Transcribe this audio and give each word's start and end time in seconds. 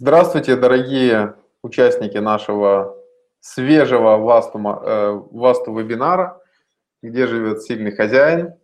Здравствуйте, 0.00 0.54
дорогие 0.54 1.34
участники 1.60 2.18
нашего 2.18 2.96
свежего 3.40 4.16
Васту, 4.16 4.60
э, 4.60 5.72
вебинара, 5.72 6.40
где 7.02 7.26
живет 7.26 7.64
сильный 7.64 7.90
хозяин. 7.90 8.54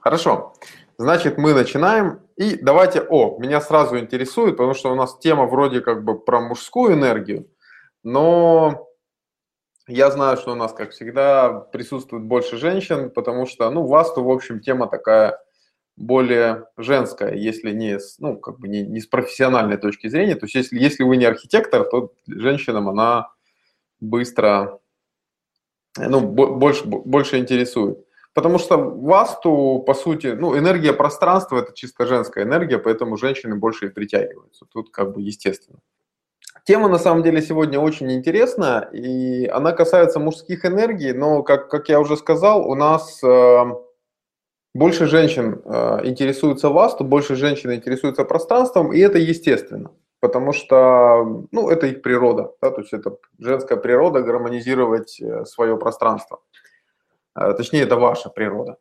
Хорошо, 0.00 0.54
значит 0.96 1.36
мы 1.36 1.52
начинаем. 1.52 2.22
И 2.36 2.56
давайте, 2.56 3.02
о, 3.02 3.38
меня 3.38 3.60
сразу 3.60 3.98
интересует, 3.98 4.56
потому 4.56 4.72
что 4.72 4.90
у 4.90 4.94
нас 4.94 5.18
тема 5.18 5.44
вроде 5.44 5.82
как 5.82 6.04
бы 6.04 6.18
про 6.18 6.40
мужскую 6.40 6.94
энергию, 6.94 7.50
но 8.02 8.88
я 9.86 10.10
знаю, 10.10 10.38
что 10.38 10.52
у 10.52 10.56
нас, 10.56 10.72
как 10.72 10.92
всегда, 10.92 11.50
присутствует 11.52 12.24
больше 12.24 12.56
женщин, 12.56 13.10
потому 13.10 13.44
что, 13.44 13.70
ну, 13.70 13.86
Васту, 13.86 14.24
в 14.24 14.30
общем, 14.30 14.60
тема 14.60 14.86
такая 14.86 15.38
более 15.96 16.66
женская, 16.76 17.34
если 17.34 17.72
не 17.72 17.98
с, 17.98 18.18
ну, 18.18 18.36
как 18.36 18.58
бы 18.58 18.68
не, 18.68 18.82
не 18.82 19.00
с 19.00 19.06
профессиональной 19.06 19.76
точки 19.76 20.08
зрения. 20.08 20.34
То 20.34 20.46
есть 20.46 20.54
если, 20.54 20.78
если 20.78 21.04
вы 21.04 21.16
не 21.16 21.24
архитектор, 21.24 21.84
то 21.84 22.12
женщинам 22.26 22.88
она 22.88 23.30
быстро, 24.00 24.80
ну, 25.96 26.20
больше, 26.20 26.84
больше 26.86 27.38
интересует. 27.38 27.98
Потому 28.34 28.58
что 28.58 28.78
васту, 28.78 29.84
по 29.86 29.92
сути, 29.92 30.28
ну, 30.28 30.56
энергия 30.56 30.94
пространства– 30.94 31.58
это 31.58 31.74
чисто 31.74 32.06
женская 32.06 32.44
энергия, 32.44 32.78
поэтому 32.78 33.18
женщины 33.18 33.56
больше 33.56 33.86
и 33.86 33.90
притягиваются. 33.90 34.64
Тут 34.72 34.90
как 34.90 35.12
бы 35.12 35.20
естественно. 35.20 35.80
Тема 36.64 36.88
на 36.88 36.98
самом 36.98 37.22
деле 37.22 37.42
сегодня 37.42 37.78
очень 37.80 38.10
интересная, 38.12 38.82
и 38.92 39.46
она 39.46 39.72
касается 39.72 40.20
мужских 40.20 40.64
энергий, 40.64 41.12
но, 41.12 41.42
как, 41.42 41.68
как 41.68 41.88
я 41.88 42.00
уже 42.00 42.16
сказал, 42.16 42.70
у 42.70 42.74
нас 42.74 43.22
э, 43.22 43.64
больше 44.74 45.06
женщин 45.06 45.60
э, 45.64 46.00
интересуются 46.04 46.70
васту, 46.70 47.04
больше 47.04 47.36
женщин 47.36 47.72
интересуются 47.72 48.24
пространством, 48.24 48.92
и 48.92 48.98
это 48.98 49.18
естественно, 49.18 49.90
потому 50.20 50.52
что 50.52 51.46
ну, 51.50 51.68
это 51.68 51.86
их 51.86 52.02
природа, 52.02 52.54
да, 52.62 52.70
то 52.70 52.80
есть 52.80 52.92
это 52.92 53.16
женская 53.38 53.76
природа 53.76 54.22
гармонизировать 54.22 55.20
э, 55.20 55.44
свое 55.44 55.76
пространство. 55.76 56.40
Э, 57.34 57.52
точнее, 57.52 57.82
это 57.82 57.96
ваша 57.96 58.30
природа. 58.30 58.78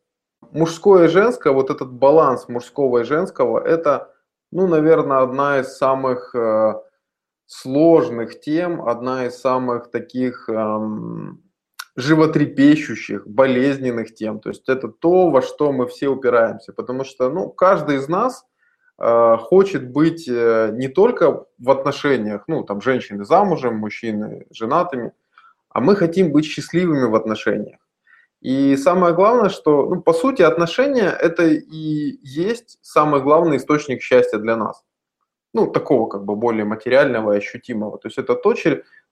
Мужское 0.52 1.06
и 1.06 1.09
женское, 1.09 1.53
вот 1.53 1.70
этот 1.70 1.92
баланс 1.92 2.48
мужского 2.48 3.00
и 3.00 3.03
женского, 3.03 3.59
это, 3.59 4.14
ну, 4.52 4.67
наверное, 4.67 5.20
одна 5.20 5.59
из 5.59 5.78
самых 5.78 6.33
э, 6.33 6.73
сложных 7.48 8.39
тем, 8.39 8.88
одна 8.88 9.26
из 9.26 9.39
самых 9.39 9.92
таких... 9.92 10.48
Эм, 10.50 11.44
животрепещущих, 12.02 13.27
болезненных 13.27 14.13
тем. 14.13 14.39
То 14.39 14.49
есть 14.49 14.67
это 14.69 14.88
то, 14.88 15.30
во 15.30 15.41
что 15.41 15.71
мы 15.71 15.88
все 15.88 16.08
упираемся, 16.08 16.73
потому 16.73 17.03
что 17.03 17.30
ну, 17.30 17.49
каждый 17.49 17.97
из 17.97 18.08
нас 18.08 18.45
э, 18.97 19.38
хочет 19.39 19.91
быть 19.91 20.27
э, 20.27 20.71
не 20.73 20.88
только 20.88 21.45
в 21.58 21.69
отношениях, 21.69 22.43
ну 22.47 22.63
там 22.63 22.81
женщины 22.81 23.25
замужем, 23.25 23.77
мужчины 23.77 24.45
женатыми, 24.52 25.11
а 25.69 25.80
мы 25.80 25.95
хотим 25.95 26.31
быть 26.31 26.45
счастливыми 26.45 27.05
в 27.05 27.16
отношениях. 27.16 27.80
И 28.41 28.75
самое 28.75 29.13
главное, 29.13 29.49
что, 29.49 29.86
ну, 29.86 30.02
по 30.02 30.13
сути, 30.13 30.41
отношения– 30.41 31.09
это 31.21 31.45
и 31.47 32.17
есть 32.23 32.80
самый 32.81 33.21
главный 33.21 33.58
источник 33.58 34.02
счастья 34.02 34.39
для 34.39 34.55
нас 34.55 34.83
ну, 35.53 35.67
такого 35.67 36.08
как 36.08 36.25
бы 36.25 36.36
более 36.36 36.65
материального 36.65 37.33
и 37.33 37.38
ощутимого. 37.38 37.97
То 37.97 38.08
есть 38.08 38.17
это 38.17 38.36
то, 38.36 38.53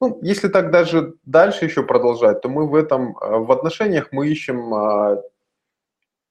ну, 0.02 0.20
если 0.22 0.48
так 0.48 0.72
даже 0.72 1.16
дальше 1.26 1.66
еще 1.66 1.84
продолжать, 1.84 2.42
то 2.42 2.50
мы 2.50 2.68
в 2.68 2.76
этом, 2.76 3.18
э, 3.18 3.38
в 3.40 3.52
отношениях 3.52 4.10
мы 4.12 4.30
ищем 4.30 4.74
а, 4.74 5.22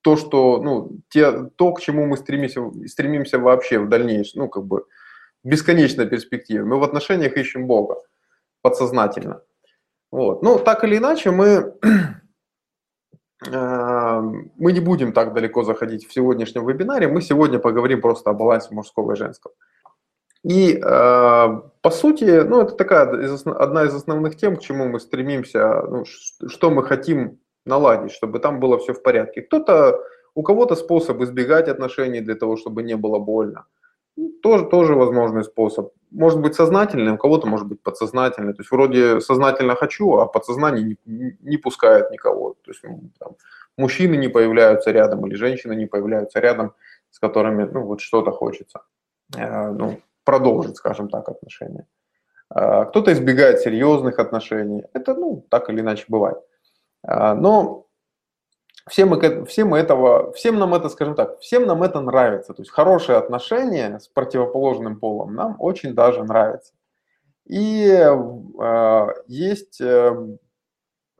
то, 0.00 0.16
что, 0.16 0.62
ну, 0.62 1.00
те, 1.10 1.50
то, 1.56 1.72
к 1.72 1.80
чему 1.80 2.06
мы 2.06 2.16
стремимся, 2.16 2.62
стремимся 2.86 3.38
вообще 3.38 3.78
в 3.78 3.88
дальнейшем, 3.88 4.42
ну, 4.42 4.48
как 4.48 4.64
бы 4.64 4.86
бесконечной 5.44 6.06
перспективе. 6.06 6.64
Мы 6.64 6.78
в 6.78 6.82
отношениях 6.82 7.36
ищем 7.36 7.66
Бога 7.66 7.96
подсознательно. 8.62 9.42
Вот. 10.10 10.42
Ну, 10.42 10.58
так 10.58 10.84
или 10.84 10.96
иначе, 10.96 11.30
мы, 11.30 11.74
э, 13.46 14.20
мы 14.56 14.72
не 14.72 14.80
будем 14.80 15.12
так 15.12 15.34
далеко 15.34 15.62
заходить 15.62 16.08
в 16.08 16.12
сегодняшнем 16.12 16.66
вебинаре. 16.66 17.08
Мы 17.08 17.20
сегодня 17.20 17.58
поговорим 17.58 18.00
просто 18.00 18.30
о 18.30 18.32
балансе 18.34 18.74
мужского 18.74 19.12
и 19.12 19.16
женского. 19.16 19.52
И 20.44 20.74
э, 20.74 21.60
по 21.82 21.90
сути, 21.90 22.42
ну, 22.42 22.60
это 22.60 22.74
такая 22.74 23.02
одна 23.02 23.84
из 23.84 23.94
основных 23.94 24.36
тем, 24.36 24.56
к 24.56 24.60
чему 24.60 24.86
мы 24.86 25.00
стремимся, 25.00 25.82
ну, 25.82 26.04
что 26.04 26.70
мы 26.70 26.84
хотим 26.84 27.38
наладить, 27.64 28.12
чтобы 28.12 28.38
там 28.38 28.60
было 28.60 28.78
все 28.78 28.92
в 28.92 29.02
порядке. 29.02 29.42
Кто-то, 29.42 30.00
у 30.34 30.42
кого-то 30.42 30.76
способ 30.76 31.20
избегать 31.22 31.68
отношений 31.68 32.20
для 32.20 32.34
того, 32.34 32.56
чтобы 32.56 32.82
не 32.82 32.96
было 32.96 33.18
больно. 33.18 33.66
Ну, 34.16 34.32
тоже, 34.42 34.66
тоже 34.66 34.94
возможный 34.94 35.44
способ. 35.44 35.92
Может 36.10 36.40
быть 36.40 36.54
сознательный, 36.54 37.12
у 37.12 37.18
кого-то 37.18 37.46
может 37.46 37.66
быть 37.66 37.82
подсознательный. 37.82 38.52
То 38.52 38.62
есть 38.62 38.70
вроде 38.70 39.20
сознательно 39.20 39.76
хочу, 39.76 40.16
а 40.16 40.26
подсознание 40.26 40.96
не, 41.04 41.36
не 41.40 41.56
пускает 41.56 42.10
никого. 42.10 42.54
То 42.64 42.70
есть 42.70 42.82
ну, 42.84 43.10
там, 43.18 43.36
мужчины 43.76 44.16
не 44.16 44.28
появляются 44.28 44.90
рядом 44.90 45.26
или 45.26 45.36
женщины 45.36 45.74
не 45.74 45.86
появляются 45.86 46.40
рядом, 46.40 46.72
с 47.10 47.18
которыми 47.18 47.64
ну, 47.72 47.82
вот 47.82 48.00
что-то 48.00 48.32
хочется. 48.32 48.80
Э, 49.36 49.70
ну, 49.70 50.00
продолжить, 50.28 50.76
скажем 50.76 51.08
так, 51.08 51.26
отношения. 51.30 51.86
А, 52.50 52.84
кто-то 52.84 53.10
избегает 53.14 53.60
серьезных 53.60 54.18
отношений. 54.18 54.84
Это, 54.92 55.14
ну, 55.14 55.46
так 55.48 55.70
или 55.70 55.80
иначе 55.80 56.04
бывает. 56.08 56.36
А, 57.02 57.34
но 57.34 57.86
всем, 58.90 59.08
мы, 59.08 59.46
всем, 59.46 59.72
этого, 59.72 60.30
всем 60.32 60.58
нам 60.58 60.74
это, 60.74 60.90
скажем 60.90 61.14
так, 61.14 61.38
всем 61.40 61.64
нам 61.64 61.82
это 61.82 62.02
нравится. 62.02 62.52
То 62.52 62.60
есть 62.60 62.70
хорошие 62.70 63.16
отношения 63.16 64.00
с 64.00 64.08
противоположным 64.08 65.00
полом 65.00 65.34
нам 65.34 65.56
очень 65.60 65.94
даже 65.94 66.22
нравятся. 66.22 66.74
И 67.46 67.86
э, 67.88 69.06
есть 69.28 69.80
э, 69.80 70.36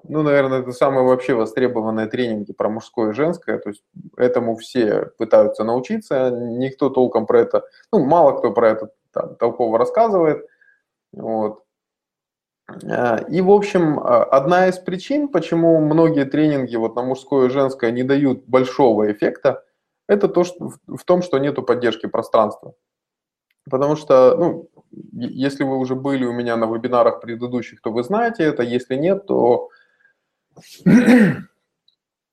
ну, 0.04 0.22
наверное, 0.22 0.60
это 0.60 0.72
самые 0.72 1.04
вообще 1.04 1.34
востребованные 1.34 2.06
тренинги 2.06 2.52
про 2.52 2.68
мужское 2.68 3.10
и 3.10 3.14
женское. 3.14 3.58
То 3.58 3.70
есть 3.70 3.82
этому 4.16 4.56
все 4.56 5.06
пытаются 5.18 5.64
научиться. 5.64 6.30
Никто 6.30 6.88
толком 6.88 7.26
про 7.26 7.40
это, 7.40 7.64
ну, 7.92 8.04
мало 8.04 8.38
кто 8.38 8.52
про 8.52 8.70
это 8.70 8.90
там, 9.12 9.36
толково 9.36 9.78
рассказывает. 9.78 10.46
Вот. 11.12 11.64
А, 12.84 13.16
и, 13.28 13.40
в 13.40 13.50
общем, 13.50 13.98
а, 13.98 14.24
одна 14.24 14.68
из 14.68 14.78
причин, 14.78 15.28
почему 15.28 15.80
многие 15.80 16.24
тренинги 16.24 16.76
вот 16.76 16.96
на 16.96 17.02
мужское 17.02 17.46
и 17.46 17.50
женское 17.50 17.90
не 17.90 18.02
дают 18.02 18.44
большого 18.46 19.10
эффекта, 19.10 19.64
это 20.06 20.28
то, 20.28 20.44
что, 20.44 20.72
в 20.86 21.04
том, 21.04 21.22
что 21.22 21.38
нету 21.38 21.62
поддержки 21.62 22.06
пространства. 22.06 22.74
Потому 23.70 23.96
что, 23.96 24.36
ну, 24.36 24.70
если 25.12 25.64
вы 25.64 25.76
уже 25.76 25.94
были 25.94 26.24
у 26.24 26.32
меня 26.32 26.56
на 26.56 26.64
вебинарах 26.64 27.20
предыдущих, 27.20 27.82
то 27.82 27.90
вы 27.90 28.02
знаете 28.02 28.44
это. 28.44 28.62
Если 28.62 28.96
нет, 28.96 29.26
то 29.26 29.70
Э, 30.84 31.36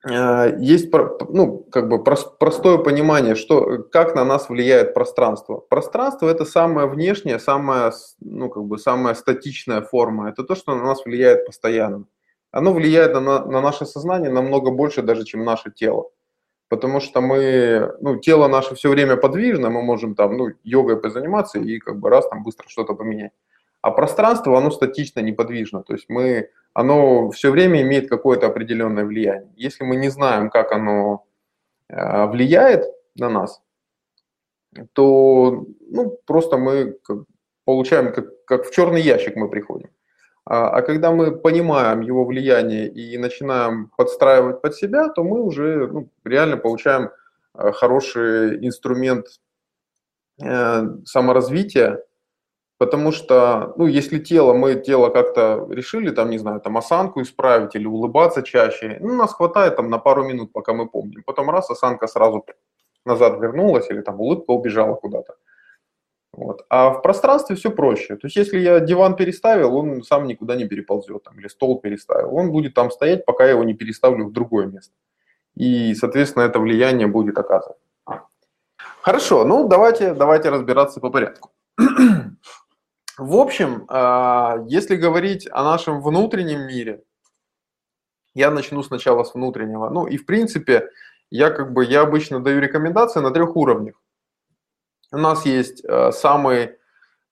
есть 0.07 0.91
ну, 1.29 1.65
как 1.71 1.89
бы 1.89 2.03
простое 2.03 2.77
понимание, 2.77 3.33
что, 3.33 3.83
как 3.91 4.13
на 4.13 4.23
нас 4.23 4.49
влияет 4.49 4.93
пространство. 4.93 5.57
Пространство– 5.57 6.29
это 6.29 6.45
самая 6.45 6.85
внешняя, 6.85 7.39
самая, 7.39 7.91
ну, 8.19 8.49
как 8.49 8.65
бы 8.65 8.77
самая 8.77 9.15
статичная 9.15 9.81
форма. 9.81 10.29
Это 10.29 10.43
то, 10.43 10.53
что 10.55 10.75
на 10.75 10.83
нас 10.83 11.03
влияет 11.05 11.47
постоянно. 11.47 12.05
Оно 12.51 12.71
влияет 12.71 13.13
на, 13.15 13.45
на 13.45 13.61
наше 13.61 13.85
сознание 13.85 14.31
намного 14.31 14.69
больше 14.69 15.01
даже, 15.01 15.25
чем 15.25 15.43
наше 15.43 15.71
тело. 15.71 16.11
Потому 16.69 16.99
что 16.99 17.21
мы, 17.21 17.91
ну, 17.99 18.17
тело 18.17 18.47
наше 18.47 18.75
все 18.75 18.89
время 18.89 19.17
подвижно, 19.17 19.71
мы 19.71 19.81
можем 19.81 20.13
там, 20.13 20.37
ну, 20.37 20.49
йогой 20.63 21.01
позаниматься 21.01 21.59
и 21.59 21.79
как 21.79 21.99
бы 21.99 22.09
раз 22.09 22.27
там 22.29 22.43
быстро 22.43 22.69
что-то 22.69 22.93
поменять. 22.93 23.31
А 23.81 23.91
пространство, 23.91 24.57
оно 24.57 24.71
статично, 24.71 25.19
неподвижно. 25.19 25.83
То 25.83 25.93
есть 25.93 26.05
мы 26.09 26.49
оно 26.75 27.31
все 27.31 27.51
время 27.51 27.81
имеет 27.81 28.09
какое-то 28.09 28.47
определенное 28.47 29.05
влияние. 29.05 29.53
Если 29.55 29.85
мы 29.85 29.95
не 29.95 30.09
знаем, 30.09 30.49
как 30.49 30.73
оно 30.73 31.25
э, 31.87 32.25
влияет 32.27 32.83
на 33.15 33.29
нас, 33.29 33.61
то 34.91 35.65
ну, 35.89 36.19
просто 36.25 36.57
мы 36.57 36.97
получаем, 37.63 38.11
как, 38.11 38.43
как 38.43 38.65
в 38.65 38.71
черный 38.71 39.01
ящик 39.01 39.37
мы 39.37 39.49
приходим. 39.49 39.89
А, 40.43 40.69
а 40.69 40.81
когда 40.81 41.11
мы 41.11 41.37
понимаем 41.37 42.01
его 42.01 42.25
влияние 42.25 42.89
и 42.89 43.17
начинаем 43.17 43.89
подстраивать 43.95 44.61
под 44.61 44.75
себя, 44.75 45.07
то 45.07 45.23
мы 45.23 45.41
уже 45.41 45.87
ну, 45.87 46.09
реально 46.25 46.57
получаем 46.57 47.09
э, 47.53 47.71
хороший 47.71 48.57
инструмент 48.65 49.27
э, 50.43 50.83
саморазвития, 51.05 52.03
Потому 52.77 53.13
что, 53.13 53.73
ну, 53.77 53.87
если 53.87 54.19
тело, 54.19 54.53
мы 54.53 54.75
тело 54.75 55.09
как-то 55.09 55.65
решили, 55.69 56.11
там, 56.11 56.29
не 56.29 56.37
знаю, 56.37 56.59
там, 56.59 56.77
осанку 56.77 57.21
исправить 57.21 57.75
или 57.75 57.87
улыбаться 57.87 58.43
чаще, 58.43 58.97
ну, 58.99 59.15
нас 59.15 59.33
хватает 59.33 59.77
там 59.77 59.89
на 59.89 59.97
пару 59.97 60.25
минут, 60.25 60.51
пока 60.51 60.73
мы 60.73 60.87
помним. 60.87 61.23
Потом 61.25 61.49
раз, 61.49 61.69
осанка 61.69 62.07
сразу 62.07 62.45
назад 63.05 63.39
вернулась 63.39 63.89
или 63.89 64.01
там 64.01 64.19
улыбка 64.19 64.51
убежала 64.51 64.95
куда-то. 64.95 65.35
Вот. 66.33 66.65
А 66.69 66.89
в 66.89 67.01
пространстве 67.01 67.55
все 67.55 67.71
проще. 67.71 68.17
То 68.17 68.27
есть, 68.27 68.35
если 68.35 68.59
я 68.59 68.81
диван 68.81 69.15
переставил, 69.15 69.77
он 69.77 70.03
сам 70.03 70.27
никуда 70.27 70.55
не 70.55 70.65
переползет, 70.65 71.23
там, 71.23 71.39
или 71.39 71.47
стол 71.47 71.79
переставил. 71.79 72.35
Он 72.35 72.51
будет 72.51 72.73
там 72.73 72.91
стоять, 72.91 73.25
пока 73.25 73.45
я 73.45 73.51
его 73.51 73.63
не 73.63 73.73
переставлю 73.73 74.25
в 74.25 74.33
другое 74.33 74.65
место. 74.65 74.93
И, 75.55 75.95
соответственно, 75.95 76.43
это 76.43 76.59
влияние 76.59 77.07
будет 77.07 77.37
оказывать. 77.37 77.77
Хорошо, 79.01 79.45
ну 79.45 79.67
давайте, 79.67 80.13
давайте 80.13 80.49
разбираться 80.49 80.99
по 80.99 81.09
порядку. 81.09 81.51
В 83.17 83.35
общем, 83.37 83.85
а, 83.87 84.57
если 84.67 84.95
говорить 84.97 85.47
о 85.51 85.63
нашем 85.63 86.01
внутреннем 86.01 86.67
мире, 86.67 87.03
я 88.33 88.51
начну 88.51 88.83
сначала 88.83 89.23
с 89.23 89.33
внутреннего. 89.33 89.89
Ну 89.89 90.05
и 90.05 90.17
в 90.17 90.25
принципе, 90.25 90.89
я 91.29 91.49
как 91.49 91.71
бы, 91.71 91.85
я 91.85 92.01
обычно 92.01 92.41
даю 92.41 92.59
рекомендации 92.59 93.21
на 93.21 93.31
трех 93.31 93.55
уровнях. 93.55 93.95
У 95.11 95.17
нас 95.17 95.45
есть 95.45 95.83
э, 95.85 96.11
самый 96.11 96.77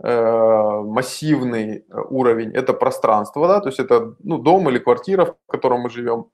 э, 0.01 0.81
массивный 0.81 1.85
уровень, 1.89 2.55
это 2.55 2.73
пространство, 2.73 3.47
да, 3.47 3.59
то 3.59 3.67
есть 3.67 3.79
это 3.79 4.15
ну, 4.19 4.37
дом 4.37 4.69
или 4.69 4.79
квартира, 4.79 5.25
в 5.25 5.51
котором 5.51 5.81
мы 5.81 5.89
живем. 5.89 6.29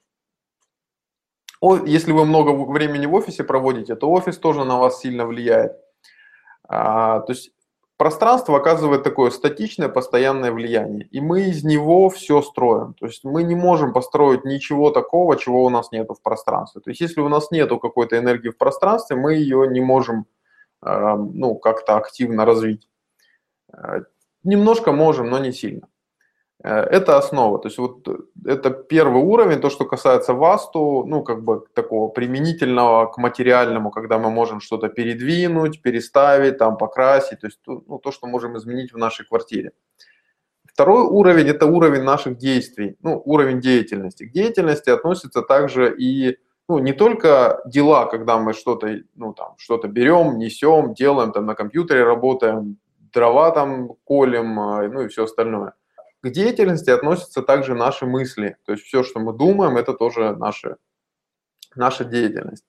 Если 1.85 2.11
вы 2.11 2.25
много 2.25 2.51
времени 2.51 3.05
в 3.07 3.13
офисе 3.15 3.43
проводите, 3.43 3.95
то 3.95 4.11
офис 4.11 4.37
тоже 4.37 4.63
на 4.63 4.77
вас 4.77 5.01
сильно 5.01 5.25
влияет. 5.25 5.73
А, 6.67 7.21
то 7.21 7.33
есть 7.33 7.51
пространство 7.99 8.55
оказывает 8.55 9.03
такое 9.03 9.29
статичное, 9.29 9.89
постоянное 9.89 10.53
влияние, 10.53 11.09
и 11.11 11.19
мы 11.19 11.49
из 11.49 11.65
него 11.65 12.09
все 12.09 12.41
строим. 12.41 12.93
То 12.93 13.05
есть 13.05 13.25
мы 13.25 13.43
не 13.43 13.55
можем 13.55 13.91
построить 13.91 14.45
ничего 14.45 14.89
такого, 14.89 15.35
чего 15.35 15.65
у 15.65 15.69
нас 15.69 15.91
нету 15.91 16.13
в 16.13 16.21
пространстве. 16.21 16.79
То 16.79 16.91
есть 16.91 17.01
если 17.01 17.19
у 17.19 17.27
нас 17.27 17.51
нету 17.51 17.77
какой-то 17.77 18.17
энергии 18.17 18.49
в 18.49 18.57
пространстве, 18.57 19.17
мы 19.17 19.33
ее 19.33 19.67
не 19.67 19.81
можем 19.81 20.27
э, 20.81 21.15
ну, 21.17 21.55
как-то 21.55 21.97
активно 21.97 22.45
развить. 22.45 22.87
Э, 23.73 24.03
немножко 24.43 24.93
можем, 24.93 25.29
но 25.29 25.37
не 25.39 25.51
сильно. 25.51 25.89
Э, 26.63 26.81
это 26.81 27.17
основа. 27.17 27.59
То 27.59 27.67
есть 27.67 27.77
вот 27.77 28.07
это 28.45 28.69
первый 28.69 29.21
уровень, 29.21 29.61
то, 29.61 29.69
что 29.69 29.85
касается 29.85 30.33
васту, 30.33 31.05
ну, 31.07 31.23
как 31.23 31.43
бы 31.43 31.63
такого 31.73 32.09
применительного 32.09 33.07
к 33.07 33.17
материальному, 33.17 33.91
когда 33.91 34.17
мы 34.17 34.29
можем 34.29 34.59
что-то 34.59 34.89
передвинуть, 34.89 35.81
переставить, 35.81 36.57
там, 36.57 36.77
покрасить, 36.77 37.39
то 37.39 37.47
есть 37.47 37.59
ну, 37.65 37.99
то, 37.99 38.11
что 38.11 38.27
можем 38.27 38.57
изменить 38.57 38.93
в 38.93 38.97
нашей 38.97 39.25
квартире. 39.25 39.71
Второй 40.65 41.03
уровень– 41.03 41.47
это 41.49 41.65
уровень 41.65 42.03
наших 42.03 42.37
действий, 42.37 42.95
ну, 43.01 43.21
уровень 43.25 43.59
деятельности. 43.59 44.25
К 44.25 44.31
деятельности 44.31 44.89
относится 44.89 45.41
также 45.41 45.95
и 45.97 46.37
ну, 46.69 46.77
не 46.79 46.93
только 46.93 47.61
дела, 47.65 48.05
когда 48.05 48.37
мы 48.37 48.53
что-то, 48.53 48.87
ну, 49.15 49.33
там, 49.33 49.55
что-то 49.57 49.87
берем, 49.87 50.37
несем, 50.37 50.93
делаем, 50.93 51.31
там, 51.31 51.45
на 51.45 51.55
компьютере 51.55 52.03
работаем, 52.03 52.77
дрова 53.13 53.51
там 53.51 53.93
колем, 54.05 54.59
э, 54.59 54.89
ну, 54.89 55.01
и 55.01 55.07
все 55.07 55.23
остальное– 55.23 55.73
к 56.21 56.29
деятельности 56.29 56.89
относятся 56.89 57.41
также 57.41 57.75
наши 57.75 58.05
мысли. 58.05 58.57
То 58.65 58.73
есть 58.73 58.85
все, 58.85 59.03
что 59.03 59.19
мы 59.19 59.33
думаем, 59.33 59.77
это 59.77 59.93
тоже 59.93 60.35
наши, 60.35 60.77
наша 61.75 62.03
деятельность. 62.03 62.65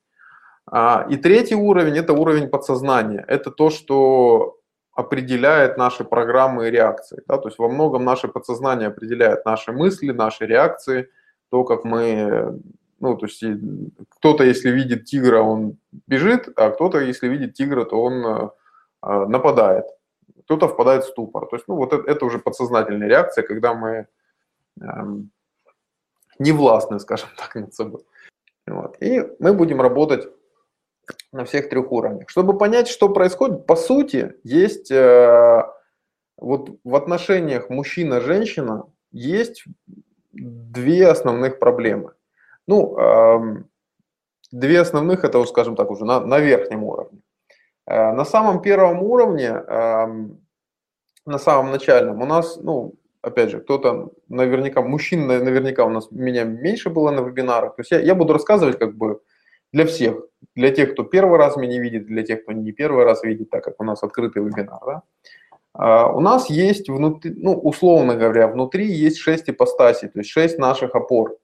А, 0.67 1.07
и 1.11 1.17
третий 1.17 1.57
уровень– 1.57 1.97
это 1.99 2.13
уровень 2.13 2.49
подсознания. 2.49 3.25
Это 3.27 3.51
то, 3.51 3.71
что 3.71 4.59
определяет 4.93 5.77
наши 5.77 6.05
программы 6.05 6.69
и 6.69 6.71
реакции. 6.71 7.23
Да? 7.27 7.39
То 7.39 7.49
есть 7.49 7.59
во 7.59 7.69
многом 7.69 8.05
наше 8.05 8.29
подсознание 8.29 8.89
определяет 8.89 9.45
наши 9.45 9.73
мысли, 9.73 10.13
наши 10.13 10.47
реакции, 10.47 11.09
то, 11.51 11.65
как 11.65 11.85
мы, 11.85 12.61
ну, 13.01 13.17
то 13.17 13.27
есть 13.27 13.43
кто-то, 14.09 14.45
если 14.45 14.71
видит 14.71 15.07
тигра, 15.07 15.41
он 15.41 15.79
бежит, 16.07 16.49
а 16.57 16.71
кто-то, 16.71 17.01
если 17.01 17.29
видит 17.29 17.55
тигра, 17.55 17.85
то 17.85 18.01
он 18.01 18.25
э, 18.25 19.27
нападает 19.27 19.87
кто-то 20.51 20.67
впадает 20.67 21.05
в 21.05 21.09
ступор. 21.09 21.47
То 21.47 21.57
есть, 21.57 21.69
ну, 21.69 21.77
вот 21.77 21.93
это, 21.93 22.11
это 22.11 22.25
уже 22.25 22.41
подсознательная 22.41 23.07
реакция, 23.07 23.45
когда 23.45 23.73
мы 23.73 24.09
эм, 24.81 25.31
не 26.41 26.51
властны, 26.51 26.99
скажем 26.99 27.29
так, 27.37 27.55
над 27.55 27.73
собой. 27.73 28.03
Вот. 28.67 29.01
И 29.01 29.23
мы 29.39 29.53
будем 29.53 29.81
работать 29.81 30.29
на 31.31 31.45
всех 31.45 31.69
трех 31.69 31.93
уровнях. 31.93 32.29
Чтобы 32.29 32.59
понять, 32.59 32.89
что 32.89 33.09
происходит, 33.09 33.65
по 33.65 33.77
сути, 33.77 34.35
есть 34.43 34.91
э, 34.91 35.63
вот 36.37 36.71
в 36.83 36.97
отношениях 36.97 37.71
мужчина-женщина 37.71 38.87
есть 39.13 39.65
две 40.33 41.07
основных 41.07 41.61
проблемы. 41.61 42.15
Ну, 42.67 42.99
э, 42.99 43.63
две 44.51 44.81
основных, 44.81 45.23
это, 45.23 45.45
скажем 45.45 45.77
так, 45.77 45.93
уже 45.93 46.05
на, 46.05 46.19
на 46.19 46.41
верхнем 46.41 46.83
уровне. 46.83 47.20
Э, 47.91 48.13
на 48.13 48.25
самом 48.25 48.63
первом 48.63 49.03
уровне, 49.03 49.53
на 51.27 51.39
самом 51.39 51.73
начальном, 51.73 52.23
у 52.23 52.27
нас, 52.27 52.57
ну, 52.63 52.95
опять 53.23 53.51
же, 53.51 53.61
кто-то 53.61 54.11
наверняка, 54.29 54.81
мужчин 54.83 55.27
наверняка 55.27 55.85
у 55.85 55.91
нас, 55.91 56.11
меня 56.11 56.45
меньше 56.45 56.91
было 56.91 57.11
на 57.11 57.21
вебинарах. 57.21 57.77
То 57.77 57.81
есть 57.81 57.91
я, 57.91 58.01
я 58.01 58.15
буду 58.15 58.33
рассказывать 58.33 58.79
как 58.79 58.97
бы 58.97 59.21
для 59.73 59.85
всех, 59.87 60.23
для 60.55 60.71
тех, 60.71 60.93
кто 60.93 61.03
первый 61.03 61.39
раз 61.39 61.57
меня 61.57 61.81
видит, 61.81 62.07
для 62.07 62.23
тех, 62.23 62.43
кто 62.43 62.53
не 62.53 62.73
первый 62.73 63.05
раз 63.05 63.23
видит, 63.23 63.51
так 63.51 63.65
как 63.65 63.81
у 63.81 63.85
нас 63.85 64.03
открытый 64.03 64.43
вебинар. 64.43 64.81
Да? 64.87 65.03
Uh, 65.79 66.13
у 66.17 66.21
нас 66.21 66.51
есть 66.51 66.89
внутри, 66.89 67.33
ну, 67.37 67.53
условно 67.53 68.17
говоря, 68.17 68.49
внутри 68.49 68.87
есть 68.87 69.19
шесть 69.19 69.49
ипостасей, 69.49 70.09
то 70.09 70.19
есть 70.19 70.31
шесть 70.31 70.59
наших 70.59 70.97
опор. 70.97 71.37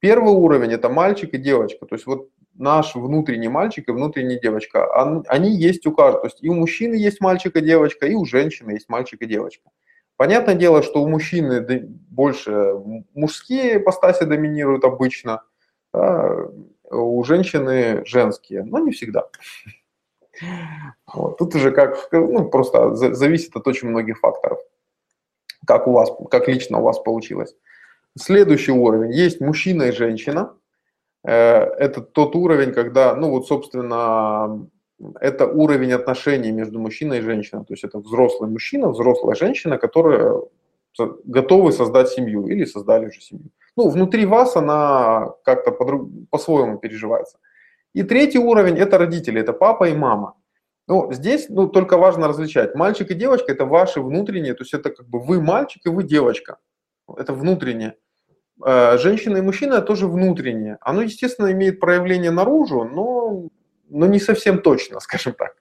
Первый 0.00 0.34
уровень– 0.34 0.72
это 0.72 0.88
мальчик 0.88 1.32
и 1.34 1.38
девочка. 1.38 1.86
То 1.86 1.94
есть 1.94 2.06
вот 2.06 2.28
наш 2.54 2.94
внутренний 2.94 3.48
мальчик 3.48 3.88
и 3.88 3.92
внутренняя 3.92 4.38
девочка, 4.40 4.92
они 5.28 5.56
есть 5.56 5.86
у 5.86 5.92
каждого. 5.92 6.22
То 6.22 6.26
есть 6.26 6.42
и 6.42 6.48
у 6.48 6.54
мужчины 6.54 6.94
есть 6.94 7.20
мальчик 7.20 7.56
и 7.56 7.60
девочка, 7.60 8.06
и 8.06 8.14
у 8.14 8.24
женщины 8.24 8.72
есть 8.72 8.88
мальчик 8.88 9.22
и 9.22 9.26
девочка. 9.26 9.70
Понятное 10.16 10.54
дело, 10.54 10.82
что 10.82 11.02
у 11.02 11.08
мужчины 11.08 11.64
больше 12.10 12.74
мужские 13.14 13.78
ипостаси 13.78 14.24
доминируют 14.24 14.84
обычно, 14.84 15.42
а 15.92 16.48
у 16.90 17.24
женщины 17.24 18.04
женские, 18.04 18.64
но 18.64 18.78
не 18.78 18.92
всегда. 18.92 19.28
Вот. 21.12 21.38
Тут 21.38 21.54
уже 21.54 21.70
как, 21.72 22.08
ну, 22.12 22.48
просто 22.48 22.94
зависит 22.94 23.56
от 23.56 23.66
очень 23.66 23.88
многих 23.88 24.18
факторов, 24.18 24.60
как 25.66 25.86
у 25.86 25.92
вас, 25.92 26.10
как 26.30 26.48
лично 26.48 26.78
у 26.78 26.82
вас 26.82 26.98
получилось. 26.98 27.56
Следующий 28.18 28.72
уровень. 28.72 29.12
Есть 29.12 29.40
мужчина 29.40 29.84
и 29.84 29.92
женщина. 29.92 30.54
Э, 31.24 31.64
это 31.78 32.00
тот 32.00 32.36
уровень, 32.36 32.72
когда, 32.72 33.14
ну 33.14 33.30
вот, 33.30 33.46
собственно, 33.46 34.68
это 35.20 35.46
уровень 35.46 35.92
отношений 35.92 36.52
между 36.52 36.78
мужчиной 36.78 37.18
и 37.18 37.22
женщиной. 37.22 37.64
То 37.64 37.74
есть 37.74 37.84
это 37.84 37.98
взрослый 37.98 38.50
мужчина, 38.50 38.88
взрослая 38.88 39.34
женщина, 39.34 39.78
которые 39.78 40.42
готовы 41.24 41.72
создать 41.72 42.08
семью 42.08 42.46
или 42.46 42.64
создали 42.64 43.06
уже 43.06 43.20
семью. 43.20 43.50
Ну, 43.76 43.88
внутри 43.88 44.26
вас 44.26 44.56
она 44.56 45.32
как-то 45.44 45.72
по-своему 46.30 46.78
переживается. 46.78 47.38
И 47.94 48.02
третий 48.02 48.38
уровень– 48.38 48.78
это 48.78 48.98
родители, 48.98 49.40
это 49.40 49.52
папа 49.52 49.88
и 49.88 49.94
мама. 49.94 50.34
Ну, 50.88 51.12
здесь 51.12 51.48
ну, 51.48 51.68
только 51.68 51.96
важно 51.96 52.28
различать. 52.28 52.74
Мальчик 52.74 53.10
и 53.10 53.14
девочка– 53.14 53.52
это 53.54 53.64
ваши 53.64 54.00
внутренние, 54.00 54.54
то 54.54 54.62
есть 54.62 54.74
это 54.74 54.90
как 54.90 55.08
бы 55.08 55.20
вы 55.20 55.40
мальчик 55.40 55.86
и 55.86 55.88
вы 55.88 56.02
девочка. 56.02 56.58
Это 57.16 57.32
внутреннее. 57.32 57.94
Э, 58.64 58.98
женщина 58.98 59.38
и 59.38 59.42
мужчина 59.42 59.80
тоже 59.80 60.06
внутреннее. 60.06 60.78
Оно, 60.80 61.02
естественно, 61.02 61.50
имеет 61.52 61.80
проявление 61.80 62.30
наружу, 62.30 62.84
но, 62.84 63.48
но 63.88 64.06
не 64.06 64.20
совсем 64.20 64.58
точно, 64.60 65.00
скажем 65.00 65.32
так. 65.32 65.54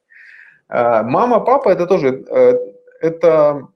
Э, 0.70 1.04
мама, 1.04 1.40
папа 1.40 1.70
это 1.70 1.88
тоже, 1.88 2.26
э, 2.30 2.54
это, 3.02 3.68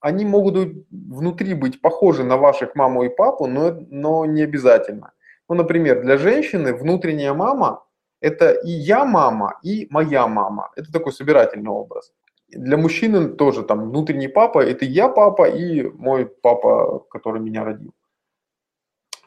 они 0.00 0.24
могут 0.24 0.86
внутри 0.90 1.54
быть 1.54 1.80
похожи 1.80 2.24
на 2.24 2.36
ваших 2.36 2.74
маму 2.74 3.04
и 3.04 3.08
папу, 3.08 3.46
но, 3.46 3.76
но 3.90 4.26
не 4.26 4.42
обязательно. 4.42 5.12
Ну, 5.48 5.56
например, 5.56 6.02
для 6.02 6.16
женщины 6.16 6.72
внутренняя 6.72 7.34
мама– 7.34 7.84
это 8.20 8.52
и 8.52 8.70
я 8.70 9.04
мама, 9.04 9.58
и 9.64 9.88
моя 9.90 10.28
мама. 10.28 10.70
Это 10.76 10.92
такой 10.92 11.12
собирательный 11.12 11.70
образ. 11.70 12.12
Для 12.48 12.76
мужчины 12.76 13.28
тоже 13.28 13.62
там 13.62 13.90
внутренний 13.90 14.28
папа– 14.28 14.60
это 14.64 14.84
я 14.84 15.08
папа 15.08 15.48
и 15.48 15.82
мой 15.82 16.26
папа, 16.26 17.04
который 17.10 17.40
меня 17.40 17.64
родил. 17.64 17.92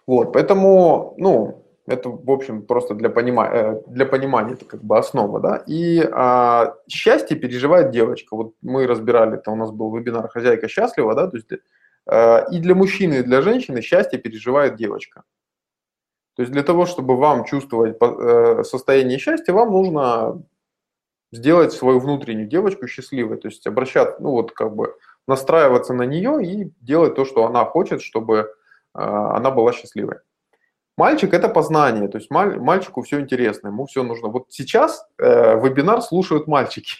Вот, 0.08 0.34
поэтому, 0.34 1.14
ну, 1.18 1.64
это, 1.86 2.10
в 2.10 2.32
общем, 2.32 2.62
просто 2.62 2.94
для, 2.94 3.10
понима... 3.10 3.48
Э, 3.48 3.82
для 3.88 4.06
понимания, 4.06 4.54
это 4.54 4.66
как 4.66 4.84
бы 4.84 4.98
основа, 4.98 5.40
да. 5.40 5.64
И 5.68 6.02
а, 6.12 6.76
счастье 6.88 7.38
переживает 7.38 7.92
девочка. 7.92 8.36
Вот 8.36 8.54
мы 8.62 8.88
разбирали, 8.88 9.36
это 9.36 9.52
у 9.52 9.56
нас 9.56 9.72
был 9.72 9.96
вебинар 9.96 10.30
«Хозяйка 10.30 10.68
счастлива», 10.70 11.14
да, 11.14 11.28
то 11.28 11.38
есть 11.38 11.50
а, 12.06 12.46
и 12.52 12.60
для 12.60 12.76
мужчины, 12.76 13.16
и 13.16 13.24
для 13.24 13.42
женщины 13.42 13.82
счастье 13.82 14.20
переживает 14.20 14.76
девочка. 14.76 15.24
То 16.36 16.42
есть 16.42 16.52
для 16.52 16.64
того, 16.64 16.86
чтобы 16.86 17.16
вам 17.16 17.46
чувствовать 17.46 17.96
э, 18.02 18.64
состояние 18.64 19.20
счастья, 19.20 19.54
вам 19.54 19.72
нужно 19.72 20.42
сделать 21.32 21.74
свою 21.74 22.00
внутреннюю 22.00 22.48
девочку 22.48 22.88
счастливой, 22.88 23.38
то 23.38 23.48
есть 23.48 23.68
обращаться, 23.68 24.18
ну 24.20 24.32
вот 24.32 24.52
как 24.52 24.76
бы 24.76 24.96
настраиваться 25.28 25.94
на 25.94 26.04
нее 26.04 26.44
и 26.44 26.72
делать 26.82 27.16
то, 27.16 27.26
что 27.26 27.46
она 27.46 27.66
хочет, 27.66 28.02
чтобы 28.02 28.52
она 28.94 29.52
была 29.52 29.74
счастливой. 29.74 30.18
Мальчик– 30.98 31.34
это 31.34 31.50
познание, 31.50 32.08
то 32.08 32.20
есть 32.20 32.30
маль, 32.30 32.60
мальчику 32.60 33.02
все 33.02 33.20
интересно, 33.20 33.70
ему 33.70 33.86
все 33.88 34.04
нужно. 34.04 34.28
Вот 34.28 34.46
сейчас 34.50 35.08
э, 35.18 35.60
вебинар 35.60 36.02
слушают 36.04 36.48
мальчики. 36.48 36.98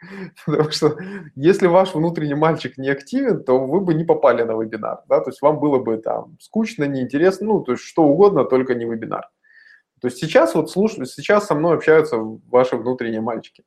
Потому 0.46 0.70
что 0.70 0.96
если 1.34 1.66
ваш 1.66 1.94
внутренний 1.94 2.34
мальчик 2.34 2.78
не 2.78 2.88
активен, 2.88 3.44
то 3.44 3.58
вы 3.58 3.80
бы 3.80 3.92
не 3.92 4.04
попали 4.04 4.42
на 4.42 4.52
вебинар. 4.52 5.02
Да? 5.08 5.20
То 5.20 5.30
есть 5.30 5.42
вам 5.42 5.60
было 5.60 5.78
бы 5.78 5.98
там 5.98 6.38
скучно, 6.40 6.84
неинтересно, 6.84 7.46
ну, 7.46 7.60
то 7.60 7.72
есть 7.72 7.84
что 7.84 8.04
угодно, 8.04 8.44
только 8.44 8.74
не 8.74 8.86
вебинар. 8.86 9.28
То 10.00 10.08
есть 10.08 10.18
сейчас 10.18 10.54
вот 10.54 10.70
слушают, 10.70 11.10
сейчас 11.10 11.46
со 11.46 11.54
мной 11.54 11.76
общаются 11.76 12.16
ваши 12.16 12.76
внутренние 12.76 13.20
мальчики. 13.20 13.64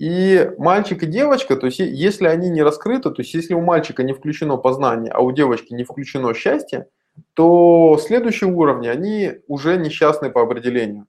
И 0.00 0.50
мальчик 0.56 1.02
и 1.02 1.06
девочка, 1.06 1.56
то 1.56 1.66
есть 1.66 1.78
если 1.78 2.26
они 2.26 2.48
не 2.48 2.62
раскрыты, 2.62 3.10
то 3.10 3.20
есть 3.20 3.34
если 3.34 3.52
у 3.52 3.60
мальчика 3.60 4.02
не 4.02 4.14
включено 4.14 4.56
познание, 4.56 5.12
а 5.12 5.20
у 5.20 5.30
девочки 5.30 5.74
не 5.74 5.84
включено 5.84 6.32
счастье, 6.32 6.88
то 7.34 7.98
следующие 8.00 8.50
уровни, 8.50 8.88
они 8.88 9.42
уже 9.46 9.76
несчастны 9.76 10.30
по 10.30 10.40
определению. 10.40 11.06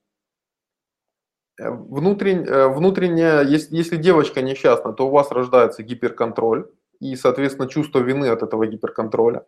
Внутренне, 1.58 2.46
э, 2.46 2.68
внутренне 2.68 3.44
если, 3.46 3.78
если 3.78 3.96
девочка 3.96 4.42
несчастна, 4.42 4.92
то 4.92 5.08
у 5.08 5.12
вас 5.12 5.32
рождается 5.32 5.84
гиперконтроль 5.84 6.70
и, 7.00 7.16
соответственно, 7.16 7.70
чувство 7.70 8.00
вины 8.00 8.26
от 8.26 8.44
этого 8.44 8.68
гиперконтроля. 8.68 9.46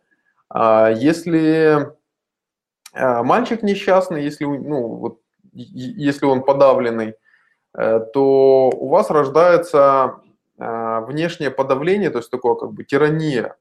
А 0.48 0.88
если 0.90 1.92
э, 2.94 3.22
мальчик 3.22 3.62
несчастный, 3.62 4.24
если, 4.24 4.46
ну, 4.46 4.86
вот, 4.96 5.20
если 5.52 6.24
он 6.24 6.44
подавленный, 6.44 7.08
Э, 7.08 7.12
то 7.74 8.70
у 8.70 8.88
вас 8.88 9.10
рождается 9.10 10.20
э, 10.58 11.00
внешнее 11.06 11.50
подавление, 11.50 12.10
то 12.10 12.18
есть 12.18 12.30
такое 12.30 12.54
как 12.54 12.72
бы 12.72 12.84
тирания 12.84 13.56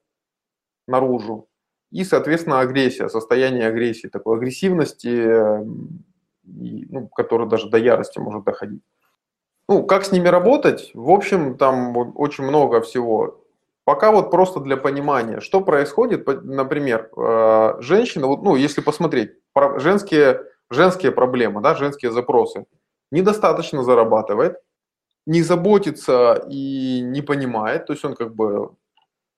наружу, 0.88 1.48
и, 1.92 2.04
соответственно, 2.04 2.60
агрессия, 2.60 3.10
состояние 3.10 3.68
агрессии, 3.68 4.08
такой 4.08 4.38
агрессивности, 4.38 5.64
ну, 6.44 7.08
которая 7.08 7.48
даже 7.48 7.70
до 7.70 7.78
ярости 7.78 8.20
может 8.20 8.44
доходить. 8.44 8.82
Ну, 9.68 9.84
как 9.84 10.04
с 10.04 10.12
ними 10.12 10.28
работать? 10.28 10.92
В 10.94 11.10
общем, 11.10 11.58
там 11.58 11.96
очень 12.16 12.44
много 12.44 12.82
всего. 12.82 13.40
Пока 13.86 14.12
вот 14.12 14.30
просто 14.30 14.60
для 14.60 14.78
понимания, 14.78 15.40
что 15.40 15.62
происходит, 15.62 16.28
например, 16.28 17.10
э, 17.16 17.76
женщина, 17.80 18.28
вот, 18.28 18.44
ну, 18.44 18.56
если 18.56 18.82
посмотреть, 18.82 19.32
женские, 19.78 20.44
женские 20.70 21.12
проблемы, 21.12 21.62
да, 21.62 21.74
женские 21.74 22.12
запросы– 22.12 22.66
недостаточно 23.14 23.84
зарабатывает, 23.84 24.58
не 25.26 25.44
заботится 25.44 26.46
и 26.50 27.02
не 27.02 27.22
понимает, 27.22 27.86
то 27.86 27.94
есть 27.94 28.04
он 28.04 28.16
как 28.16 28.36
бы 28.36 28.76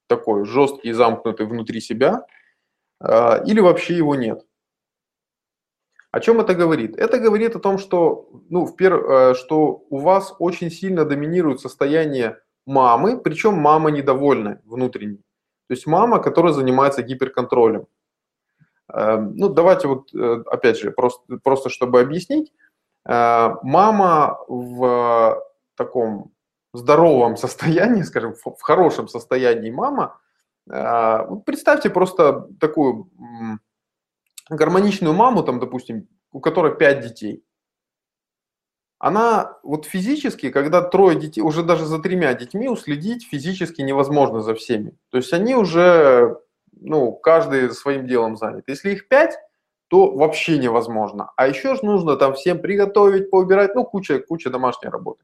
такой 0.07 0.45
жесткий 0.45 0.93
замкнутый 0.93 1.45
внутри 1.45 1.81
себя, 1.81 2.25
а, 2.99 3.43
или 3.45 3.59
вообще 3.59 3.97
его 3.97 4.15
нет. 4.15 4.45
О 6.11 6.19
чем 6.21 6.39
это 6.39 6.55
говорит? 6.55 6.97
Это 6.97 7.19
говорит 7.19 7.55
о 7.55 7.59
том, 7.59 7.77
что, 7.77 8.29
ну, 8.49 8.65
в 8.65 8.77
пер... 8.77 8.93
Э, 8.93 9.33
что 9.35 9.85
у 9.89 9.97
вас 9.97 10.33
очень 10.39 10.71
сильно 10.71 11.03
доминирует 11.03 11.59
состояние 11.59 12.39
мамы, 12.65 13.19
причем 13.19 13.55
мама 13.55 13.91
недовольная 13.91 14.61
внутренне. 14.63 15.17
То 15.67 15.73
есть 15.73 15.87
мама, 15.87 16.19
которая 16.19 16.53
занимается 16.53 17.01
гиперконтролем. 17.01 17.87
Эм, 18.93 19.35
ну, 19.35 19.49
давайте 19.49 19.89
вот, 19.89 20.13
э, 20.13 20.43
опять 20.45 20.79
же, 20.79 20.91
просто, 20.91 21.37
просто 21.43 21.69
чтобы 21.69 21.99
объяснить, 21.99 22.53
Э, 22.53 22.64
мама 23.07 24.39
в 24.47 25.41
таком 25.75 26.35
здоровом 26.77 27.37
состоянии, 27.37 28.03
скажем, 28.03 28.35
в 28.35 28.61
хорошем 28.61 29.07
состоянии 29.07 29.71
мама, 29.71 30.19
э, 30.69 31.19
представьте 31.45 31.89
просто 31.89 32.47
такую 32.59 33.09
гармоничную 34.49 35.13
маму, 35.13 35.43
там, 35.43 35.59
допустим, 35.59 36.07
у 36.31 36.39
которой 36.39 36.75
пять 36.75 37.01
детей. 37.01 37.43
Она 38.97 39.57
вот 39.61 39.85
физически, 39.85 40.49
когда 40.49 40.81
трое 40.81 41.19
детей, 41.19 41.41
уже 41.41 41.63
даже 41.63 41.85
за 41.85 41.99
тремя 41.99 42.33
детьми 42.33 42.69
уследить 42.69 43.27
физически 43.27 43.81
невозможно 43.81 44.41
за 44.41 44.55
всеми. 44.55 44.97
То 45.09 45.17
есть 45.17 45.33
они 45.33 45.53
уже, 45.53 46.39
ну, 46.71 47.11
каждый 47.11 47.69
своим 47.71 48.07
делом 48.07 48.37
занят. 48.37 48.63
Если 48.67 48.91
их 48.91 49.07
пять, 49.07 49.37
то 49.87 50.11
вообще 50.11 50.57
невозможно. 50.57 51.31
А 51.35 51.47
еще 51.47 51.75
же 51.75 51.85
нужно 51.85 52.15
там 52.15 52.33
всем 52.33 52.59
приготовить, 52.59 53.29
поубирать, 53.29 53.75
ну, 53.75 53.83
куча, 53.83 54.19
куча 54.19 54.49
домашней 54.49 54.89
работы. 54.89 55.23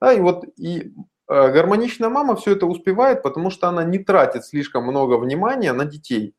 Да, 0.00 0.12
и 0.12 0.20
вот 0.20 0.44
и 0.56 0.92
э, 1.28 1.52
гармоничная 1.52 2.10
мама 2.10 2.36
все 2.36 2.52
это 2.52 2.66
успевает, 2.66 3.22
потому 3.22 3.50
что 3.50 3.68
она 3.68 3.84
не 3.84 3.98
тратит 3.98 4.44
слишком 4.44 4.84
много 4.84 5.14
внимания 5.14 5.72
на 5.72 5.84
детей. 5.84 6.34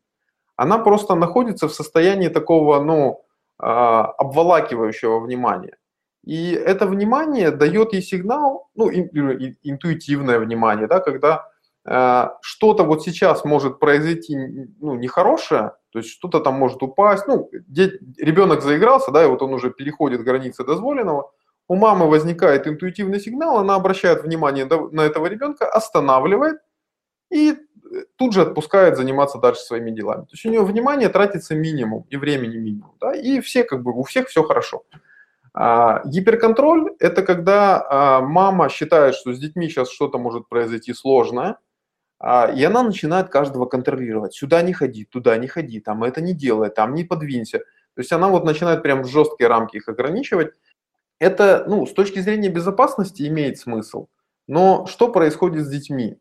Она 0.55 0.77
просто 0.77 1.15
находится 1.15 1.67
в 1.67 1.73
состоянии 1.73 2.29
такого, 2.29 2.79
ну, 2.81 3.23
э, 3.59 3.65
обволакивающего 3.65 5.19
внимания. 5.19 5.77
И 6.23 6.51
это 6.51 6.85
внимание 6.85 7.51
дает 7.51 7.93
ей 7.93 8.01
сигнал, 8.01 8.69
ну, 8.75 8.89
интуитивное 8.91 10.39
внимание, 10.39 10.87
да, 10.87 10.99
когда 10.99 11.49
э, 11.85 12.29
что-то 12.41 12.83
вот 12.83 13.03
сейчас 13.03 13.45
может 13.45 13.79
произойти, 13.79 14.35
ну, 14.79 14.95
нехорошее, 14.95 15.71
то 15.91 15.99
есть 15.99 16.09
что-то 16.11 16.39
там 16.39 16.55
может 16.55 16.81
упасть. 16.83 17.27
Ну, 17.27 17.49
ребенок 18.17 18.61
заигрался, 18.61 19.11
да, 19.11 19.23
и 19.23 19.27
вот 19.27 19.41
он 19.41 19.53
уже 19.53 19.71
переходит 19.71 20.23
границы 20.23 20.63
дозволенного. 20.63 21.31
У 21.67 21.75
мамы 21.75 22.09
возникает 22.09 22.67
интуитивный 22.67 23.19
сигнал, 23.19 23.57
она 23.57 23.75
обращает 23.75 24.23
внимание 24.23 24.65
на 24.65 25.01
этого 25.01 25.27
ребенка, 25.27 25.67
останавливает 25.69 26.59
и 27.29 27.51
э, 27.51 27.55
тут 28.15 28.33
же 28.33 28.41
отпускает 28.41 28.95
заниматься 28.95 29.37
дальше 29.37 29.61
своими 29.61 29.91
делами. 29.91 30.21
То 30.21 30.31
есть 30.31 30.45
у 30.45 30.49
нее 30.49 30.63
внимание 30.63 31.09
тратится 31.09 31.55
минимум 31.55 32.05
и 32.09 32.15
времени 32.15 32.57
минимум. 32.57 32.95
Да, 33.01 33.13
и 33.13 33.41
все 33.41 33.63
как 33.63 33.83
бы, 33.83 33.91
у 33.91 34.03
всех 34.03 34.27
все 34.29 34.43
хорошо. 34.43 34.83
А, 35.53 36.03
гиперконтроль– 36.05 36.91
это 36.99 37.23
когда 37.23 37.85
а, 37.89 38.21
мама 38.21 38.69
считает, 38.69 39.15
что 39.15 39.33
с 39.33 39.39
детьми 39.39 39.67
сейчас 39.67 39.89
что-то 39.89 40.19
может 40.19 40.47
произойти 40.47 40.93
сложное, 40.93 41.57
и 42.19 42.63
она 42.63 42.83
начинает 42.83 43.29
каждого 43.29 43.65
контролировать. 43.65 44.33
Сюда 44.33 44.61
не 44.61 44.73
ходи, 44.73 45.05
туда 45.05 45.37
не 45.37 45.47
ходи, 45.47 45.79
там 45.79 46.03
это 46.03 46.21
не 46.21 46.33
делай, 46.33 46.69
там 46.69 46.95
не 46.95 47.03
подвинься. 47.03 47.59
То 47.59 48.01
есть 48.01 48.11
она 48.11 48.27
вот 48.27 48.43
начинает 48.43 48.83
прям 48.83 49.03
в 49.03 49.07
жесткие 49.07 49.47
рамки 49.47 49.77
их 49.77 49.87
ограничивать. 49.87 50.53
Это, 51.19 51.65
ну, 51.67 51.85
с 51.85 51.93
точки 51.93 52.19
зрения 52.19 52.49
безопасности 52.49 53.27
имеет 53.27 53.59
смысл. 53.59 54.07
Но 54.47 54.85
что 54.87 55.11
происходит 55.11 55.65
с 55.65 55.69
детьми? 55.69 56.19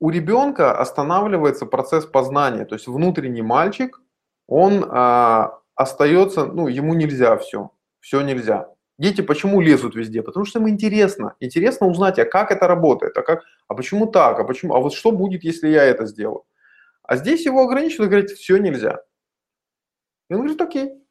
У 0.00 0.10
ребенка 0.10 0.76
останавливается 0.76 1.64
процесс 1.64 2.06
познания, 2.06 2.64
то 2.64 2.74
есть 2.74 2.88
внутренний 2.88 3.42
мальчик, 3.42 4.00
он 4.48 4.84
а, 4.90 5.60
остается, 5.76 6.44
ну, 6.44 6.66
ему 6.66 6.94
нельзя 6.94 7.36
все, 7.36 7.70
все 8.00 8.20
нельзя. 8.22 8.71
Дети 8.98 9.20
почему 9.22 9.60
лезут 9.60 9.94
везде? 9.94 10.22
Потому 10.22 10.44
что 10.44 10.58
им 10.58 10.68
интересно. 10.68 11.34
Интересно 11.40 11.86
узнать, 11.86 12.18
а 12.18 12.24
как 12.24 12.50
это 12.50 12.66
работает, 12.68 13.16
а, 13.16 13.22
как, 13.22 13.42
а 13.68 13.74
почему 13.74 14.06
так, 14.06 14.38
а 14.38 14.44
почему, 14.44 14.74
а 14.74 14.80
вот 14.80 14.92
что 14.92 15.12
будет, 15.12 15.44
если 15.44 15.68
я 15.68 15.84
это 15.84 16.06
сделаю. 16.06 16.44
А 17.02 17.16
здесь 17.16 17.46
его 17.46 17.62
ограничивают, 17.62 18.10
говорят, 18.10 18.30
все 18.30 18.58
нельзя. 18.58 19.02
И 20.28 20.34
он 20.34 20.40
говорит, 20.40 20.60
окей. 20.60 21.02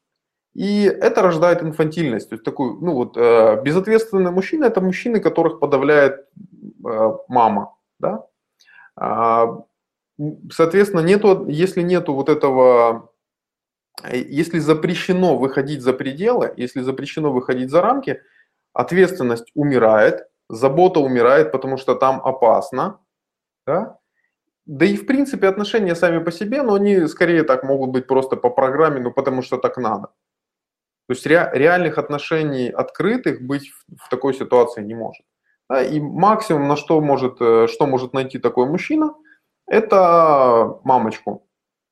И 0.54 0.84
это 0.84 1.22
рождает 1.22 1.64
инфантильность. 1.64 2.30
То 2.30 2.36
есть 2.36 2.44
такой, 2.44 2.74
ну 2.80 2.94
вот, 2.94 3.18
э, 3.18 3.62
безответственный 3.64 4.32
мужчина– 4.32 4.66
это 4.66 4.82
мужчины, 4.82 5.20
которых 5.20 5.60
подавляет 5.60 6.28
э, 6.86 7.12
мама, 7.28 7.76
да. 8.00 8.26
А, 8.96 9.64
соответственно, 10.52 11.02
нету, 11.02 11.48
если 11.48 11.82
нету 11.82 12.14
вот 12.14 12.30
этого 12.30 13.11
если 14.12 14.60
запрещено 14.60 15.38
выходить 15.38 15.82
за 15.82 15.94
пределы, 15.94 16.54
если 16.58 16.82
запрещено 16.82 17.32
выходить 17.32 17.70
за 17.70 17.82
рамки, 17.82 18.22
ответственность 18.74 19.52
умирает, 19.54 20.28
забота 20.50 21.00
умирает, 21.00 21.52
потому 21.52 21.78
что 21.78 21.96
там 21.96 22.22
опасно, 22.24 23.00
да? 23.66 23.98
Да 24.66 24.86
и 24.86 24.96
в 24.96 25.06
принципе 25.06 25.48
отношения 25.48 25.96
сами 25.96 26.24
по 26.24 26.32
себе, 26.32 26.62
но 26.64 26.76
они 26.76 27.08
скорее 27.08 27.44
так 27.44 27.64
могут 27.64 27.90
быть 27.90 28.08
просто 28.08 28.36
по 28.36 28.50
программе, 28.50 29.02
ну 29.02 29.12
потому 29.12 29.42
что 29.42 29.58
так 29.58 29.78
надо. 29.78 30.08
То 31.08 31.14
есть 31.14 31.26
ре, 31.26 31.50
реальных 31.54 31.98
отношений 31.98 32.70
открытых 32.70 33.42
быть 33.42 33.70
в, 33.70 34.06
в 34.06 34.10
такой 34.10 34.34
ситуации 34.34 34.84
не 34.84 34.94
может. 34.94 35.26
Да? 35.70 35.82
И 35.82 36.00
максимум, 36.00 36.68
на 36.68 36.76
что 36.76 37.02
может, 37.02 37.42
э, 37.42 37.68
что 37.68 37.88
может 37.88 38.14
найти 38.14 38.40
такой 38.40 38.68
мужчина, 38.68 39.14
это 39.68 40.80
мамочку, 40.84 41.48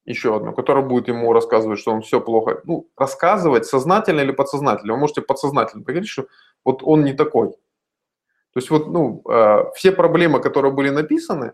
еще 0.10 0.36
одну, 0.36 0.54
которая 0.54 0.84
будет 0.84 1.08
ему 1.08 1.34
рассказывать, 1.34 1.80
что 1.80 1.92
он 1.92 2.01
все 2.01 2.20
плохо. 2.20 2.62
Ну, 2.66 2.89
рассказывать 2.98 3.66
сознательно 3.66 4.22
или 4.22 4.32
подсознательно. 4.32 4.94
Вы 4.94 5.00
можете 5.00 5.22
подсознательно 5.22 5.84
поговорить, 5.84 6.10
что 6.10 6.25
вот 6.66 6.82
он 6.84 7.04
не 7.04 7.13
такой. 7.13 7.51
То 7.51 8.60
есть 8.60 8.72
вот, 8.72 8.88
ну, 8.88 9.22
э, 9.30 9.72
все 9.75 9.92
проблемы, 9.92 10.42
которые 10.42 10.74
были 10.74 10.89
написаны, 10.89 11.54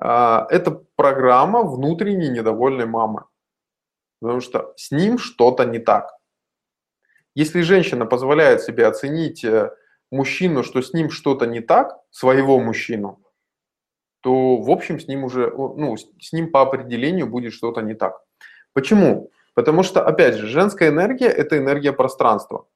э, 0.00 0.46
это 0.50 0.82
программа 0.96 1.62
внутренней 1.62 2.28
недовольной 2.28 2.86
мамы. 2.86 3.24
Потому 4.20 4.40
что 4.40 4.72
с 4.76 4.90
ним 4.90 5.18
что-то 5.18 5.64
не 5.64 5.78
так. 5.78 6.10
Если 7.36 7.62
женщина 7.62 8.04
позволяет 8.04 8.62
себе 8.62 8.86
оценить 8.88 9.44
э, 9.44 9.70
мужчину, 10.10 10.64
что 10.64 10.82
с 10.82 10.92
ним 10.92 11.10
что-то 11.10 11.46
не 11.46 11.60
так, 11.60 11.96
своего 12.10 12.58
мужчину, 12.58 13.21
то, 14.22 14.56
в 14.56 14.70
общем, 14.70 14.98
с 14.98 15.08
ним 15.08 15.24
уже, 15.24 15.50
ну, 15.50 15.96
с 15.96 16.32
ним 16.32 16.50
по 16.50 16.62
определению 16.62 17.26
будет 17.26 17.52
что-то 17.52 17.82
не 17.82 17.94
так. 17.94 18.20
Почему? 18.72 19.30
Потому 19.54 19.82
что, 19.82 20.02
опять 20.02 20.36
же, 20.36 20.46
женская 20.46 20.88
энергия– 20.88 21.28
это 21.28 21.58
энергия 21.58 21.92
пространства. 21.92 22.66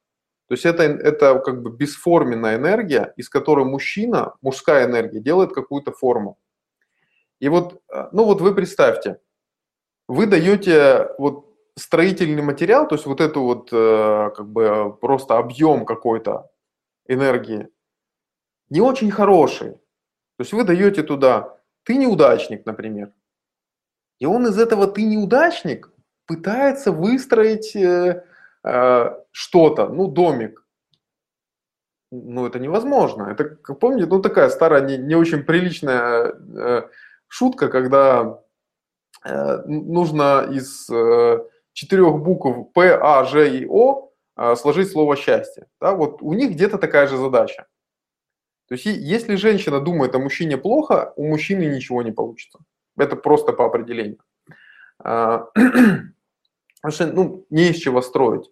То 0.49 0.55
есть 0.55 0.65
это, 0.65 0.83
это 0.83 1.39
как 1.41 1.63
бы 1.63 1.71
бесформенная 1.71 2.57
энергия, 2.57 3.13
из 3.17 3.29
которой 3.29 3.65
мужчина, 3.65 4.35
мужская 4.43 4.87
энергия, 4.87 5.21
делает 5.21 5.53
какую-то 5.53 5.93
форму. 5.93 6.39
И 7.41 7.49
вот, 7.49 7.81
э, 7.93 8.09
ну 8.13 8.25
вот 8.25 8.41
вы 8.41 8.55
представьте, 8.55 9.21
вы 10.09 10.27
даете 10.27 11.09
вот 11.19 11.47
строительный 11.77 12.43
материал, 12.43 12.87
то 12.87 12.95
есть 12.95 13.07
вот 13.07 13.21
эту 13.21 13.43
вот 13.43 13.69
э, 13.73 14.31
как 14.37 14.49
бы 14.49 14.97
просто 15.01 15.37
объем 15.37 15.85
какой-то 15.85 16.49
энергии, 17.09 17.69
не 18.71 18.81
очень 18.81 19.11
хороший. 19.11 19.79
То 20.37 20.43
есть 20.43 20.53
вы 20.53 20.65
даете 20.65 21.03
туда, 21.03 21.57
ты 21.85 21.97
неудачник, 21.97 22.67
например. 22.67 23.13
И 24.19 24.27
он 24.27 24.47
из 24.47 24.59
этого 24.59 24.87
ты 24.87 25.03
неудачник 25.05 25.91
пытается 26.27 26.93
выстроить 26.93 27.75
э, 27.77 28.25
э, 28.65 29.11
что-то, 29.31 29.89
ну, 29.89 30.09
домик. 30.09 30.67
Ну, 32.11 32.47
это 32.47 32.59
невозможно. 32.59 33.25
Это, 33.31 33.45
как 33.45 33.79
помните, 33.79 34.07
ну, 34.07 34.21
такая 34.21 34.49
старая, 34.49 34.83
не, 34.83 34.97
не 34.97 35.15
очень 35.15 35.43
приличная 35.43 36.33
э, 36.35 36.89
шутка, 37.29 37.69
когда 37.69 38.41
э, 39.25 39.63
нужно 39.67 40.49
из 40.51 40.89
э, 40.91 41.45
четырех 41.73 42.19
букв 42.19 42.73
П, 42.73 42.99
А, 43.01 43.25
Ж 43.25 43.49
и 43.49 43.67
О 43.67 44.11
э, 44.37 44.57
сложить 44.57 44.91
слово 44.91 45.17
счастье. 45.17 45.67
Да, 45.81 45.93
вот 45.93 46.23
у 46.23 46.33
них 46.33 46.53
где-то 46.53 46.79
такая 46.79 47.07
же 47.07 47.17
задача. 47.17 47.67
То 48.69 48.75
есть, 48.75 48.87
если 48.87 49.37
женщина 49.37 49.81
думает 49.81 50.15
о 50.15 50.19
мужчине 50.19 50.57
плохо, 50.57 51.13
у 51.17 51.27
мужчины 51.27 51.65
ничего 51.67 52.03
не 52.03 52.13
получится. 52.13 52.59
Это 52.97 53.15
просто 53.15 53.53
по 53.53 53.67
определению. 53.67 54.19
А, 54.99 55.49
потому 55.55 56.93
что 56.93 57.07
ну, 57.07 57.47
не 57.51 57.71
из 57.71 57.77
чего 57.77 58.03
строить. 58.03 58.51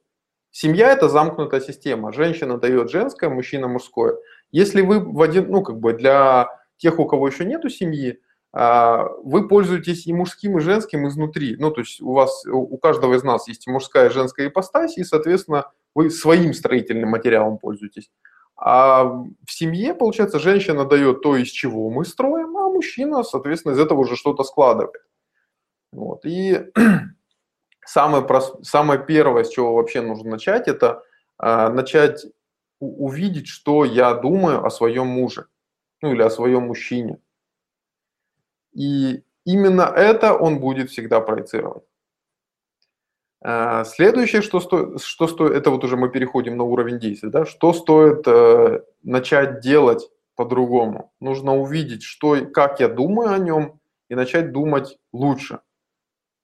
Семья– 0.50 0.92
это 0.92 1.08
замкнутая 1.08 1.60
система. 1.60 2.12
Женщина 2.12 2.58
дает 2.58 2.90
женское, 2.90 3.28
мужчина– 3.28 3.66
мужское. 3.68 4.16
Если 4.52 4.82
вы 4.82 5.00
в 5.00 5.20
один, 5.20 5.50
ну, 5.50 5.62
как 5.62 5.80
бы 5.80 5.94
для 5.94 6.48
тех, 6.76 7.00
у 7.00 7.06
кого 7.06 7.26
еще 7.26 7.44
нету 7.44 7.68
семьи, 7.68 8.20
а, 8.52 9.08
вы 9.24 9.48
пользуетесь 9.48 10.06
и 10.06 10.12
мужским, 10.12 10.58
и 10.58 10.60
женским 10.60 11.08
изнутри. 11.08 11.56
Ну, 11.58 11.72
то 11.72 11.80
есть 11.80 12.00
у 12.00 12.12
вас, 12.12 12.46
у 12.46 12.78
каждого 12.78 13.14
из 13.14 13.24
нас 13.24 13.48
есть 13.48 13.66
мужская 13.66 14.08
и 14.08 14.12
женская 14.12 14.46
ипостась, 14.46 14.96
и, 14.96 15.02
соответственно, 15.02 15.72
вы 15.92 16.08
своим 16.08 16.54
строительным 16.54 17.10
материалом 17.10 17.58
пользуетесь. 17.58 18.10
А 18.66 19.04
в 19.04 19.52
семье, 19.52 19.94
получается, 19.94 20.38
женщина 20.38 20.86
дает 20.86 21.20
то, 21.20 21.36
из 21.36 21.48
чего 21.48 21.90
мы 21.90 22.06
строим, 22.06 22.56
а 22.56 22.70
мужчина, 22.70 23.22
соответственно, 23.22 23.74
из 23.74 23.78
этого 23.78 23.98
уже 23.98 24.16
что-то 24.16 24.42
складывает. 24.42 25.04
Вот. 25.92 26.24
И 26.24 26.72
самое, 27.84 28.24
прост... 28.24 28.64
самое 28.64 29.04
первое, 29.04 29.44
с 29.44 29.50
чего 29.50 29.74
вообще 29.74 30.00
нужно 30.00 30.30
начать, 30.30 30.66
это 30.66 31.02
э, 31.38 31.68
начать 31.68 32.24
увидеть, 32.80 33.48
что 33.48 33.84
я 33.84 34.14
думаю 34.14 34.64
о 34.64 34.70
своем 34.70 35.08
муже, 35.08 35.46
ну 36.00 36.12
или 36.14 36.22
о 36.22 36.30
своем 36.30 36.62
мужчине. 36.62 37.18
И 38.72 39.24
именно 39.44 39.82
это 39.82 40.32
он 40.32 40.58
будет 40.58 40.88
всегда 40.88 41.20
проецировать. 41.20 41.84
А, 43.46 43.84
следующее, 43.84 44.40
что 44.40 44.58
стоит, 44.58 45.02
что 45.02 45.28
стоит, 45.28 45.52
это 45.52 45.70
вот 45.70 45.84
уже 45.84 45.98
мы 45.98 46.08
переходим 46.08 46.56
на 46.56 46.64
уровень 46.64 46.98
действия, 46.98 47.28
да, 47.28 47.44
что 47.44 47.74
стоит 47.74 48.26
э, 48.26 48.80
начать 49.02 49.60
делать 49.60 50.08
по-другому. 50.34 51.12
Нужно 51.20 51.54
увидеть, 51.54 52.02
что, 52.02 52.46
как 52.46 52.80
я 52.80 52.88
думаю 52.88 53.32
о 53.32 53.38
нем, 53.38 53.80
и 54.08 54.14
начать 54.14 54.50
думать 54.50 54.98
лучше. 55.12 55.56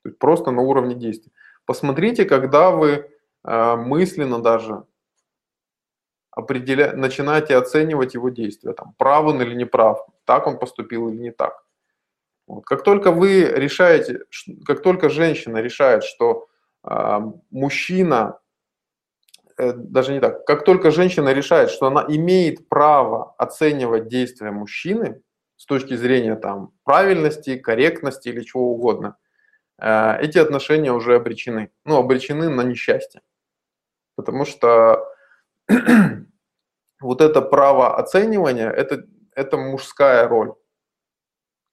То 0.03 0.11
есть 0.11 0.19
просто 0.19 0.51
на 0.51 0.61
уровне 0.61 0.95
действия. 0.95 1.33
Посмотрите, 1.65 2.27
когда 2.27 2.71
вы 2.71 3.11
э, 3.45 3.77
мысленно 3.77 4.43
даже 4.43 4.85
определя... 6.31 6.93
начинаете 6.93 7.57
оценивать 7.57 8.13
его 8.13 8.29
действия, 8.29 8.75
там, 8.75 8.93
прав 8.99 9.25
он 9.25 9.41
или 9.41 9.55
не 9.55 9.65
прав, 9.65 10.07
так 10.27 10.47
он 10.47 10.59
поступил 10.59 11.09
или 11.09 11.17
не 11.17 11.31
так. 11.31 11.65
Вот. 12.47 12.67
Как 12.67 12.83
только 12.83 13.11
вы 13.11 13.45
решаете, 13.45 14.21
как 14.67 14.83
только 14.83 15.09
женщина 15.09 15.59
решает, 15.63 16.05
что 16.05 16.50
мужчина, 16.83 18.39
э, 19.59 19.73
даже 19.73 20.13
не 20.13 20.21
так, 20.21 20.47
как 20.47 20.65
только 20.65 20.91
женщина 20.91 21.33
решает, 21.33 21.71
что 21.71 21.87
она 21.87 22.05
имеет 22.09 22.69
право 22.69 23.35
оценивать 23.37 24.09
действия 24.09 24.51
мужчины 24.51 25.23
с 25.57 25.67
точки 25.67 25.95
зрения 25.95 26.37
там 26.37 26.73
правильности, 26.85 27.59
корректности 27.59 28.29
или 28.31 28.41
чего 28.41 28.73
угодно, 28.73 29.17
э, 29.79 30.19
эти 30.21 30.39
отношения 30.39 30.93
уже 30.93 31.17
обречены. 31.17 31.71
Ну, 31.85 31.97
обречены 31.97 32.49
на 32.49 32.63
несчастье. 32.63 33.21
Потому 34.17 34.47
что 34.47 35.07
вот 37.01 37.21
это 37.21 37.43
право 37.43 37.97
оценивания, 37.99 38.71
это, 38.71 39.05
это 39.35 39.59
мужская 39.59 40.27
роль. 40.29 40.55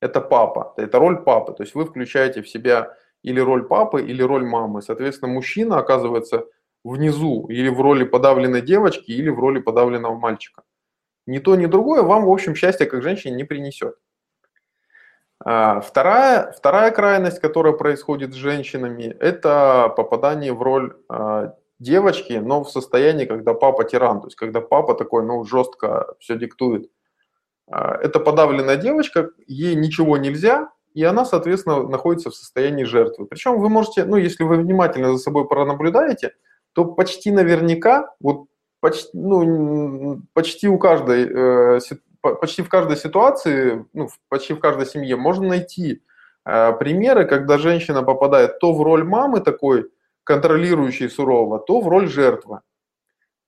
Это 0.02 0.22
папа, 0.22 0.74
это 0.78 1.00
роль 1.00 1.24
папы. 1.24 1.54
То 1.54 1.64
есть 1.64 1.74
вы 1.74 1.86
включаете 1.86 2.42
в 2.42 2.50
себя 2.50 2.94
или 3.24 3.40
роль 3.40 3.68
папы, 3.68 4.02
или 4.02 4.22
роль 4.22 4.46
мамы. 4.46 4.82
Соответственно, 4.82 5.34
мужчина 5.34 5.78
оказывается 5.78 6.46
внизу 6.84 7.48
или 7.48 7.70
в 7.70 7.82
роли 7.82 8.04
подавленной 8.04 8.62
девочки, 8.62 9.12
или 9.12 9.30
в 9.30 9.40
роли 9.40 9.60
подавленного 9.60 10.16
мальчика. 10.16 10.64
Ни 11.26 11.40
то, 11.40 11.56
ни 11.56 11.66
другое 11.66 12.04
вам, 12.04 12.26
в 12.26 12.30
общем, 12.30 12.56
счастье 12.56 12.86
как 12.86 13.04
женщине 13.04 13.36
не 13.36 13.44
принесет. 13.44 13.96
А, 15.44 15.82
вторая, 15.82 16.52
вторая 16.52 16.92
крайность, 16.92 17.40
которая 17.40 17.74
происходит 17.74 18.34
с 18.34 18.38
женщинами, 18.38 19.16
это 19.20 19.94
попадание 19.96 20.54
в 20.54 20.62
роль 20.62 20.96
а, 21.10 21.54
девочки, 21.80 22.34
но 22.34 22.64
в 22.64 22.72
состоянии, 22.72 23.26
когда 23.26 23.54
папа 23.54 23.84
тиран, 23.84 24.22
то 24.22 24.28
есть 24.28 24.36
когда 24.36 24.62
папа 24.62 24.96
такой, 24.96 25.24
ну, 25.24 25.44
жестко 25.44 26.16
все 26.20 26.38
диктует. 26.38 26.90
А, 27.70 27.96
это 27.98 28.20
подавленная 28.20 28.78
девочка, 28.78 29.30
ей 29.46 29.76
ничего 29.76 30.18
нельзя, 30.18 30.72
и 30.98 31.04
она, 31.04 31.26
соответственно, 31.26 31.88
находится 31.88 32.32
в 32.32 32.36
состоянии 32.36 32.84
жертвы. 32.84 33.28
Причем 33.28 33.60
вы 33.60 33.70
можете, 33.70 34.04
ну, 34.04 34.18
если 34.18 34.44
вы 34.44 34.58
внимательно 34.58 35.12
за 35.14 35.20
собой 35.20 35.48
пронаблюдаете, 35.48 36.34
то 36.74 36.86
почти 36.86 37.30
наверняка, 37.30 38.16
вот 38.20 38.46
почти, 38.80 39.10
ну, 39.14 40.24
почти 40.34 40.68
у 40.68 40.80
каждой, 40.80 41.78
э, 41.78 41.80
почти 42.42 42.64
в 42.64 42.70
каждой 42.70 42.98
ситуации, 42.98 43.86
ну, 43.94 44.10
почти 44.28 44.56
в 44.56 44.60
каждой 44.60 44.88
семье 44.88 45.18
можно 45.18 45.50
найти 45.50 46.02
э, 46.46 46.74
примеры, 46.80 47.26
когда 47.26 47.60
женщина 47.60 48.02
попадает 48.02 48.58
то 48.58 48.74
в 48.74 48.82
роль 48.82 49.04
мамы 49.04 49.42
такой, 49.42 49.92
контролирующей 50.24 51.12
сурово, 51.12 51.60
то 51.60 51.80
в 51.80 51.88
роль 51.88 52.08
жертвы. 52.08 52.62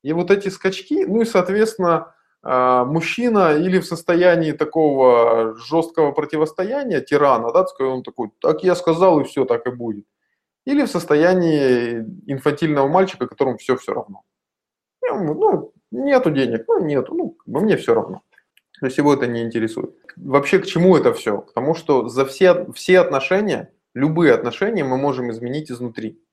И 0.03 0.13
вот 0.13 0.29
эти 0.29 0.49
скачки, 0.49 1.03
ну 1.03 1.21
и, 1.21 1.25
соответственно, 1.25 2.13
мужчина 2.41 3.53
или 3.57 3.79
в 3.79 3.85
состоянии 3.85 4.53
такого 4.53 5.55
жесткого 5.57 6.11
противостояния, 6.11 7.01
тирана, 7.01 7.51
да, 7.51 7.65
он 7.79 8.03
такой, 8.03 8.31
так 8.39 8.63
я 8.63 8.75
сказал 8.75 9.19
и 9.19 9.23
все, 9.25 9.45
так 9.45 9.67
и 9.67 9.71
будет. 9.71 10.05
Или 10.65 10.83
в 10.83 10.89
состоянии 10.89 12.05
инфантильного 12.27 12.87
мальчика, 12.87 13.27
которому 13.27 13.57
все 13.57 13.75
все 13.75 13.93
равно. 13.93 14.23
Ну, 15.01 15.73
нету 15.91 16.31
денег, 16.31 16.65
ну, 16.67 16.79
нету, 16.85 17.13
ну, 17.15 17.35
мне 17.45 17.75
все 17.75 17.93
равно. 17.93 18.21
То 18.79 18.85
есть 18.85 18.97
его 18.97 19.13
это 19.13 19.27
не 19.27 19.41
интересует. 19.41 19.95
Вообще 20.15 20.59
к 20.59 20.65
чему 20.65 20.95
это 20.95 21.13
все? 21.13 21.41
К 21.41 21.53
тому, 21.53 21.75
что 21.75 22.07
за 22.07 22.25
все, 22.25 22.71
все 22.71 22.99
отношения, 22.99 23.73
любые 23.93 24.33
отношения 24.33 24.83
мы 24.83 24.97
можем 24.97 25.31
изменить 25.31 25.71
изнутри. 25.71 26.23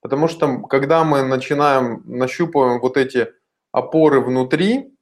Потому 0.00 0.28
что 0.28 0.62
когда 0.62 1.02
мы 1.02 1.22
начинаем, 1.22 2.02
нащупываем 2.04 2.80
вот 2.80 2.96
эти 2.96 3.32
опоры 3.72 4.20
внутри, 4.20 4.93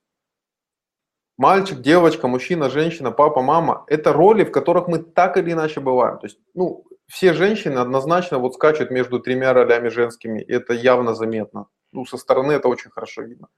мальчик, 1.42 1.80
девочка, 1.80 2.28
мужчина, 2.28 2.70
женщина, 2.70 3.10
папа, 3.10 3.42
мама– 3.42 3.84
это 3.88 4.12
роли, 4.12 4.44
в 4.44 4.52
которых 4.52 4.86
мы 4.86 4.98
так 4.98 5.36
или 5.36 5.50
иначе 5.50 5.80
бываем. 5.80 6.18
То 6.18 6.26
есть, 6.26 6.38
ну, 6.54 6.84
все 7.08 7.32
женщины 7.32 7.80
однозначно 7.80 8.38
вот 8.38 8.54
скачут 8.54 8.90
между 8.90 9.18
тремя 9.18 9.52
ролями 9.52 9.88
женскими, 9.88 10.40
и 10.40 10.52
это 10.52 10.72
явно 10.72 11.14
заметно. 11.14 11.66
Ну, 11.92 12.06
со 12.06 12.16
стороны 12.16 12.52
это 12.52 12.68
очень 12.68 12.90
хорошо 12.90 13.22
видно. 13.22 13.48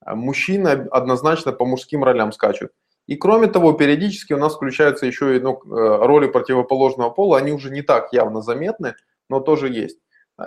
А 0.00 0.16
мужчины 0.16 0.88
однозначно 0.90 1.52
по 1.52 1.64
мужским 1.64 2.02
ролям 2.02 2.32
скачут. 2.32 2.72
И 3.06 3.16
кроме 3.16 3.46
того, 3.46 3.72
периодически 3.72 4.34
у 4.34 4.38
нас 4.38 4.54
включаются 4.54 5.06
еще 5.06 5.36
и 5.36 5.40
ну, 5.40 5.52
э, 5.52 6.06
роли 6.06 6.26
противоположного 6.26 7.10
пола, 7.10 7.38
они 7.38 7.52
уже 7.52 7.70
не 7.70 7.82
так 7.82 8.12
явно 8.12 8.42
заметны, 8.42 8.94
но 9.28 9.40
тоже 9.40 9.68
есть. 9.68 9.98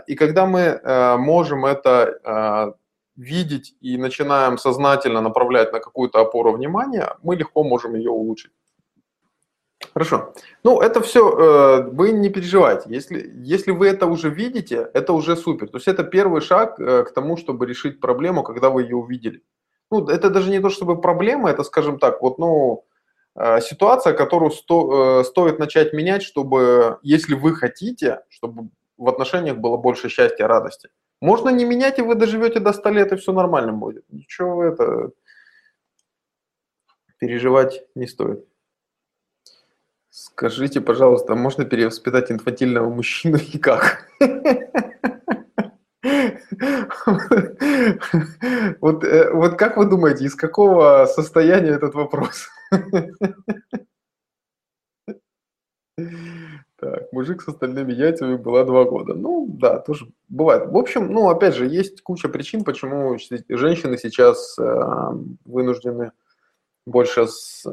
И 0.07 0.15
когда 0.15 0.45
мы 0.45 0.59
э, 0.59 1.17
можем 1.17 1.65
это 1.65 2.19
э, 2.23 2.84
видеть 3.15 3.75
и 3.81 3.97
начинаем 3.97 4.57
сознательно 4.57 5.21
направлять 5.21 5.73
на 5.73 5.79
какую-то 5.79 6.19
опору 6.19 6.51
внимания, 6.51 7.15
мы 7.23 7.35
легко 7.35 7.63
можем 7.63 7.95
ее 7.95 8.11
улучшить. 8.11 8.51
Хорошо. 9.93 10.33
Ну, 10.63 10.81
это 10.81 11.01
все, 11.01 11.29
э, 11.29 11.83
вы 11.91 12.11
не 12.11 12.29
переживайте. 12.29 12.89
Если, 12.89 13.31
если 13.37 13.71
вы 13.71 13.87
это 13.87 14.07
уже 14.07 14.29
видите, 14.29 14.89
это 14.93 15.13
уже 15.13 15.35
супер. 15.35 15.67
То 15.67 15.77
есть 15.77 15.87
это 15.87 16.03
первый 16.03 16.41
шаг 16.41 16.79
э, 16.79 17.03
к 17.03 17.13
тому, 17.13 17.37
чтобы 17.37 17.65
решить 17.65 17.99
проблему, 17.99 18.43
когда 18.43 18.69
вы 18.69 18.83
ее 18.83 18.95
увидели. 18.95 19.41
Ну, 19.91 20.07
это 20.07 20.29
даже 20.29 20.49
не 20.49 20.59
то, 20.59 20.69
чтобы 20.69 20.99
проблема, 20.99 21.49
это, 21.49 21.63
скажем 21.63 21.99
так, 21.99 22.21
вот, 22.21 22.39
ну, 22.39 22.85
э, 23.35 23.61
ситуация, 23.61 24.13
которую 24.13 24.51
сто, 24.51 25.23
стоит 25.23 25.59
начать 25.59 25.93
менять, 25.93 26.23
чтобы, 26.23 26.99
если 27.03 27.35
вы 27.35 27.53
хотите, 27.55 28.21
чтобы 28.29 28.69
в 28.97 29.07
отношениях 29.07 29.57
было 29.57 29.77
больше 29.77 30.09
счастья, 30.09 30.47
радости. 30.47 30.89
Можно 31.25 31.49
не 31.49 31.65
менять, 31.65 31.97
и 31.97 32.03
вы 32.03 32.13
доживете 32.13 32.59
до 32.59 32.71
100 32.71 32.89
лет, 32.91 33.11
и 33.11 33.15
все 33.15 33.33
нормально 33.33 33.73
будет. 33.73 34.05
Ничего 34.09 34.63
это 34.63 35.11
переживать 37.17 37.81
не 37.95 38.05
стоит. 38.05 38.45
Скажите, 40.11 40.81
пожалуйста, 40.81 41.33
а 41.33 41.35
можно 41.35 41.65
перевоспитать 41.65 42.31
инфантильного 42.31 42.89
мужчину 42.91 43.37
и 43.37 43.57
как? 43.57 44.07
Вот, 48.79 49.03
э, 49.03 49.31
вот 49.33 49.57
как 49.57 49.77
вы 49.77 49.89
думаете, 49.89 50.25
из 50.25 50.35
какого 50.35 51.07
состояния 51.07 51.71
этот 51.71 51.95
вопрос? 51.95 52.47
Так, 56.85 57.11
мужик 57.11 57.41
с 57.41 57.47
остальными 57.47 57.91
яйцами 57.91 58.35
была 58.35 58.63
два 58.63 58.83
года. 58.83 59.15
Ну, 59.15 59.47
да, 59.49 59.79
тоже 59.79 60.07
бывает. 60.29 60.69
В 60.69 60.77
общем, 60.77 61.11
ну, 61.11 61.29
опять 61.29 61.55
же, 61.55 61.65
есть 61.65 62.03
куча 62.03 62.29
причин, 62.29 62.63
почему 62.63 63.17
женщины 63.49 63.97
сейчас 63.97 64.55
э, 64.59 64.63
вынуждены 65.45 66.11
больше 66.85 67.25
с, 67.25 67.65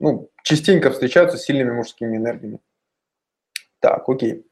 ну, 0.00 0.30
частенько 0.42 0.90
встречаются 0.90 1.38
с 1.38 1.44
сильными 1.44 1.70
мужскими 1.70 2.16
энергиями. 2.16 2.58
Так, 3.78 4.08
окей. 4.08 4.44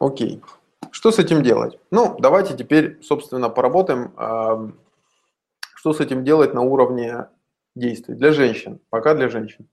Окей. 0.00 0.42
Что 0.90 1.12
с 1.12 1.20
этим 1.20 1.44
делать? 1.44 1.78
Ну, 1.92 2.16
давайте 2.18 2.56
теперь, 2.56 3.00
собственно, 3.00 3.48
поработаем, 3.48 4.12
э, 4.18 4.72
что 5.76 5.92
с 5.92 6.00
этим 6.00 6.24
делать 6.24 6.52
на 6.52 6.62
уровне 6.62 7.28
действий 7.74 8.14
для 8.14 8.32
женщин, 8.32 8.80
пока 8.90 9.14
для 9.14 9.28
женщин. 9.28 9.68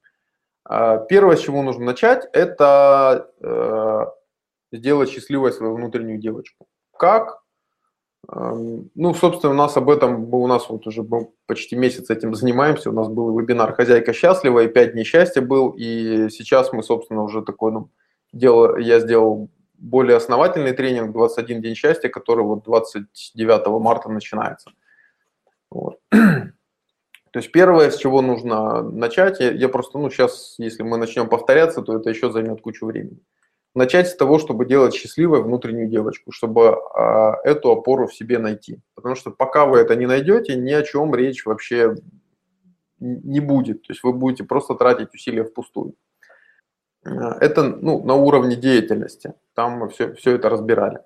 А, 0.64 0.98
первое, 0.98 1.36
с 1.36 1.42
чего 1.42 1.62
нужно 1.64 1.86
начать, 1.86 2.28
это 2.34 3.32
э, 3.42 4.06
сделать 4.72 5.10
счастливой 5.10 5.52
свою 5.52 5.76
внутреннюю 5.76 6.20
девочку. 6.20 6.68
Как? 6.98 7.42
Эм, 8.30 8.92
ну, 8.96 9.14
собственно, 9.14 9.54
у 9.54 9.58
нас 9.58 9.76
об 9.78 9.90
этом, 9.90 10.34
у 10.34 10.48
нас 10.48 10.70
вот 10.70 10.86
уже 10.88 11.04
почти 11.48 11.76
месяц 11.76 12.10
этим 12.10 12.36
занимаемся, 12.36 12.92
у 12.92 12.94
нас 12.94 13.08
был 13.08 13.38
вебинар 13.38 13.74
«Хозяйка 13.74 14.14
счастлива» 14.14 14.60
и 14.60 14.68
«Пять 14.68 14.94
дней 14.94 15.04
счастья» 15.04 15.42
был, 15.42 15.70
и 15.70 16.30
сейчас 16.30 16.72
мы, 16.72 16.84
собственно, 16.84 17.24
уже 17.24 17.42
такой, 17.42 17.72
ну, 17.72 17.90
дело, 18.32 18.78
я 18.78 19.00
сделал 19.00 19.50
более 19.74 20.18
основательный 20.18 20.74
тренинг 20.74 21.16
«21 21.16 21.60
день 21.60 21.76
счастья», 21.76 22.10
который 22.10 22.46
вот 22.46 22.64
29 22.64 23.82
марта 23.82 24.10
начинается. 24.10 24.72
Вот. 25.72 26.00
То 27.32 27.39
есть 27.39 27.52
первое, 27.52 27.89
с 27.89 27.98
чего 27.98 28.22
нужно 28.22 28.84
начать, 28.84 29.39
я, 29.39 29.52
я 29.52 29.70
просто, 29.70 29.98
ну 29.98 30.10
сейчас, 30.10 30.56
если 30.58 30.84
мы 30.84 30.98
начнем 30.98 31.30
повторяться, 31.30 31.82
то 31.82 31.96
это 31.96 32.10
еще 32.10 32.30
займет 32.30 32.62
кучу 32.62 32.86
времени. 32.86 33.20
Начать 33.74 34.10
с 34.10 34.15
того, 34.15 34.38
чтобы 34.38 34.65
делать 34.65 34.94
счастливой 34.94 35.41
внутреннюю 35.41 35.88
девочку, 35.88 36.34
чтобы 36.34 36.76
а, 36.94 37.38
эту 37.46 37.72
опору 37.72 38.08
в 38.08 38.13
себе 38.13 38.38
найти. 38.38 38.82
Потому 38.96 39.15
что 39.15 39.32
пока 39.32 39.65
вы 39.65 39.80
это 39.80 39.96
не 39.96 40.08
найдете, 40.08 40.58
ни 40.58 40.74
о 40.74 40.84
чем 40.84 41.15
речь 41.15 41.46
вообще 41.46 41.96
не 43.00 43.39
будет. 43.39 43.84
То 43.84 43.94
есть 43.94 44.04
вы 44.04 44.12
будете 44.12 44.44
просто 44.44 44.76
тратить 44.76 45.13
усилия 45.13 45.46
впустую. 45.46 45.96
Это 47.04 47.63
ну, 47.63 48.04
на 48.04 48.15
уровне 48.15 48.58
деятельности. 48.58 49.34
Там 49.56 49.80
мы 49.80 49.89
все, 49.89 50.13
все 50.15 50.36
это 50.36 50.50
разбирали. 50.50 51.00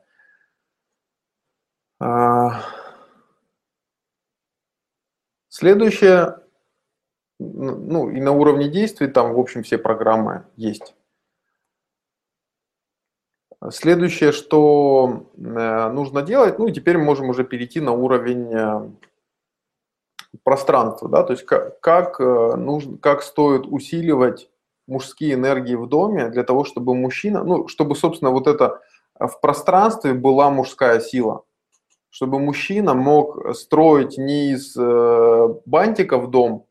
Следующее, 5.57 6.39
ну 7.39 8.09
и 8.09 8.19
на 8.19 8.33
уровне 8.33 8.67
действий 8.67 9.07
там, 9.07 9.33
в 9.33 9.39
общем, 9.39 9.63
все 9.63 9.77
программы 9.77 10.43
есть. 10.57 10.95
Следующее, 13.69 14.33
что 14.33 15.29
э, 15.37 15.89
нужно 15.91 16.23
делать, 16.23 16.59
ну 16.59 16.67
и 16.67 16.73
теперь 16.73 16.97
мы 16.97 17.05
можем 17.05 17.29
уже 17.29 17.45
перейти 17.45 17.79
на 17.79 17.93
уровень 17.93 18.53
э, 18.53 18.89
пространства, 20.43 21.07
да, 21.07 21.23
то 21.23 21.31
есть 21.31 21.45
как, 21.45 21.79
как, 21.79 22.19
э, 22.19 22.55
нужно, 22.57 22.97
как 22.97 23.23
стоит 23.23 23.65
усиливать 23.65 24.49
мужские 24.87 25.35
энергии 25.35 25.75
в 25.75 25.87
доме 25.87 26.27
для 26.27 26.43
того, 26.43 26.65
чтобы 26.65 26.95
мужчина, 26.95 27.45
ну, 27.45 27.69
чтобы, 27.69 27.95
собственно, 27.95 28.31
вот 28.31 28.47
это 28.47 28.81
в 29.17 29.39
пространстве 29.39 30.15
была 30.15 30.49
мужская 30.49 30.99
сила 30.99 31.45
чтобы 32.15 32.39
мужчина 32.39 32.93
мог 32.93 33.53
строить 33.57 34.17
не 34.17 34.51
из 34.51 34.73
э, 34.77 35.47
бантиков 35.65 36.29
дом, 36.29 36.65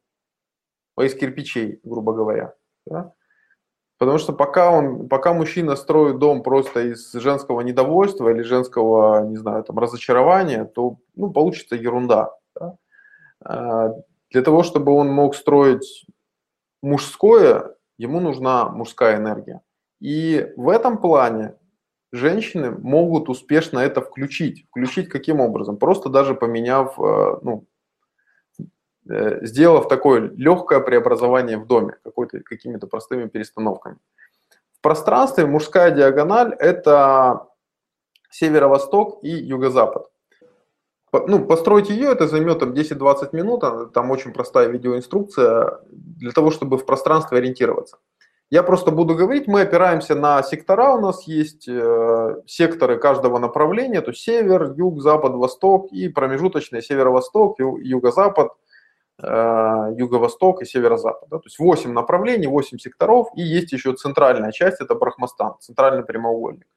а 0.96 1.04
из 1.04 1.14
кирпичей, 1.14 1.80
грубо 1.84 2.14
говоря. 2.14 2.54
Да? 2.86 3.12
Потому 3.98 4.16
что 4.16 4.32
пока, 4.32 4.70
он, 4.70 5.06
пока 5.06 5.34
мужчина 5.34 5.76
строит 5.76 6.18
дом 6.18 6.42
просто 6.42 6.92
из 6.92 7.12
женского 7.12 7.60
недовольства 7.60 8.30
или 8.30 8.40
женского, 8.40 9.26
не 9.26 9.36
знаю, 9.36 9.64
там, 9.64 9.78
разочарования, 9.78 10.64
то 10.64 10.96
ну, 11.14 11.30
получится 11.30 11.76
ерунда. 11.76 12.30
Да? 12.58 12.76
А, 13.44 13.90
для 14.30 14.40
того, 14.40 14.62
чтобы 14.62 14.92
он 14.92 15.08
мог 15.08 15.36
строить 15.36 16.06
мужское, 16.80 17.76
ему 17.98 18.18
нужна 18.18 18.70
мужская 18.70 19.18
энергия. 19.18 19.60
И 20.00 20.54
в 20.56 20.70
этом 20.70 20.96
плане 20.96 21.54
женщины 22.14 22.70
могут 22.70 23.28
успешно 23.28 23.80
это 23.80 24.00
включить. 24.00 24.66
Включить 24.68 25.08
каким 25.08 25.40
образом? 25.40 25.76
Просто 25.76 26.08
даже 26.08 26.34
поменяв, 26.34 26.98
э, 26.98 27.38
ну, 27.42 27.66
э, 29.08 29.44
сделав 29.44 29.88
такое 29.88 30.30
легкое 30.36 30.80
преобразование 30.80 31.58
в 31.58 31.66
доме, 31.66 31.96
какими-то 32.44 32.86
простыми 32.86 33.28
перестановками. 33.28 33.96
В 34.78 34.80
пространстве 34.80 35.46
мужская 35.46 35.90
диагональ– 35.90 36.54
это 36.58 37.48
северо-восток 38.30 39.20
и 39.22 39.30
юго-запад. 39.30 40.10
Ну, 41.12 41.46
построить 41.46 41.90
ее, 41.90 42.10
это 42.10 42.26
займет 42.26 42.58
там 42.58 42.72
10-20 42.72 43.28
минут, 43.32 43.92
там 43.92 44.10
очень 44.10 44.32
простая 44.32 44.68
видеоинструкция 44.68 45.78
для 45.90 46.32
того, 46.32 46.50
чтобы 46.50 46.76
в 46.76 46.84
пространстве 46.84 47.38
ориентироваться. 47.38 47.98
Я 48.54 48.62
просто 48.62 48.92
буду 48.92 49.16
говорить, 49.16 49.48
мы 49.48 49.62
опираемся 49.62 50.14
на 50.14 50.40
сектора, 50.44 50.92
у 50.92 51.00
нас 51.00 51.26
есть 51.26 51.66
э, 51.66 52.36
секторы 52.46 53.00
каждого 53.00 53.40
направления, 53.40 54.00
то 54.00 54.12
есть 54.12 54.22
север, 54.22 54.74
юг, 54.76 55.00
запад, 55.02 55.32
восток 55.32 55.92
и 55.92 56.08
промежуточные 56.08 56.80
северо-восток, 56.80 57.58
юго-запад, 57.58 58.52
э, 59.20 59.94
юго-восток 59.96 60.62
и 60.62 60.66
северо-запад. 60.66 61.28
Да? 61.30 61.38
То 61.38 61.46
есть 61.46 61.58
8 61.58 61.90
направлений, 61.90 62.46
8 62.46 62.78
секторов 62.78 63.26
и 63.34 63.42
есть 63.42 63.72
еще 63.72 63.92
центральная 63.94 64.52
часть, 64.52 64.80
это 64.80 64.94
Брахмастан, 64.94 65.54
центральный 65.58 66.04
прямоугольник. 66.04 66.68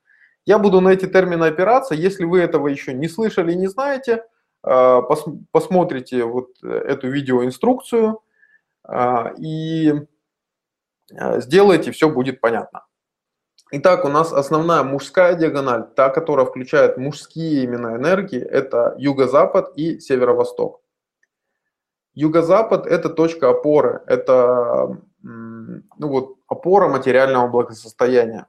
Я 0.47 0.57
буду 0.57 0.81
на 0.81 0.89
эти 0.89 1.05
термины 1.05 1.45
опираться, 1.45 1.93
если 1.93 2.25
вы 2.25 2.39
этого 2.39 2.69
еще 2.69 2.91
не 2.91 3.07
слышали, 3.07 3.53
не 3.53 3.67
знаете, 3.67 4.23
э, 4.63 5.01
пос, 5.07 5.25
посмотрите 5.51 6.23
вот 6.23 6.47
эту 6.63 7.07
видеоинструкцию 7.07 8.19
э, 8.89 9.35
и 9.37 10.07
Э, 11.11 11.41
сделайте, 11.41 11.91
все 11.91 12.09
будет 12.09 12.41
понятно. 12.41 12.85
Итак, 13.71 14.05
у 14.05 14.07
нас 14.07 14.31
основная 14.31 14.83
мужская 14.83 15.35
диагональ, 15.35 15.83
та, 15.95 16.09
которая 16.09 16.45
включает 16.45 16.97
мужские 16.97 17.63
именно 17.63 17.95
энергии, 17.95 18.39
это 18.39 18.95
юго-запад 18.97 19.73
и 19.75 19.99
северо-восток. 19.99 20.81
Юго-запад– 22.13 22.87
это 22.87 23.09
точка 23.09 23.49
опоры, 23.49 24.01
это 24.07 24.97
ну 25.21 26.07
вот, 26.07 26.37
опора 26.47 26.87
материального 26.87 27.47
благосостояния. 27.47 28.47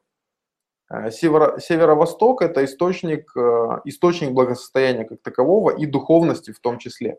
Э, 0.90 1.10
северо- 1.10 1.58
северо-восток– 1.58 2.42
это 2.42 2.64
источник, 2.64 3.36
э, 3.36 3.80
источник 3.84 4.32
благосостояния 4.32 5.04
как 5.04 5.20
такового 5.22 5.70
и 5.70 5.86
духовности 5.86 6.52
в 6.52 6.60
том 6.60 6.78
числе. 6.78 7.18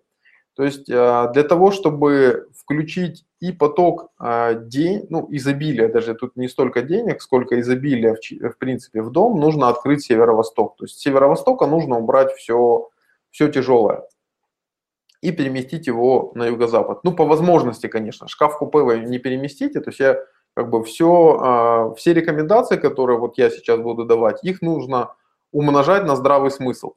То 0.59 0.65
есть 0.65 0.87
для 0.87 1.43
того, 1.47 1.71
чтобы 1.71 2.49
включить 2.53 3.23
и 3.39 3.53
поток 3.53 4.11
а, 4.17 4.55
день, 4.55 5.05
ну, 5.09 5.25
изобилия, 5.31 5.87
даже 5.87 6.15
тут 6.15 6.35
не 6.35 6.49
столько 6.49 6.81
денег, 6.81 7.21
сколько 7.21 7.61
изобилия, 7.61 8.13
в, 8.13 8.49
в 8.49 8.57
принципе, 8.57 9.01
в 9.01 9.09
дом, 9.09 9.39
нужно 9.39 9.69
открыть 9.69 10.03
северо-восток. 10.03 10.75
То 10.75 10.83
есть 10.83 10.97
с 10.97 11.01
северо-востока 11.01 11.65
нужно 11.65 11.97
убрать 11.97 12.33
все, 12.33 12.89
все 13.29 13.47
тяжелое 13.47 14.03
и 15.21 15.31
переместить 15.31 15.87
его 15.87 16.33
на 16.35 16.47
юго-запад. 16.47 17.05
Ну, 17.05 17.13
по 17.13 17.23
возможности, 17.23 17.87
конечно. 17.87 18.27
Шкаф-купе 18.27 18.79
вы 18.79 18.99
не 18.99 19.17
переместите, 19.17 19.79
то 19.79 19.91
есть 19.91 20.01
я 20.01 20.19
как 20.55 20.69
бы 20.69 20.83
все, 20.83 21.39
а, 21.41 21.93
все 21.95 22.13
рекомендации, 22.13 22.75
которые 22.75 23.17
вот 23.17 23.37
я 23.37 23.49
сейчас 23.49 23.79
буду 23.79 24.03
давать, 24.03 24.43
их 24.43 24.61
нужно 24.61 25.15
умножать 25.53 26.03
на 26.03 26.17
здравый 26.17 26.51
смысл. 26.51 26.95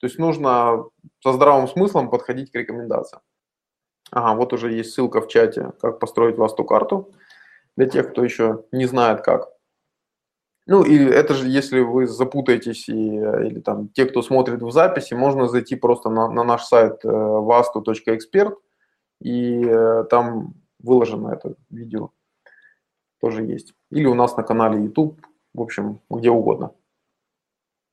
То 0.00 0.06
есть 0.06 0.18
нужно 0.18 0.86
со 1.22 1.32
здравым 1.32 1.68
смыслом 1.68 2.10
подходить 2.10 2.50
к 2.50 2.54
рекомендациям. 2.56 3.22
Ага, 4.10 4.34
вот 4.34 4.52
уже 4.52 4.72
есть 4.72 4.92
ссылка 4.92 5.20
в 5.20 5.28
чате, 5.28 5.72
как 5.80 5.98
построить 6.00 6.36
васту 6.36 6.64
карту 6.64 7.12
для 7.76 7.86
тех, 7.86 8.10
кто 8.10 8.24
еще 8.24 8.64
не 8.72 8.86
знает 8.86 9.20
как. 9.20 9.50
Ну 10.66 10.82
и 10.82 10.96
это 10.96 11.34
же, 11.34 11.48
если 11.48 11.80
вы 11.80 12.06
запутаетесь 12.06 12.88
и, 12.88 12.92
или 12.92 13.60
там 13.60 13.88
те, 13.88 14.06
кто 14.06 14.22
смотрит 14.22 14.62
в 14.62 14.70
записи, 14.70 15.14
можно 15.14 15.48
зайти 15.48 15.76
просто 15.76 16.10
на, 16.10 16.28
на 16.28 16.44
наш 16.44 16.64
сайт 16.64 17.04
vastu.expert 17.04 18.52
э, 18.52 18.56
и 19.20 19.64
э, 19.64 20.04
там 20.08 20.54
выложено 20.78 21.32
это 21.32 21.54
видео 21.70 22.10
тоже 23.20 23.44
есть. 23.44 23.74
Или 23.90 24.06
у 24.06 24.14
нас 24.14 24.36
на 24.36 24.42
канале 24.42 24.82
YouTube, 24.82 25.20
в 25.54 25.60
общем, 25.60 26.00
где 26.08 26.30
угодно. 26.30 26.72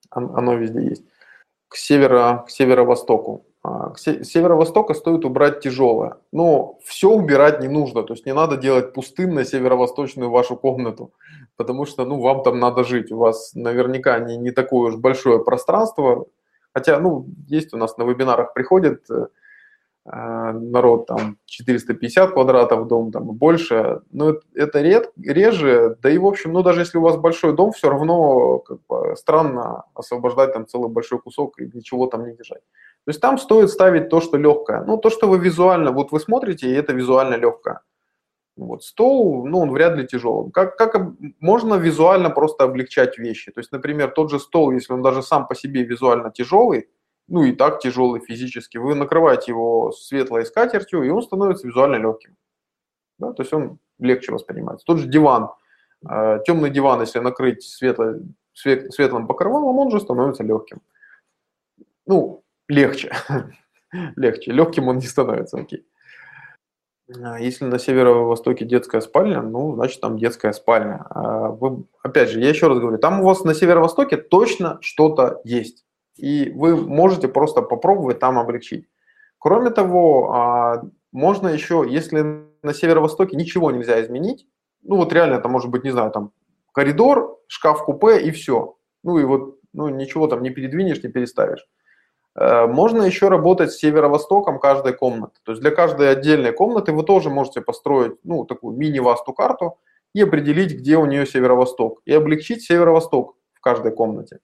Оно 0.09 0.55
везде 0.55 0.83
есть. 0.83 1.03
К, 1.69 1.75
северо, 1.75 2.43
к 2.47 2.49
северо-востоку 2.49 3.45
а, 3.67 3.93
с 3.95 4.23
северо-востока 4.23 4.93
стоит 4.93 5.25
убрать 5.25 5.59
тяжелое. 5.59 6.17
Но 6.31 6.79
все 6.85 7.09
убирать 7.09 7.59
не 7.59 7.67
нужно, 7.67 8.03
то 8.03 8.13
есть 8.13 8.25
не 8.25 8.33
надо 8.33 8.55
делать 8.55 8.93
пустынно 8.93 9.43
северо-восточную 9.43 10.31
вашу 10.31 10.55
комнату. 10.55 11.11
потому 11.57 11.85
что, 11.85 12.05
ну, 12.05 12.21
вам 12.21 12.43
там 12.43 12.59
надо 12.59 12.83
жить, 12.83 13.11
у 13.11 13.17
вас 13.17 13.53
наверняка 13.55 14.19
не, 14.19 14.37
не 14.37 14.51
такое 14.51 14.89
уж 14.89 14.95
большое 14.95 15.43
пространство, 15.43 16.27
хотя, 16.73 16.99
ну, 16.99 17.25
есть 17.47 17.73
у 17.73 17.77
нас 17.77 17.97
на 17.97 18.03
вебинарах 18.03 18.53
приходит 18.53 19.09
э, 19.09 19.13
э 19.13 19.27
народ, 20.09 21.05
там, 21.05 21.37
450 21.45 22.31
квадратов 22.31 22.87
дом, 22.87 23.11
там, 23.11 23.25
больше, 23.25 24.01
но 24.11 24.29
это, 24.29 24.41
это 24.55 24.81
ред, 24.81 25.11
реже, 25.17 25.97
да 26.01 26.09
и, 26.09 26.17
в 26.17 26.25
общем, 26.25 26.53
ну, 26.53 26.63
даже 26.63 26.81
если 26.81 26.97
у 26.97 27.01
вас 27.01 27.17
большой 27.17 27.53
дом, 27.53 27.71
все 27.71 27.89
равно, 27.89 28.59
как 28.59 28.79
бы, 28.87 29.15
странно 29.17 29.83
освобождать 29.93 30.53
там 30.53 30.65
целый 30.65 30.89
большой 30.89 31.19
кусок 31.19 31.59
и 31.59 31.69
ничего 31.73 32.07
там 32.07 32.25
не 32.25 32.35
держать. 32.35 32.61
То 33.05 33.09
есть 33.09 33.19
там 33.19 33.37
стоит 33.37 33.69
ставить 33.69 34.09
то, 34.09 34.21
что 34.21 34.37
легкое, 34.37 34.83
ну, 34.85 34.97
то, 34.97 35.09
что 35.09 35.27
вы 35.27 35.39
визуально, 35.39 35.91
вот 35.91 36.11
вы 36.11 36.19
смотрите, 36.19 36.69
и 36.69 36.73
это 36.73 36.93
визуально 36.93 37.35
легкое. 37.35 37.81
Вот 38.55 38.83
стол, 38.83 39.45
ну, 39.45 39.59
он 39.59 39.71
вряд 39.71 39.95
ли 39.97 40.07
тяжелый. 40.07 40.51
Как, 40.51 40.77
как 40.77 40.95
можно 41.39 41.75
визуально 41.75 42.29
просто 42.29 42.63
облегчать 42.63 43.19
вещи? 43.19 43.51
То 43.51 43.59
есть, 43.59 43.71
например, 43.71 44.11
тот 44.11 44.31
же 44.31 44.39
стол, 44.39 44.71
если 44.71 44.93
он 44.93 45.01
даже 45.01 45.21
сам 45.21 45.47
по 45.47 45.53
себе 45.53 45.83
визуально 45.83 46.31
тяжелый, 46.31 46.89
ну 47.27 47.43
и 47.43 47.51
так 47.51 47.79
тяжелый 47.79 48.21
физически, 48.21 48.77
вы 48.77 48.95
накрываете 48.95 49.51
его 49.51 49.91
светлой 49.91 50.45
скатертью, 50.45 51.03
и 51.03 51.09
он 51.09 51.21
становится 51.21 51.67
визуально 51.67 51.97
легким. 51.97 52.35
Да? 53.19 53.33
То 53.33 53.43
есть 53.43 53.53
он 53.53 53.79
легче 53.99 54.31
воспринимается. 54.31 54.85
Тот 54.85 54.99
же 54.99 55.07
диван, 55.07 55.49
э, 56.09 56.39
темный 56.45 56.69
диван, 56.69 57.01
если 57.01 57.19
накрыть 57.19 57.63
светло, 57.63 58.13
свет, 58.53 58.93
светлым 58.93 59.27
покрывалом, 59.27 59.77
он 59.77 59.91
же 59.91 59.99
становится 59.99 60.43
легким. 60.43 60.81
Ну, 62.05 62.43
легче. 62.67 63.11
легче. 64.15 64.51
Легким 64.51 64.87
он 64.87 64.97
не 64.97 65.07
становится, 65.07 65.57
окей. 65.57 65.85
А, 67.23 67.39
если 67.39 67.65
на 67.65 67.79
северо-востоке 67.79 68.65
детская 68.65 69.01
спальня, 69.01 69.41
ну, 69.41 69.75
значит, 69.75 70.01
там 70.01 70.17
детская 70.17 70.53
спальня. 70.53 71.05
А 71.09 71.49
вы, 71.49 71.85
опять 72.03 72.29
же, 72.29 72.39
я 72.39 72.49
еще 72.49 72.67
раз 72.67 72.79
говорю, 72.79 72.97
там 72.97 73.21
у 73.21 73.25
вас 73.25 73.43
на 73.43 73.53
северо-востоке 73.53 74.17
точно 74.17 74.77
что-то 74.81 75.41
есть. 75.43 75.86
И 76.17 76.51
вы 76.51 76.75
можете 76.75 77.27
просто 77.27 77.61
попробовать 77.61 78.19
там 78.19 78.39
облегчить. 78.39 78.87
Кроме 79.39 79.69
того, 79.69 80.33
а, 80.33 80.83
можно 81.11 81.47
еще, 81.47 81.85
если 81.87 82.21
на 82.63 82.73
северо-востоке 82.73 83.37
ничего 83.37 83.71
нельзя 83.71 84.01
изменить, 84.03 84.47
ну 84.83 84.97
вот 84.97 85.13
реально 85.13 85.35
это 85.35 85.47
может 85.47 85.69
быть, 85.69 85.83
не 85.83 85.91
знаю, 85.91 86.11
там 86.11 86.31
коридор, 86.71 87.39
шкаф-купе 87.47 88.19
и 88.21 88.31
все. 88.31 88.77
Ну 89.03 89.19
и 89.19 89.23
вот 89.23 89.59
ну, 89.73 89.89
ничего 89.89 90.27
там 90.27 90.41
не 90.41 90.49
передвинешь, 90.49 91.03
не 91.03 91.09
переставишь. 91.09 91.67
Э, 92.35 92.67
можно 92.67 93.03
еще 93.03 93.29
работать 93.29 93.71
с 93.71 93.77
северо-востоком 93.77 94.59
каждой 94.59 94.93
комнаты. 94.93 95.39
То 95.43 95.51
есть 95.51 95.61
для 95.61 95.71
каждой 95.71 96.11
отдельной 96.11 96.51
комнаты 96.51 96.91
вы 96.91 97.03
тоже 97.03 97.29
можете 97.29 97.61
построить 97.61 98.13
ну, 98.23 98.45
такую 98.45 98.77
мини-васту 98.77 99.33
карту 99.33 99.79
и 100.13 100.21
определить, 100.21 100.73
где 100.73 100.97
у 100.97 101.05
нее 101.05 101.25
северо-восток. 101.25 102.01
И 102.05 102.13
облегчить 102.13 102.63
северо-восток 102.63 103.35
в 103.53 103.61
каждой 103.61 103.91
комнате. 103.91 104.39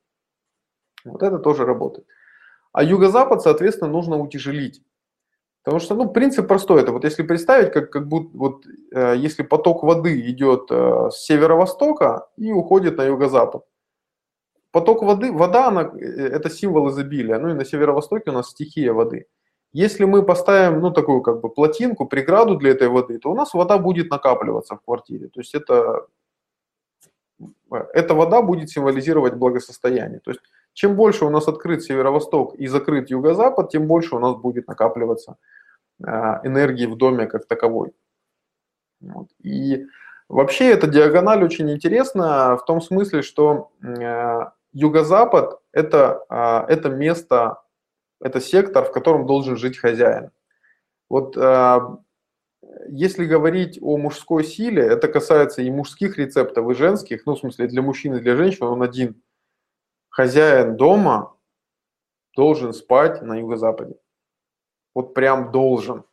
Вот 1.05 1.23
это 1.23 1.39
тоже 1.39 1.65
работает. 1.65 2.07
А 2.71 2.83
юго-запад, 2.83 3.41
соответственно, 3.41 3.91
нужно 3.91 4.17
утяжелить. 4.17 4.81
Потому 5.63 5.79
что, 5.79 5.95
ну, 5.95 6.09
принцип 6.09 6.47
простой. 6.47 6.81
Это 6.81 6.91
вот 6.91 7.05
если 7.05 7.23
представить, 7.23 7.71
как, 7.71 7.89
как 7.89 8.07
будто 8.07 8.37
вот 8.37 8.65
э, 8.91 9.15
если 9.17 9.43
поток 9.43 9.83
воды 9.83 10.19
идет 10.29 10.67
э, 10.71 11.09
с 11.11 11.25
северо-востока 11.25 12.27
и 12.35 12.51
уходит 12.51 12.97
на 12.97 13.05
юго-запад, 13.05 13.63
поток 14.71 15.03
воды, 15.03 15.31
вода, 15.31 15.67
она, 15.67 15.83
э, 15.83 16.05
это 16.05 16.49
символ 16.49 16.89
изобилия. 16.89 17.39
Ну 17.39 17.49
и 17.49 17.53
на 17.53 17.63
северо-востоке 17.63 18.31
у 18.31 18.33
нас 18.33 18.49
стихия 18.49 18.91
воды. 18.91 19.27
Если 19.71 20.03
мы 20.05 20.23
поставим, 20.23 20.81
ну, 20.81 20.91
такую 20.91 21.21
как 21.21 21.39
бы 21.41 21.49
плотинку, 21.49 22.05
преграду 22.05 22.57
для 22.57 22.71
этой 22.71 22.89
воды, 22.89 23.17
то 23.17 23.31
у 23.31 23.35
нас 23.35 23.53
вода 23.53 23.77
будет 23.77 24.11
накапливаться 24.11 24.75
в 24.75 24.81
квартире. 24.81 25.29
То 25.29 25.39
есть 25.39 25.55
это, 25.55 26.07
э, 27.71 27.77
эта 27.93 28.13
вода 28.15 28.41
будет 28.41 28.69
символизировать 28.69 29.35
благосостояние. 29.35 30.19
То 30.19 30.31
есть 30.31 30.41
чем 30.73 30.95
больше 30.95 31.25
у 31.25 31.29
нас 31.29 31.47
открыт 31.47 31.83
северо-восток 31.83 32.55
и 32.55 32.67
закрыт 32.67 33.09
юго-запад, 33.09 33.69
тем 33.69 33.87
больше 33.87 34.15
у 34.15 34.19
нас 34.19 34.35
будет 34.35 34.67
накапливаться 34.67 35.37
э, 35.99 36.05
энергии 36.43 36.85
в 36.85 36.97
доме 36.97 37.27
как 37.27 37.45
таковой. 37.47 37.93
Вот. 39.01 39.27
И 39.41 39.85
вообще 40.29 40.69
эта 40.71 40.87
диагональ 40.87 41.43
очень 41.43 41.71
интересна 41.71 42.57
в 42.57 42.65
том 42.65 42.81
смысле, 42.81 43.21
что 43.21 43.71
юго-запад 44.71 45.59
это, 45.71 46.23
а, 46.29 46.65
это 46.69 46.89
место, 46.89 47.61
это 48.21 48.39
сектор, 48.39 48.85
в 48.85 48.91
котором 48.91 49.25
должен 49.25 49.57
жить 49.57 49.77
хозяин. 49.77 50.31
Вот 51.09 51.35
если 52.87 53.25
говорить 53.25 53.79
о 53.81 53.97
мужской 53.97 54.43
силе, 54.43 54.83
это 54.83 55.07
касается 55.07 55.61
и 55.61 55.71
мужских 55.71 56.17
рецептов, 56.17 56.69
и 56.69 56.75
женских, 56.75 57.25
ну, 57.25 57.35
в 57.35 57.39
смысле, 57.39 57.67
для 57.67 57.81
мужчин 57.81 58.15
и 58.15 58.19
для 58.19 58.35
женщин 58.35 58.65
он 58.65 58.81
один. 58.81 59.21
Хозяин 60.13 60.77
дома 60.77 61.35
должен 62.35 62.71
спать 62.73 63.23
на 63.23 63.39
юго-западе. 63.39 63.95
Вот 64.93 65.15
прям 65.15 65.51
должен. 65.51 66.03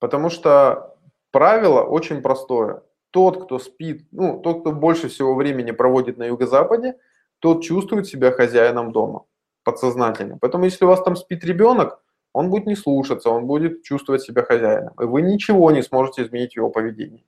Потому 0.00 0.30
что 0.30 0.96
правило 1.30 1.84
очень 1.84 2.22
простое. 2.22 2.82
Тот, 3.12 3.44
кто 3.44 3.60
спит, 3.60 4.08
ну, 4.10 4.40
тот, 4.40 4.62
кто 4.62 4.72
больше 4.72 5.06
всего 5.06 5.36
времени 5.36 5.70
проводит 5.70 6.18
на 6.18 6.24
юго-западе, 6.24 6.98
тот 7.38 7.62
чувствует 7.62 8.08
себя 8.08 8.32
хозяином 8.32 8.90
дома 8.90 9.26
подсознательно. 9.62 10.38
Поэтому 10.40 10.64
если 10.64 10.84
у 10.84 10.88
вас 10.88 11.00
там 11.00 11.14
спит 11.14 11.44
ребенок, 11.44 12.02
он 12.32 12.50
будет 12.50 12.66
не 12.66 12.74
слушаться, 12.74 13.30
он 13.30 13.46
будет 13.46 13.84
чувствовать 13.84 14.22
себя 14.22 14.42
хозяином. 14.42 14.92
И 15.00 15.04
вы 15.04 15.22
ничего 15.22 15.70
не 15.70 15.82
сможете 15.82 16.24
изменить 16.24 16.54
в 16.54 16.56
его 16.56 16.68
поведении. 16.68 17.24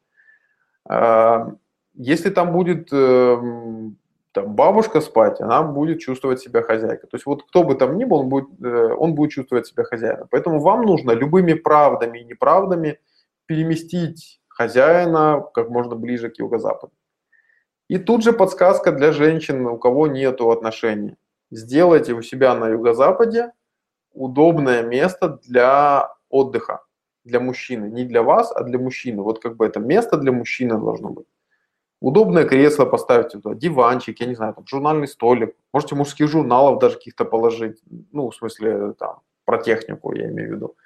А, 0.84 1.52
если 1.94 2.30
там 2.30 2.52
будет 2.52 2.92
эм, 2.92 3.98
там, 4.36 4.54
бабушка 4.54 5.00
спать, 5.00 5.40
она 5.40 5.62
будет 5.62 6.00
чувствовать 6.00 6.40
себя 6.40 6.60
хозяйкой. 6.60 7.08
То 7.08 7.16
есть 7.16 7.26
вот 7.26 7.42
кто 7.44 7.64
бы 7.64 7.74
там 7.74 7.96
ни 7.96 8.04
был, 8.04 8.18
он 8.18 8.28
будет, 8.28 8.48
э, 8.62 8.94
он 8.98 9.14
будет 9.14 9.30
чувствовать 9.30 9.66
себя 9.66 9.84
хозяином. 9.84 10.28
Поэтому 10.30 10.60
вам 10.60 10.82
нужно 10.82 11.12
любыми 11.12 11.54
правдами 11.54 12.18
и 12.18 12.24
неправдами 12.24 12.98
переместить 13.46 14.42
хозяина 14.48 15.42
как 15.54 15.70
можно 15.70 15.96
ближе 15.96 16.28
к 16.28 16.38
юго-западу. 16.38 16.92
И 17.88 17.98
тут 17.98 18.22
же 18.22 18.32
подсказка 18.32 18.92
для 18.92 19.12
женщин, 19.12 19.66
у 19.66 19.78
кого 19.78 20.06
нет 20.06 20.40
отношений. 20.40 21.16
Сделайте 21.50 22.12
у 22.12 22.22
себя 22.22 22.54
на 22.54 22.68
юго-западе 22.68 23.52
удобное 24.12 24.82
место 24.82 25.40
для 25.48 26.14
отдыха, 26.28 26.80
для 27.24 27.40
мужчины. 27.40 27.86
Не 27.86 28.04
для 28.04 28.22
вас, 28.22 28.52
а 28.54 28.64
для 28.64 28.78
мужчины. 28.78 29.22
Вот 29.22 29.42
как 29.42 29.56
бы 29.56 29.64
это 29.64 29.80
место 29.80 30.18
для 30.18 30.32
мужчины 30.32 30.78
должно 30.78 31.08
быть. 31.08 31.26
Удобное 32.06 32.44
кресло 32.44 32.84
поставьте 32.84 33.40
туда, 33.40 33.56
диванчик, 33.56 34.20
я 34.20 34.26
не 34.26 34.36
знаю, 34.36 34.54
там, 34.54 34.64
журнальный 34.64 35.08
столик. 35.08 35.56
Можете 35.72 35.96
мужских 35.96 36.28
журналов 36.28 36.78
даже 36.78 36.94
каких-то 36.94 37.24
положить. 37.24 37.82
Ну, 38.12 38.30
в 38.30 38.36
смысле, 38.36 38.92
там, 38.92 39.22
про 39.44 39.58
технику 39.58 40.14
я 40.14 40.28
имею 40.28 40.50
в 40.50 40.52
виду. 40.54 40.76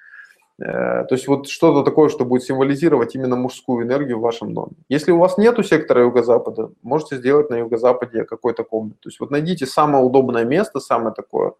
Э, 0.59 1.05
то 1.05 1.09
есть 1.11 1.27
вот 1.27 1.47
что-то 1.47 1.83
такое, 1.83 2.09
что 2.09 2.25
будет 2.25 2.41
символизировать 2.41 3.13
именно 3.13 3.35
мужскую 3.35 3.85
энергию 3.85 4.17
в 4.17 4.21
вашем 4.21 4.55
доме. 4.55 4.71
Если 4.89 5.11
у 5.11 5.19
вас 5.19 5.37
нету 5.37 5.61
сектора 5.61 6.01
юго-запада, 6.01 6.71
можете 6.81 7.17
сделать 7.17 7.51
на 7.51 7.59
юго-западе 7.59 8.23
какой-то 8.23 8.63
комнат. 8.63 8.99
То 8.99 9.09
есть 9.09 9.19
вот 9.19 9.29
найдите 9.29 9.67
самое 9.67 10.03
удобное 10.03 10.43
место, 10.43 10.79
самое 10.79 11.13
такое 11.13 11.53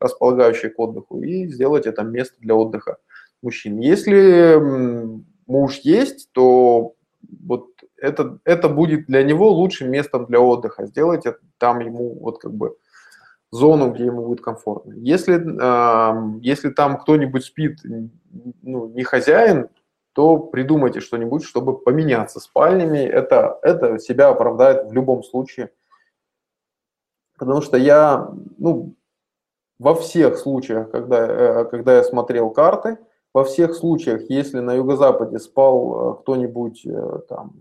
располагающее 0.00 0.72
к 0.72 0.78
отдыху, 0.80 1.22
и 1.22 1.46
сделайте 1.46 1.90
это 1.90 2.02
место 2.02 2.34
для 2.40 2.56
отдыха 2.56 2.96
мужчин. 3.42 3.78
Если 3.78 4.60
муж 5.46 5.78
есть, 5.84 6.30
то 6.32 6.93
это, 8.14 8.38
это 8.44 8.68
будет 8.68 9.06
для 9.06 9.22
него 9.22 9.50
лучшим 9.50 9.90
местом 9.90 10.26
для 10.26 10.40
отдыха. 10.40 10.86
Сделайте 10.86 11.36
там 11.58 11.80
ему 11.80 12.18
вот 12.20 12.38
как 12.38 12.52
бы 12.54 12.76
зону, 13.50 13.92
где 13.92 14.06
ему 14.06 14.24
будет 14.26 14.40
комфортно. 14.40 14.94
Если, 14.94 15.36
э, 15.36 16.38
если 16.42 16.70
там 16.70 16.98
кто-нибудь 16.98 17.44
спит, 17.44 17.80
ну, 18.62 18.88
не 18.88 19.04
хозяин, 19.04 19.68
то 20.12 20.38
придумайте 20.38 21.00
что-нибудь, 21.00 21.44
чтобы 21.44 21.78
поменяться 21.78 22.40
спальнями. 22.40 22.98
Это, 22.98 23.58
это 23.62 23.98
себя 23.98 24.28
оправдает 24.28 24.88
в 24.88 24.92
любом 24.92 25.22
случае. 25.24 25.70
Потому 27.36 27.62
что 27.62 27.76
я, 27.76 28.30
ну, 28.58 28.94
во 29.78 29.94
всех 29.94 30.38
случаях, 30.38 30.90
когда, 30.90 31.26
э, 31.26 31.64
когда 31.64 31.96
я 31.96 32.04
смотрел 32.04 32.50
карты, 32.50 32.98
во 33.32 33.42
всех 33.42 33.74
случаях, 33.74 34.30
если 34.30 34.60
на 34.60 34.74
юго-западе 34.74 35.40
спал 35.40 36.12
э, 36.12 36.22
кто-нибудь, 36.22 36.86
э, 36.86 37.18
там, 37.28 37.54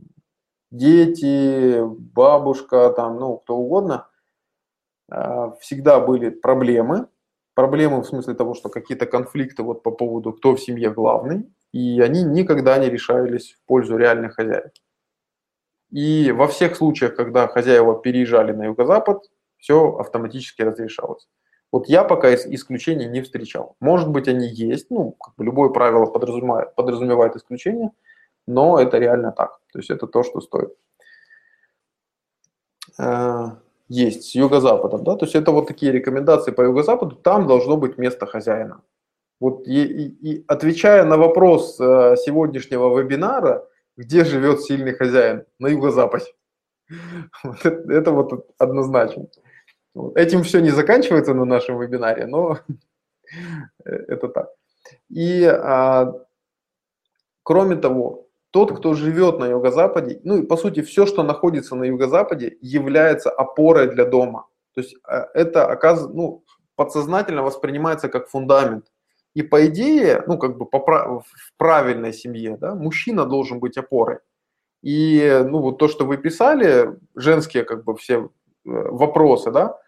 дети, 0.74 1.82
бабушка, 2.14 2.90
там, 2.90 3.20
ну, 3.20 3.38
кто 3.38 3.56
угодно– 3.56 4.08
а, 5.14 5.52
всегда 5.60 6.00
были 6.00 6.30
проблемы. 6.30 7.08
Проблемы 7.54 8.02
в 8.02 8.06
смысле 8.06 8.34
того, 8.34 8.56
что 8.56 8.70
какие-то 8.70 9.06
конфликты 9.06 9.62
вот 9.62 9.84
по 9.84 9.92
поводу, 9.92 10.34
кто 10.34 10.56
в 10.56 10.62
семье 10.62 10.90
главный, 10.90 11.48
и 11.72 12.02
они 12.02 12.24
никогда 12.24 12.78
не 12.80 12.90
решались 12.90 13.54
в 13.54 13.68
пользу 13.68 13.98
реальных 13.98 14.36
хозяев. 14.36 14.72
И 15.92 16.32
во 16.32 16.48
всех 16.48 16.76
случаях, 16.76 17.16
когда 17.16 17.48
хозяева 17.48 18.02
переезжали 18.02 18.54
на 18.54 18.66
юго-запад, 18.66 19.24
все 19.60 19.96
автоматически 19.98 20.64
разрешалось. 20.64 21.28
Вот 21.72 21.88
я 21.88 22.04
пока 22.04 22.34
исключений 22.34 23.06
не 23.06 23.22
встречал. 23.22 23.76
Может 23.80 24.10
быть, 24.10 24.28
они 24.28 24.48
есть, 24.48 24.90
ну, 24.90 25.12
как 25.12 25.36
бы 25.36 25.46
любое 25.46 25.70
правило 25.70 26.08
подразумевает, 26.08 26.74
подразумевает 26.76 27.36
исключение, 27.36 27.92
но 28.48 28.80
это 28.80 28.98
реально 28.98 29.32
так. 29.32 29.60
То 29.72 29.80
есть 29.80 29.90
это 29.90 30.08
то, 30.08 30.24
что 30.24 30.42
стоит. 30.42 30.74
э, 33.00 33.46
есть 33.90 34.24
с 34.24 34.36
юго-западом, 34.36 35.04
да, 35.04 35.16
то 35.16 35.26
есть 35.26 35.36
это 35.36 35.52
вот 35.52 35.68
такие 35.68 35.92
рекомендации 35.92 36.52
по 36.52 36.62
юго-западу, 36.62 37.16
там 37.16 37.48
должно 37.48 37.78
быть 37.78 37.98
место 37.98 38.26
хозяина. 38.26 38.82
Вот 39.40 39.68
и, 39.68 39.84
и, 39.84 40.32
и 40.32 40.46
отвечая 40.48 41.04
на 41.04 41.18
вопрос 41.18 41.80
э, 41.80 42.16
сегодняшнего 42.18 42.98
вебинара, 42.98 43.68
где 43.98 44.24
живет 44.26 44.62
сильный 44.62 44.94
хозяин? 44.94 45.46
На 45.60 45.68
юго-западе. 45.68 46.26
Это, 47.64 48.12
вот 48.12 48.48
однозначно. 48.58 49.28
Этим 50.16 50.44
все 50.44 50.60
не 50.60 50.72
заканчивается 50.72 51.34
на 51.34 51.46
нашем 51.46 51.78
вебинаре, 51.78 52.26
но 52.26 52.58
это 53.84 54.28
так. 54.28 54.50
И 55.10 55.44
а, 55.46 56.14
кроме 57.44 57.76
того, 57.76 58.23
тот, 58.54 58.72
кто 58.78 58.94
живет 58.94 59.40
на 59.40 59.46
юго-западе, 59.46 60.22
ну 60.24 60.38
и 60.38 60.46
по 60.46 60.58
сути 60.58 60.84
все, 60.84 61.08
что 61.08 61.24
находится 61.24 61.76
на 61.76 61.86
юго-западе, 61.86 62.56
является 62.62 63.32
опорой 63.32 63.88
для 63.88 64.06
дома. 64.06 64.46
То 64.76 64.82
есть 64.82 64.96
а, 65.04 65.28
это 65.34 65.66
оказывается, 65.66 66.16
ну, 66.16 66.44
подсознательно 66.76 67.42
воспринимается 67.42 68.10
как 68.10 68.30
фундамент. 68.30 68.86
И 69.34 69.42
по 69.42 69.66
идее, 69.66 70.24
ну 70.28 70.38
как 70.38 70.60
бы 70.60 70.68
по, 70.68 70.78
в 70.80 71.58
правильной 71.58 72.14
семье, 72.14 72.58
да, 72.58 72.76
мужчина 72.76 73.26
должен 73.26 73.60
быть 73.60 73.76
опорой. 73.76 74.20
И 74.84 75.44
ну 75.50 75.60
вот 75.60 75.80
то, 75.80 75.88
что 75.88 76.06
вы 76.06 76.18
писали, 76.18 77.00
женские 77.16 77.64
как 77.64 77.84
бы 77.84 77.96
все 77.96 78.16
э, 78.16 78.30
вопросы, 78.66 79.50
да, 79.50 79.80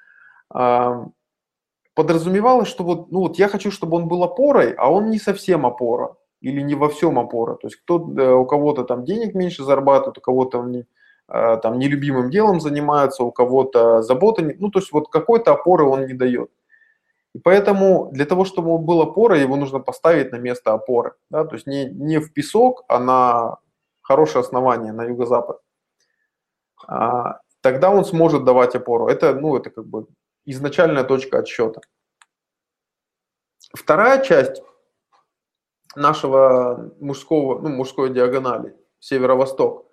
подразумевалось, 1.94 2.68
что 2.68 2.84
вот, 2.84 3.12
ну 3.12 3.20
вот 3.20 3.38
я 3.38 3.48
хочу, 3.48 3.70
чтобы 3.70 3.98
он 3.98 4.08
был 4.08 4.24
опорой, 4.24 4.74
а 4.74 4.92
он 4.92 5.12
не 5.12 5.20
совсем 5.20 5.68
опора 5.68 6.16
или 6.42 6.62
не 6.62 6.76
во 6.76 6.90
всем 6.90 7.20
опора. 7.20 7.56
То 7.56 7.68
есть 7.68 7.78
кто, 7.78 7.98
э, 8.18 8.32
у 8.34 8.46
кого-то 8.46 8.84
там 8.84 9.04
денег 9.04 9.36
меньше 9.36 9.64
зарабатывает, 9.64 10.18
у 10.18 10.22
кого-то 10.22 10.64
не, 10.64 10.86
э, 11.28 11.58
там 11.58 11.80
нелюбимым 11.80 12.30
делом 12.30 12.60
занимается, 12.60 13.24
у 13.24 13.32
кого-то 13.32 14.02
забота, 14.02 14.42
не, 14.42 14.54
ну 14.60 14.70
то 14.70 14.80
есть 14.80 14.92
вот 14.92 15.10
какой-то 15.10 15.52
опоры 15.54 15.86
он 15.86 16.06
не 16.06 16.14
дает. 16.14 16.50
И 17.36 17.40
поэтому 17.40 18.10
для 18.14 18.26
того, 18.26 18.46
чтобы 18.46 18.78
был 18.78 19.02
опорой, 19.02 19.42
его 19.42 19.58
нужно 19.58 19.80
поставить 19.80 20.32
на 20.32 20.38
место 20.38 20.74
опоры. 20.74 21.16
Да? 21.30 21.44
То 21.44 21.56
есть 21.56 21.68
не, 21.68 21.86
не 21.86 22.20
в 22.20 22.32
песок, 22.32 22.86
а 22.88 23.00
на 23.00 23.58
хорошее 24.02 24.42
основание, 24.42 24.94
на 24.94 25.04
юго-запад. 25.04 25.60
А, 26.88 27.40
тогда 27.62 27.90
он 27.90 28.06
сможет 28.06 28.46
давать 28.46 28.76
опору. 28.76 29.08
Это, 29.08 29.34
ну, 29.34 29.58
это 29.58 29.70
как 29.70 29.86
бы 29.86 30.08
изначальная 30.46 31.04
точка 31.04 31.40
отсчета. 31.40 31.82
Вторая 33.74 34.24
часть 34.24 34.62
нашего 35.96 36.94
мужского, 37.00 37.60
ну, 37.60 37.70
мужской 37.70 38.10
диагонали, 38.10 38.76
северо-восток, 39.00 39.86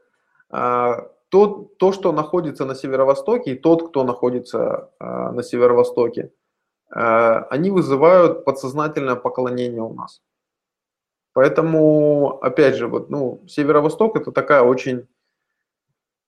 а, 0.50 1.08
то, 1.28 1.70
то, 1.78 1.92
что 1.92 2.12
находится 2.12 2.64
на 2.64 2.74
северо-востоке, 2.74 3.52
и 3.52 3.58
тот, 3.58 3.88
кто 3.88 4.04
находится 4.04 4.90
а, 4.98 5.32
на 5.32 5.42
северо-востоке, 5.42 6.32
а, 6.90 7.46
они 7.50 7.70
вызывают 7.70 8.44
подсознательное 8.44 9.16
поклонение 9.16 9.82
у 9.82 9.94
нас. 9.94 10.22
Поэтому, 11.32 12.38
опять 12.42 12.76
же, 12.76 12.86
вот, 12.86 13.08
ну, 13.08 13.42
северо-восток 13.48 14.16
это 14.16 14.32
такая 14.32 14.62
очень 14.62 15.08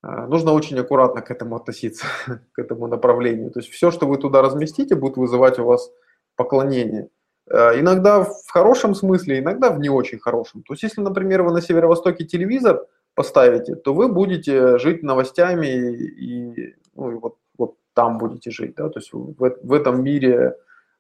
нужно 0.03 0.53
очень 0.53 0.79
аккуратно 0.79 1.23
к 1.23 1.31
этому 1.31 1.57
относиться, 1.57 2.07
к 2.53 2.59
этому 2.59 2.89
направлению. 2.89 3.51
То 3.51 3.61
есть 3.61 3.71
все, 3.71 3.91
что 3.91 4.07
вы 4.07 4.19
туда 4.19 4.43
разместите, 4.43 4.97
будет 4.97 5.17
вызывать 5.17 5.59
у 5.59 5.65
вас 5.65 5.91
поклонение. 6.37 7.09
А, 7.51 7.79
иногда 7.79 8.23
в 8.23 8.49
хорошем 8.49 8.95
смысле, 8.95 9.39
иногда 9.39 9.71
в 9.71 9.79
не 9.79 9.89
очень 9.89 10.19
хорошем. 10.19 10.63
То 10.63 10.75
есть 10.75 10.83
если, 10.83 11.01
например, 11.01 11.43
вы 11.43 11.53
на 11.53 11.61
северо-востоке 11.61 12.25
телевизор 12.25 12.87
поставите, 13.15 13.75
то 13.75 13.95
вы 13.95 14.09
будете 14.09 14.79
жить 14.79 15.03
новостями 15.03 15.67
и, 15.67 16.75
ну, 16.95 17.13
и 17.13 17.15
вот, 17.15 17.37
вот 17.57 17.77
там 17.95 18.19
будете 18.19 18.51
жить. 18.51 18.75
Да? 18.77 18.89
То 18.89 18.99
есть 18.99 19.13
в, 19.13 19.35
в 19.39 19.73
этом 19.73 20.03
мире 20.03 20.57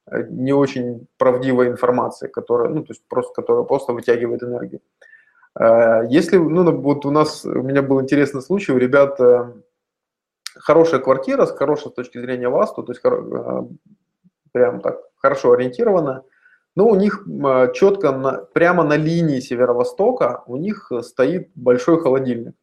э, 0.06 0.22
не 0.28 0.52
очень 0.52 1.06
правдивая 1.18 1.68
информация, 1.68 2.28
которая, 2.28 2.68
ну, 2.68 2.82
то 2.82 2.92
есть 2.92 3.02
просто, 3.08 3.32
которая 3.34 3.64
просто 3.64 3.92
вытягивает 3.92 4.42
энергию. 4.42 4.80
Э, 5.58 6.02
если, 6.08 6.36
ну, 6.36 6.70
вот 6.80 7.06
у 7.06 7.10
нас, 7.10 7.44
у 7.44 7.62
меня 7.62 7.82
был 7.82 8.00
интересный 8.00 8.42
случай, 8.42 8.72
у 8.72 8.78
ребят 8.78 9.18
э, 9.20 9.52
хорошая 10.56 11.00
квартира, 11.00 11.46
с 11.46 11.52
точки 11.94 12.18
зрения 12.18 12.48
ВАСТу, 12.48 12.82
то 12.82 12.92
есть 12.92 13.04
э, 13.04 13.62
прям 14.52 14.80
так 14.80 15.00
хорошо 15.16 15.52
ориентирована, 15.52 16.22
но 16.76 16.88
у 16.88 16.94
них 16.94 17.26
четко, 17.74 18.12
на, 18.12 18.32
прямо 18.32 18.84
на 18.84 18.96
линии 18.96 19.40
северо-востока 19.40 20.42
у 20.46 20.56
них 20.56 20.90
стоит 21.02 21.50
большой 21.54 22.00
холодильник. 22.00 22.54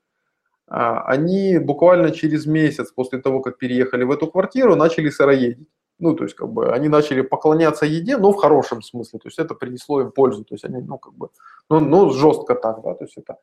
Они 0.67 1.59
буквально 1.59 2.11
через 2.11 2.45
месяц 2.45 2.91
после 2.91 3.19
того, 3.19 3.41
как 3.41 3.57
переехали 3.57 4.03
в 4.03 4.11
эту 4.11 4.27
квартиру, 4.27 4.75
начали 4.75 5.09
сыроедить. 5.09 5.67
Ну, 5.99 6.15
то 6.15 6.23
есть, 6.23 6.35
как 6.35 6.49
бы, 6.49 6.73
они 6.73 6.89
начали 6.89 7.21
поклоняться 7.21 7.85
еде, 7.85 8.17
но 8.17 8.31
в 8.31 8.37
хорошем 8.37 8.81
смысле. 8.81 9.19
То 9.19 9.27
есть, 9.27 9.37
это 9.37 9.53
принесло 9.53 10.01
им 10.01 10.11
пользу. 10.11 10.43
То 10.43 10.55
есть, 10.55 10.65
они, 10.65 10.81
ну, 10.81 10.97
как 10.97 11.13
бы, 11.13 11.29
ну, 11.69 11.79
ну 11.79 12.09
жестко 12.09 12.55
так, 12.55 12.81
да, 12.81 12.95
то 12.95 13.03
есть, 13.03 13.17
это 13.17 13.37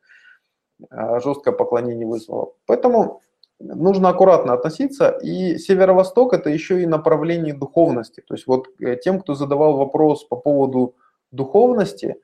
а, 0.89 1.19
жесткое 1.19 1.53
поклонение 1.53 2.07
вызвало. 2.07 2.53
Поэтому 2.65 3.21
нужно 3.59 4.09
аккуратно 4.09 4.53
относиться. 4.53 5.09
И 5.21 5.57
северо-восток– 5.57 6.33
это 6.35 6.49
еще 6.49 6.81
и 6.81 6.87
направление 6.87 7.53
духовности. 7.53 8.23
То 8.27 8.33
есть, 8.33 8.47
вот 8.47 8.67
э, 8.79 8.95
тем, 8.95 9.19
кто 9.19 9.35
задавал 9.35 9.77
вопрос 9.77 10.23
по 10.23 10.35
поводу 10.35 10.95
духовности, 11.31 12.15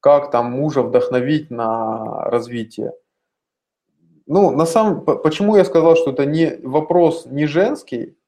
как 0.00 0.30
там 0.30 0.52
мужа 0.52 0.82
вдохновить 0.82 1.50
на 1.50 2.24
развитие, 2.24 2.92
ну, 4.28 4.50
на 4.50 4.66
самом, 4.66 5.04
почему 5.04 5.56
я 5.56 5.64
сказал, 5.64 5.94
что 5.94 6.10
это 6.10 6.26
не 6.26 6.56
вопрос 6.62 7.26
не 7.26 7.46
женский, 7.46 8.18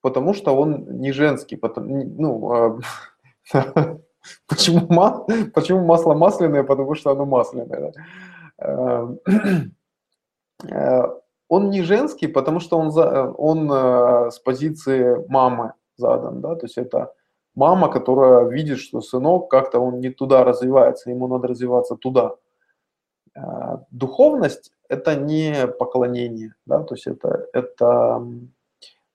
потому 0.00 0.32
что 0.32 0.56
он 0.56 1.00
не 1.00 1.10
женский. 1.10 1.56
Потому, 1.56 2.04
ну, 2.04 2.52
а, 2.52 2.78
почему, 4.46 4.86
почему 5.52 5.84
масло 5.84 6.14
масляное? 6.14 6.62
Потому 6.62 6.94
что 6.94 7.10
оно 7.10 7.26
масляное. 7.26 7.92
Э, 11.48 11.54
он 11.54 11.70
не 11.70 11.82
женский, 11.82 12.28
потому 12.28 12.60
что 12.60 12.78
он, 12.78 12.90
за, 12.90 13.30
он 13.30 13.70
э, 13.72 14.30
с 14.30 14.38
позиции 14.38 15.24
мамы 15.28 15.72
задан. 15.96 16.40
Да? 16.40 16.54
То 16.54 16.66
есть 16.66 16.78
это 16.78 17.12
мама, 17.54 17.88
которая 17.88 18.48
видит, 18.48 18.78
что 18.78 19.00
сынок 19.00 19.50
как-то 19.50 19.80
он 19.80 20.00
не 20.00 20.10
туда 20.10 20.44
развивается, 20.44 21.10
ему 21.10 21.28
надо 21.28 21.48
развиваться 21.48 21.96
туда. 21.96 22.36
Э, 23.34 23.78
духовность– 23.90 24.72
это 24.88 25.14
не 25.14 25.66
поклонение, 25.66 26.54
да? 26.66 26.82
то 26.82 26.94
есть 26.94 27.06
это, 27.06 27.46
это 27.52 28.22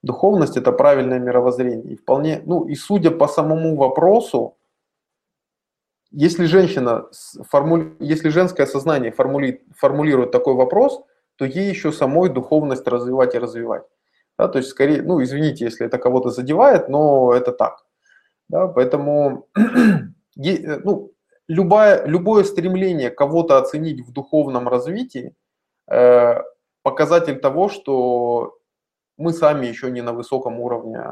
Духовность– 0.03 0.57
это 0.57 0.73
правильное 0.73 1.17
мировоззрение. 1.17 1.93
И 1.93 1.95
вполне, 1.95 2.41
ну 2.45 2.65
и 2.65 2.75
судя 2.75 3.09
по 3.09 3.27
самому 3.29 3.77
вопросу, 3.77 4.57
если 6.11 6.45
женщина, 6.45 7.05
формули, 7.49 7.95
если 7.99 8.27
женское 8.27 8.67
сознание 8.67 9.11
формули, 9.13 9.63
формулирует 9.77 10.31
такой 10.31 10.55
вопрос, 10.55 11.01
то 11.35 11.45
ей 11.45 11.69
еще 11.69 11.91
самой 11.91 12.29
духовность 12.29 12.87
развивать 12.87 13.35
и 13.35 13.39
развивать. 13.39 13.83
Да, 14.37 14.47
то 14.47 14.57
есть 14.57 14.69
скорее, 14.69 15.01
ну 15.01 15.21
извините, 15.21 15.65
если 15.65 15.85
это 15.85 15.97
кого-то 15.97 16.29
задевает, 16.29 16.89
но 16.89 17.33
это 17.33 17.51
так. 17.51 17.85
Да, 18.49 18.67
поэтому 18.67 19.47
ну, 20.35 21.11
любое, 21.47 22.05
любое 22.05 22.43
стремление 22.43 23.09
кого-то 23.09 23.57
оценить 23.57 24.05
в 24.05 24.11
духовном 24.11 24.67
развитии 24.67 25.35
э, 25.89 26.35
показатель 26.81 27.39
того, 27.39 27.69
что 27.69 28.57
мы 29.17 29.33
сами 29.33 29.67
еще 29.67 29.91
не 29.91 30.01
на 30.01 30.13
высоком 30.13 30.59
уровне 30.59 31.03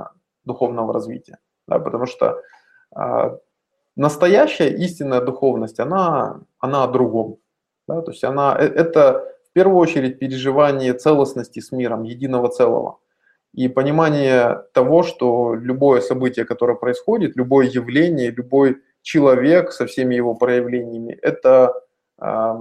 духовного 0.44 0.94
развития, 0.94 1.38
да, 1.68 1.80
потому 1.80 2.08
что 2.08 2.42
э, 2.96 3.38
настоящая 3.96 4.70
истинная 4.70 5.22
духовность, 5.22 5.80
она, 5.80 6.42
она 6.60 6.84
о 6.84 6.88
другом, 6.88 7.38
да, 7.88 8.02
то 8.02 8.12
есть 8.12 8.24
она, 8.24 8.58
э, 8.60 8.66
это 8.66 9.31
в 9.52 9.54
первую 9.54 9.78
очередь 9.78 10.20
переживание 10.20 10.94
целостности 10.94 11.60
с 11.60 11.72
миром, 11.72 12.04
единого 12.04 12.50
целого, 12.50 13.00
и 13.54 13.68
понимание 13.68 14.64
того, 14.74 15.04
что 15.04 15.56
любое 15.56 16.02
событие, 16.02 16.46
которое 16.46 16.76
происходит, 16.76 17.36
любое 17.36 17.68
явление, 17.68 18.32
любой 18.32 18.82
человек 19.02 19.72
со 19.72 19.86
всеми 19.86 20.16
его 20.16 20.36
проявлениями, 20.36 21.14
это 21.22 21.74
э, 22.22 22.54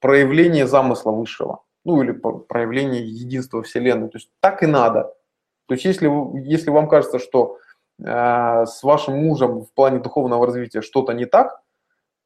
проявление 0.00 0.66
замысла 0.66 1.12
высшего 1.12 1.60
ну 1.84 2.02
или 2.02 2.12
проявление 2.12 3.06
единства 3.06 3.62
Вселенной. 3.62 4.08
То 4.08 4.18
есть 4.18 4.30
так 4.40 4.62
и 4.62 4.66
надо. 4.66 5.14
То 5.66 5.74
есть 5.74 5.84
если, 5.84 6.10
если 6.46 6.70
вам 6.70 6.88
кажется, 6.88 7.18
что 7.18 7.58
э, 8.02 8.64
с 8.66 8.82
вашим 8.82 9.22
мужем 9.22 9.64
в 9.64 9.72
плане 9.72 10.00
духовного 10.00 10.46
развития 10.46 10.82
что-то 10.82 11.12
не 11.12 11.26
так, 11.26 11.60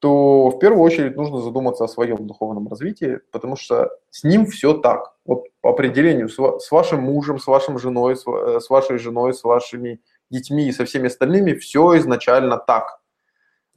то 0.00 0.50
в 0.50 0.58
первую 0.58 0.82
очередь 0.82 1.16
нужно 1.16 1.40
задуматься 1.40 1.84
о 1.84 1.88
своем 1.88 2.26
духовном 2.26 2.68
развитии, 2.68 3.20
потому 3.32 3.56
что 3.56 3.90
с 4.10 4.22
ним 4.22 4.46
все 4.46 4.74
так. 4.74 5.14
Вот 5.24 5.46
по 5.60 5.70
определению, 5.70 6.28
с, 6.28 6.70
вашим 6.70 7.02
мужем, 7.02 7.38
с 7.38 7.46
вашим 7.46 7.78
женой, 7.78 8.16
с, 8.16 8.24
э, 8.26 8.60
с 8.60 8.70
вашей 8.70 8.98
женой, 8.98 9.34
с 9.34 9.42
вашими 9.42 10.00
детьми 10.30 10.68
и 10.68 10.72
со 10.72 10.84
всеми 10.84 11.08
остальными 11.08 11.54
все 11.54 11.98
изначально 11.98 12.58
так. 12.58 13.00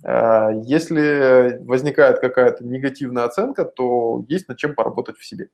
Э, 0.03 0.51
если 0.63 1.59
возникает 1.63 2.19
какая-то 2.19 2.63
негативная 2.63 3.23
оценка, 3.23 3.65
то 3.65 4.23
есть 4.27 4.47
над 4.47 4.57
чем 4.57 4.75
поработать 4.75 5.17
в 5.17 5.25
себе. 5.25 5.49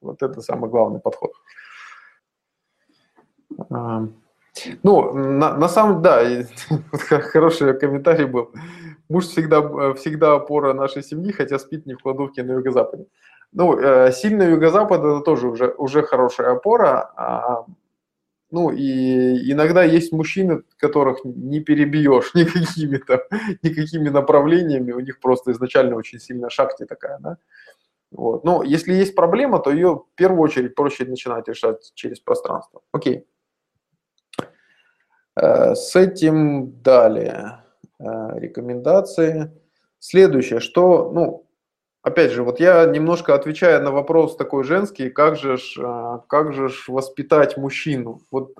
Вот 0.00 0.22
это 0.22 0.40
самый 0.40 0.70
главный 0.70 1.00
подход. 1.00 1.32
А, 3.70 4.06
ну, 4.82 5.12
на, 5.12 5.56
на 5.56 5.68
самом 5.68 6.02
да, 6.02 6.22
хороший 6.92 7.78
комментарий 7.78 8.26
был. 8.26 8.52
Муж 9.08 9.26
всегда, 9.26 9.94
всегда 9.94 10.34
опора 10.34 10.72
нашей 10.72 11.02
семьи, 11.02 11.32
хотя 11.32 11.58
спит 11.58 11.86
не 11.86 11.94
в 11.94 11.98
кладовке 11.98 12.42
на 12.42 12.52
юго-западе. 12.52 13.06
Ну, 13.52 13.78
э, 13.78 14.12
сильный 14.12 14.50
юго-запад 14.50 15.00
это 15.00 15.20
тоже 15.20 15.48
уже, 15.48 15.68
уже 15.78 16.02
хорошая 16.02 16.52
опора. 16.52 17.12
А, 17.16 17.64
ну, 18.50 18.70
и 18.70 19.50
иногда 19.52 19.82
есть 19.82 20.12
мужчины, 20.12 20.62
которых 20.76 21.24
не 21.24 21.60
перебьешь 21.60 22.32
никакими, 22.34 22.98
там, 22.98 23.20
никакими 23.62 24.08
направлениями, 24.08 24.92
у 24.92 25.00
них 25.00 25.20
просто 25.20 25.52
изначально 25.52 25.96
очень 25.96 26.20
сильная 26.20 26.50
шахти 26.50 26.84
такая, 26.84 27.18
да. 27.20 27.38
Вот. 28.10 28.44
Но 28.44 28.62
если 28.62 28.94
есть 28.94 29.14
проблема, 29.14 29.58
то 29.58 29.70
ее 29.70 29.94
в 29.96 30.06
первую 30.14 30.40
очередь 30.40 30.74
проще 30.74 31.04
начинать 31.04 31.48
решать 31.48 31.92
через 31.94 32.20
пространство. 32.20 32.82
Окей. 32.92 33.26
Э, 35.36 35.74
с 35.74 35.96
этим 35.96 36.80
далее. 36.82 37.65
Э, 37.98 38.38
рекомендации. 38.38 39.50
Следующее, 39.98 40.60
что, 40.60 41.10
ну, 41.10 41.46
опять 42.02 42.30
же, 42.30 42.42
вот 42.42 42.60
я 42.60 42.84
немножко 42.84 43.34
отвечаю 43.34 43.82
на 43.82 43.90
вопрос 43.90 44.36
такой 44.36 44.64
женский, 44.64 45.08
как 45.08 45.36
же, 45.36 45.56
ж, 45.56 45.78
э, 45.78 46.18
как 46.28 46.52
же 46.52 46.68
ж 46.68 46.88
воспитать 46.88 47.56
мужчину? 47.56 48.20
Вот, 48.30 48.52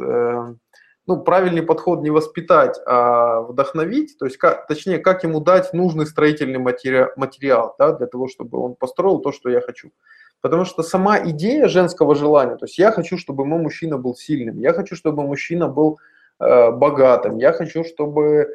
ну, 1.09 1.20
правильный 1.20 1.62
подход 1.62 2.01
не 2.01 2.11
воспитать, 2.11 2.80
а 2.87 3.43
вдохновить, 3.43 4.18
то 4.18 4.24
есть, 4.24 4.39
как, 4.39 4.66
точнее, 4.66 4.99
как 4.99 5.22
ему 5.22 5.41
дать 5.41 5.72
нужный 5.72 6.07
строительный 6.07 6.59
материал, 6.59 7.11
материал 7.16 7.76
да, 7.78 7.93
для 7.93 8.07
того, 8.07 8.28
чтобы 8.28 8.59
он 8.59 8.74
построил 8.74 9.20
то, 9.20 9.32
что 9.32 9.51
я 9.51 9.61
хочу. 9.61 9.93
Потому 10.41 10.64
что 10.64 10.82
сама 10.82 11.18
идея 11.30 11.68
женского 11.68 12.14
желания, 12.14 12.57
то 12.57 12.64
есть 12.64 12.78
я 12.78 12.91
хочу, 12.91 13.18
чтобы 13.18 13.45
мой 13.45 13.61
мужчина 13.61 13.99
был 13.99 14.14
сильным, 14.14 14.59
я 14.59 14.72
хочу, 14.72 14.97
чтобы 14.97 15.22
мужчина 15.22 15.68
был 15.68 15.99
э, 16.41 16.70
богатым, 16.72 17.37
я 17.37 17.53
хочу, 17.53 17.84
чтобы 17.84 18.24
э, 18.24 18.47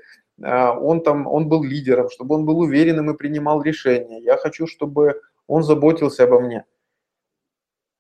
он 0.43 1.01
там, 1.01 1.27
он 1.27 1.47
был 1.47 1.63
лидером, 1.63 2.09
чтобы 2.09 2.35
он 2.35 2.45
был 2.45 2.59
уверенным 2.59 3.11
и 3.11 3.17
принимал 3.17 3.61
решения, 3.61 4.19
я 4.21 4.37
хочу, 4.37 4.67
чтобы 4.67 5.21
он 5.47 5.63
заботился 5.63 6.23
обо 6.23 6.39
мне. 6.39 6.65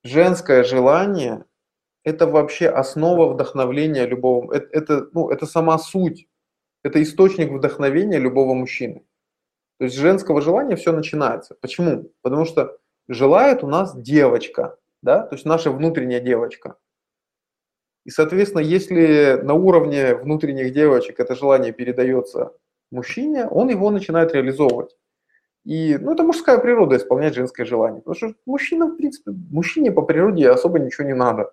Женское 0.03 0.63
желание 0.63 1.45
это 2.03 2.25
вообще 2.25 2.67
основа 2.69 3.31
вдохновления 3.31 4.05
любого, 4.05 4.53
это, 4.53 4.67
это, 4.71 5.07
ну, 5.13 5.29
это 5.29 5.45
сама 5.45 5.77
суть, 5.77 6.27
это 6.83 7.01
источник 7.01 7.51
вдохновения 7.51 8.17
любого 8.17 8.53
мужчины. 8.53 9.05
То 9.77 9.85
есть 9.85 9.95
с 9.95 9.99
женского 9.99 10.41
желания 10.41 10.75
все 10.75 10.91
начинается. 10.91 11.55
Почему? 11.61 12.11
Потому 12.21 12.45
что 12.45 12.77
желает 13.07 13.63
у 13.63 13.67
нас 13.67 13.95
девочка, 13.95 14.77
да, 15.01 15.23
то 15.23 15.35
есть 15.35 15.45
наша 15.45 15.71
внутренняя 15.71 16.19
девочка. 16.19 16.77
И, 18.05 18.09
соответственно, 18.09 18.61
если 18.61 19.39
на 19.43 19.53
уровне 19.53 20.15
внутренних 20.15 20.73
девочек 20.73 21.19
это 21.19 21.35
желание 21.35 21.71
передается 21.71 22.53
мужчине, 22.91 23.47
он 23.47 23.69
его 23.69 23.91
начинает 23.91 24.33
реализовывать. 24.33 24.95
И, 25.63 25.97
ну, 25.99 26.13
это 26.13 26.23
мужская 26.23 26.57
природа 26.57 26.97
исполнять 26.97 27.35
женское 27.35 27.65
желание. 27.65 28.01
Потому 28.01 28.15
что 28.15 28.39
мужчина, 28.45 28.87
в 28.87 28.97
принципе, 28.97 29.31
мужчине 29.51 29.91
по 29.91 30.01
природе 30.01 30.49
особо 30.49 30.79
ничего 30.79 31.07
не 31.07 31.13
надо 31.13 31.51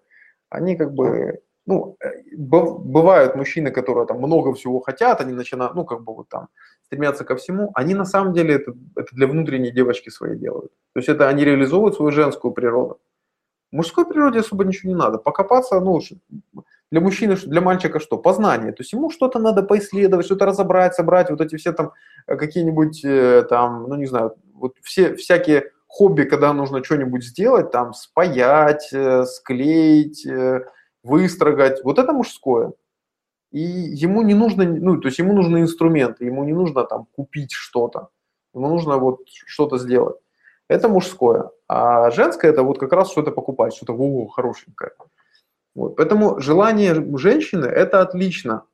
они 0.51 0.77
как 0.77 0.93
бы, 0.95 1.41
ну, 1.67 1.97
э, 2.03 2.37
бывают 2.37 3.37
мужчины, 3.37 3.71
которые 3.71 4.07
там 4.07 4.19
много 4.19 4.53
всего 4.55 4.81
хотят, 4.81 5.21
они 5.21 5.33
начинают, 5.33 5.75
ну, 5.75 5.85
как 5.85 6.03
бы 6.03 6.15
вот 6.15 6.29
там 6.29 6.49
стремятся 6.85 7.25
ко 7.25 7.37
всему, 7.37 7.71
они 7.75 7.95
на 7.95 8.05
самом 8.05 8.33
деле 8.33 8.55
это, 8.55 8.75
это 8.97 9.15
для 9.15 9.27
внутренней 9.27 9.71
девочки 9.71 10.09
своей 10.09 10.37
делают. 10.37 10.73
То 10.95 11.01
есть 11.01 11.09
это 11.09 11.29
они 11.29 11.45
реализовывают 11.45 11.97
свою 11.97 12.13
женскую 12.13 12.53
природу. 12.53 12.99
Мужской 13.71 14.07
природе 14.07 14.41
особо 14.41 14.65
ничего 14.65 14.93
не 14.93 14.99
надо. 14.99 15.19
Покопаться, 15.19 15.79
ну, 15.81 16.01
для 16.91 17.01
мужчины, 17.01 17.37
для 17.37 17.61
мальчика 17.61 18.01
что? 18.01 18.17
Познание. 18.17 18.73
То 18.73 18.83
есть 18.83 18.93
ему 18.93 19.11
что-то 19.11 19.39
надо 19.39 19.63
поисследовать, 19.63 20.27
что-то 20.27 20.47
разобрать, 20.47 20.95
собрать, 20.95 21.31
вот 21.31 21.41
эти 21.41 21.57
все 21.57 21.73
там 21.73 21.93
э, 22.27 22.37
какие-нибудь 22.37 23.05
э, 23.05 23.45
там, 23.49 23.85
ну, 23.89 23.97
не 23.97 24.07
знаю, 24.07 24.35
вот 24.55 24.77
все 24.83 25.15
всякие 25.15 25.71
хобби, 25.87 26.23
когда 26.23 26.53
нужно 26.53 26.83
что-нибудь 26.83 27.25
сделать, 27.25 27.71
там, 27.71 27.93
спаять, 27.93 28.89
э, 28.93 29.25
склеить, 29.25 30.27
выстрогать, 31.03 31.85
вот 31.85 31.99
это 31.99 32.13
мужское. 32.13 32.73
И 33.51 33.61
ему 33.61 34.23
не 34.23 34.35
нужно, 34.35 34.65
ну, 34.65 34.99
то 34.99 35.09
есть 35.09 35.19
ему 35.19 35.35
нужны 35.35 35.61
инструменты, 35.61 36.25
ему 36.25 36.45
не 36.45 36.53
нужно 36.53 36.85
там 36.85 37.07
купить 37.17 37.53
что-то, 37.53 38.09
ему 38.55 38.69
нужно 38.69 38.97
вот 38.99 39.21
что-то 39.27 39.79
сделать. 39.79 40.17
Это 40.69 40.89
мужское. 40.89 41.51
А 41.67 42.11
женское 42.11 42.51
это 42.51 42.63
вот 42.63 42.79
как 42.79 42.93
раз 42.93 43.11
что-то 43.11 43.31
покупать, 43.31 43.75
что-то 43.75 43.95
о, 43.95 44.29
хорошенькое. 44.29 44.93
Вот. 45.75 45.97
Поэтому 45.97 46.41
желание 46.41 46.95
женщины 47.17 47.65
это 47.67 48.03
отлично, 48.03 48.65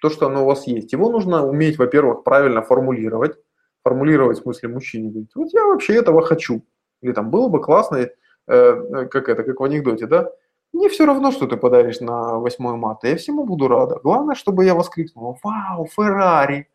то, 0.00 0.10
что 0.10 0.26
оно 0.26 0.42
у 0.42 0.46
вас 0.46 0.66
есть. 0.66 0.92
Его 0.92 1.10
нужно 1.10 1.46
уметь, 1.46 1.78
во-первых, 1.78 2.22
правильно 2.24 2.62
формулировать, 2.62 3.36
формулировать 3.82 4.38
в 4.38 4.42
смысле 4.42 4.68
мужчине, 4.68 5.10
говорить, 5.10 5.30
вот 5.34 5.48
я 5.52 5.64
вообще 5.64 5.94
этого 5.94 6.22
хочу. 6.22 6.62
Или 7.00 7.12
там 7.12 7.30
было 7.30 7.48
бы 7.48 7.60
классно, 7.60 8.08
э, 8.46 9.06
как 9.06 9.28
это, 9.28 9.42
как 9.42 9.60
в 9.60 9.64
анекдоте, 9.64 10.06
да? 10.06 10.30
Мне 10.72 10.88
все 10.88 11.06
равно, 11.06 11.30
что 11.32 11.46
ты 11.46 11.56
подаришь 11.56 12.00
на 12.00 12.38
8 12.38 12.76
марта, 12.76 13.08
я 13.08 13.16
всему 13.16 13.44
буду 13.44 13.68
рада. 13.68 13.98
Главное, 14.02 14.34
чтобы 14.34 14.64
я 14.64 14.74
воскликнул, 14.74 15.38
вау, 15.42 15.86
Феррари. 15.86 16.68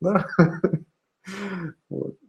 Да? 0.00 0.26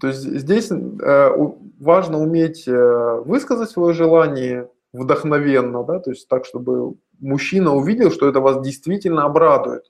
То 0.00 0.08
есть 0.08 0.22
здесь 0.22 0.70
э, 0.70 1.30
важно 1.78 2.18
уметь 2.18 2.66
э, 2.66 3.20
высказать 3.24 3.70
свое 3.70 3.94
желание 3.94 4.70
вдохновенно, 4.92 5.84
да, 5.84 6.00
то 6.00 6.10
есть 6.10 6.28
так, 6.28 6.44
чтобы 6.44 6.94
мужчина 7.20 7.74
увидел, 7.74 8.10
что 8.10 8.28
это 8.28 8.40
вас 8.40 8.60
действительно 8.62 9.24
обрадует 9.24 9.84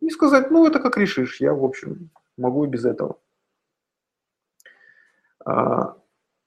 и 0.00 0.10
сказать, 0.10 0.50
ну, 0.50 0.66
это 0.66 0.80
как 0.80 0.96
решишь, 0.96 1.40
я, 1.40 1.52
в 1.52 1.64
общем, 1.64 2.10
могу 2.36 2.64
и 2.64 2.68
без 2.68 2.84
этого. 2.84 3.18
А, 5.44 5.96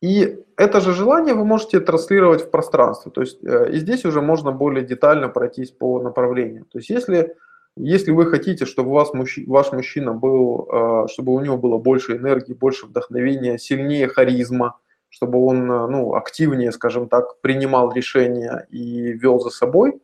и 0.01 0.43
это 0.57 0.81
же 0.81 0.93
желание 0.93 1.33
вы 1.33 1.45
можете 1.45 1.79
транслировать 1.79 2.43
в 2.43 2.49
пространство. 2.49 3.11
То 3.11 3.21
есть 3.21 3.43
э, 3.43 3.71
и 3.71 3.77
здесь 3.77 4.05
уже 4.05 4.21
можно 4.21 4.51
более 4.51 4.85
детально 4.85 5.29
пройтись 5.29 5.71
по 5.71 6.01
направлениям. 6.01 6.65
То 6.65 6.79
есть 6.79 6.89
если, 6.89 7.35
если 7.77 8.11
вы 8.11 8.25
хотите, 8.25 8.65
чтобы 8.65 8.91
вас 8.91 9.11
ваш 9.13 9.71
мужчина 9.71 10.13
был, 10.13 10.67
э, 10.71 11.07
чтобы 11.09 11.33
у 11.33 11.39
него 11.39 11.57
было 11.57 11.77
больше 11.77 12.17
энергии, 12.17 12.53
больше 12.53 12.85
вдохновения, 12.85 13.57
сильнее 13.57 14.07
харизма, 14.07 14.77
чтобы 15.09 15.43
он 15.43 15.71
э, 15.71 15.87
ну, 15.87 16.15
активнее, 16.15 16.71
скажем 16.71 17.07
так, 17.07 17.39
принимал 17.41 17.91
решения 17.93 18.67
и 18.69 19.13
вел 19.13 19.39
за 19.39 19.49
собой, 19.49 20.01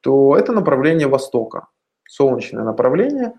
то 0.00 0.36
это 0.36 0.52
направление 0.52 1.06
Востока 1.06 1.68
солнечное 2.08 2.64
направление, 2.64 3.34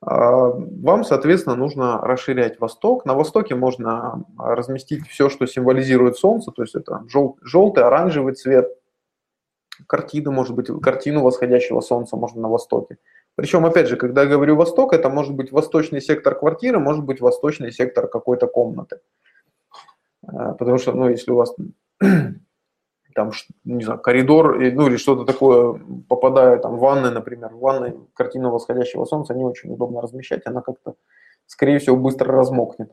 вам, 0.00 1.04
соответственно, 1.04 1.56
нужно 1.56 1.98
расширять 2.00 2.60
восток. 2.60 3.04
На 3.04 3.14
востоке 3.14 3.54
можно 3.54 4.24
разместить 4.38 5.06
все, 5.08 5.28
что 5.28 5.46
символизирует 5.46 6.16
солнце, 6.16 6.50
то 6.50 6.62
есть 6.62 6.74
это 6.74 7.04
жел, 7.08 7.38
желтый, 7.42 7.84
оранжевый 7.84 8.34
цвет, 8.34 8.68
картина, 9.86 10.30
может 10.30 10.54
быть, 10.54 10.68
картину 10.82 11.22
восходящего 11.22 11.80
солнца 11.80 12.16
можно 12.16 12.42
на 12.42 12.48
востоке. 12.48 12.98
Причем, 13.36 13.66
опять 13.66 13.88
же, 13.88 13.96
когда 13.96 14.22
я 14.22 14.28
говорю 14.28 14.56
восток, 14.56 14.92
это 14.92 15.08
может 15.08 15.34
быть 15.34 15.50
восточный 15.50 16.00
сектор 16.00 16.34
квартиры, 16.34 16.78
может 16.78 17.04
быть 17.04 17.20
восточный 17.20 17.72
сектор 17.72 18.06
какой-то 18.06 18.46
комнаты. 18.46 19.00
А, 20.26 20.52
потому 20.52 20.78
что, 20.78 20.92
ну, 20.92 21.08
если 21.08 21.32
у 21.32 21.36
вас 21.36 21.54
там, 23.14 23.32
не 23.64 23.84
знаю, 23.84 24.00
коридор, 24.00 24.58
ну 24.58 24.86
или 24.86 24.96
что-то 24.96 25.24
такое, 25.24 25.80
попадая 26.08 26.58
там 26.58 26.76
в 26.76 26.80
ванной, 26.80 27.10
например, 27.10 27.50
в 27.54 27.58
ванной 27.58 27.96
картину 28.14 28.50
восходящего 28.50 29.04
солнца 29.04 29.34
не 29.34 29.44
очень 29.44 29.72
удобно 29.72 30.00
размещать, 30.00 30.42
она 30.46 30.60
как-то, 30.60 30.94
скорее 31.46 31.78
всего, 31.78 31.96
быстро 31.96 32.32
размокнет. 32.32 32.92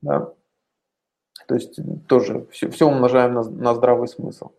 Да? 0.00 0.32
То 1.48 1.54
есть 1.54 1.78
тоже 2.08 2.46
все, 2.50 2.70
все 2.70 2.86
умножаем 2.86 3.34
на, 3.34 3.42
на 3.42 3.74
здравый 3.74 4.08
смысл. 4.08 4.50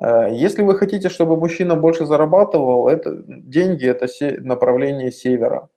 Э, 0.00 0.28
если 0.30 0.62
вы 0.62 0.76
хотите, 0.76 1.08
чтобы 1.08 1.36
мужчина 1.36 1.76
больше 1.76 2.06
зарабатывал, 2.06 2.88
это 2.88 3.22
деньги– 3.26 3.86
это 3.86 4.06
направление 4.42 5.10
севера. 5.10 5.68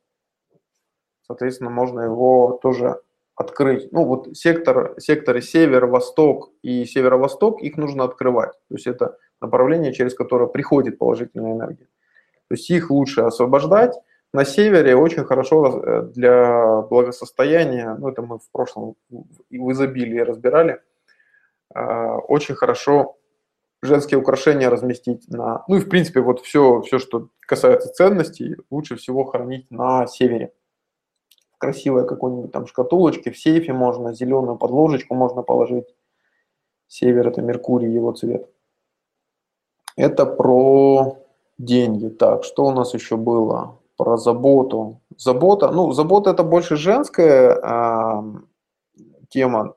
Соответственно, 1.28 1.70
можно 1.70 2.02
его 2.02 2.60
тоже 2.62 3.00
открыть. 3.36 3.92
Ну 3.92 4.06
вот 4.06 4.36
сектор, 4.38 4.96
секторы 5.00 5.42
север, 5.42 5.86
восток 5.86 6.52
и 6.62 6.86
северо-восток, 6.86 7.62
их 7.62 7.78
нужно 7.78 8.04
открывать. 8.04 8.52
То 8.70 8.76
есть 8.76 8.88
это 8.88 9.18
направление, 9.40 9.94
через 9.94 10.14
которое 10.14 10.48
приходит 10.48 10.98
положительная 10.98 11.54
энергия. 11.54 11.88
То 12.48 12.56
есть 12.56 12.70
их 12.70 12.92
лучше 12.92 13.22
освобождать. 13.22 13.96
На 14.34 14.46
севере 14.46 14.96
очень 14.96 15.26
хорошо 15.26 15.82
э, 15.84 16.02
для 16.14 16.82
благосостояния, 16.84 17.96
ну 18.00 18.10
это 18.10 18.22
мы 18.22 18.40
в 18.40 18.50
прошлом 18.52 18.96
в 19.10 19.72
изобилии 19.72 20.20
разбирали, 20.20 20.80
а, 21.74 22.18
очень 22.18 22.56
хорошо 22.56 23.18
женские 23.82 24.20
украшения 24.20 24.70
разместить 24.70 25.28
на, 25.30 25.64
ну 25.68 25.78
и 25.78 25.80
в 25.80 25.90
принципе 25.90 26.22
вот 26.22 26.42
все, 26.42 26.82
все, 26.82 27.00
что 27.00 27.30
касается 27.42 27.90
ценностей, 27.90 28.58
лучше 28.70 28.96
всего 28.96 29.24
хранить 29.24 29.70
на 29.72 30.08
севере 30.08 30.54
красивой 31.62 32.08
какой-нибудь 32.08 32.52
там 32.52 32.66
шкатулочке, 32.66 33.32
в 33.32 33.38
сейфе 33.38 33.72
можно, 33.72 34.14
зеленую 34.14 34.58
подложечку 34.58 35.14
можно 35.14 35.44
положить. 35.44 35.86
Север– 36.88 37.28
это 37.30 37.42
Меркурий, 37.42 37.94
его 37.94 38.12
цвет. 38.12 38.50
Это 39.96 40.26
про 40.26 41.18
деньги. 41.60 42.10
Так, 42.10 42.44
что 42.44 42.66
у 42.66 42.72
нас 42.72 42.94
еще 42.96 43.16
было? 43.16 43.78
Про 43.96 44.18
заботу. 44.18 45.00
Забота, 45.16 45.70
ну, 45.72 45.92
забота 45.92 46.32
это 46.32 46.44
больше 46.44 46.76
женская 46.76 47.60
э, 47.62 48.24
тема. 49.30 49.76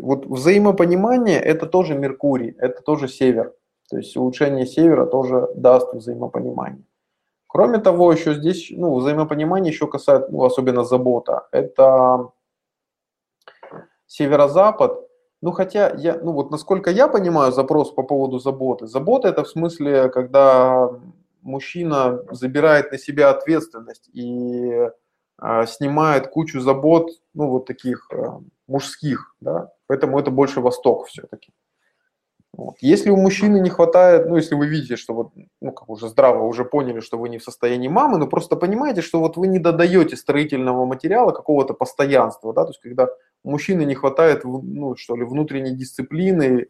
Вот 0.00 0.26
взаимопонимание 0.26 1.40
это 1.40 1.66
тоже 1.66 1.94
Меркурий, 1.94 2.54
это 2.58 2.82
тоже 2.82 3.08
север. 3.08 3.54
То 3.88 3.98
есть 3.98 4.16
улучшение 4.16 4.66
севера 4.66 5.06
тоже 5.06 5.48
даст 5.54 5.92
взаимопонимание. 5.94 6.84
Кроме 7.46 7.78
того, 7.78 8.12
еще 8.12 8.34
здесь, 8.34 8.68
ну, 8.70 8.94
взаимопонимание 8.96 9.72
еще 9.72 9.86
касается, 9.86 10.30
ну, 10.30 10.44
особенно 10.44 10.84
забота. 10.84 11.46
Это 11.52 12.30
северо-запад, 14.06 15.06
ну, 15.42 15.52
хотя, 15.52 15.94
я, 15.96 16.18
ну, 16.22 16.32
вот 16.32 16.50
насколько 16.50 16.90
я 16.90 17.08
понимаю 17.08 17.52
запрос 17.52 17.92
по 17.92 18.02
поводу 18.02 18.38
заботы, 18.38 18.86
забота 18.86 19.28
это 19.28 19.44
в 19.44 19.48
смысле, 19.48 20.08
когда 20.08 20.90
мужчина 21.42 22.20
забирает 22.30 22.90
на 22.90 22.98
себя 22.98 23.30
ответственность 23.30 24.08
и 24.12 24.88
э, 25.40 25.66
снимает 25.66 26.28
кучу 26.28 26.60
забот, 26.60 27.10
ну, 27.34 27.48
вот 27.48 27.66
таких 27.66 28.08
э, 28.12 28.26
мужских, 28.68 29.34
да, 29.40 29.70
поэтому 29.86 30.18
это 30.18 30.30
больше 30.30 30.60
Восток 30.60 31.06
все-таки. 31.06 31.52
Вот. 32.56 32.76
Если 32.80 33.10
у 33.10 33.16
мужчины 33.16 33.60
не 33.60 33.68
хватает, 33.68 34.26
ну, 34.26 34.36
если 34.36 34.54
вы 34.54 34.66
видите, 34.66 34.96
что 34.96 35.12
вот, 35.12 35.32
ну, 35.60 35.72
как 35.72 35.90
уже 35.90 36.08
здраво, 36.08 36.44
уже 36.44 36.64
поняли, 36.64 37.00
что 37.00 37.18
вы 37.18 37.28
не 37.28 37.36
в 37.36 37.44
состоянии 37.44 37.88
мамы, 37.88 38.16
но 38.16 38.26
просто 38.26 38.56
понимаете, 38.56 39.02
что 39.02 39.20
вот 39.20 39.36
вы 39.36 39.46
не 39.46 39.58
додаете 39.58 40.16
строительного 40.16 40.86
материала 40.86 41.32
какого-то 41.32 41.74
постоянства, 41.74 42.54
да, 42.54 42.64
то 42.64 42.70
есть 42.70 42.80
когда 42.80 43.08
у 43.44 43.50
мужчины 43.50 43.84
не 43.84 43.94
хватает, 43.94 44.44
ну, 44.44 44.96
что 44.96 45.16
ли, 45.16 45.24
внутренней 45.24 45.76
дисциплины, 45.76 46.68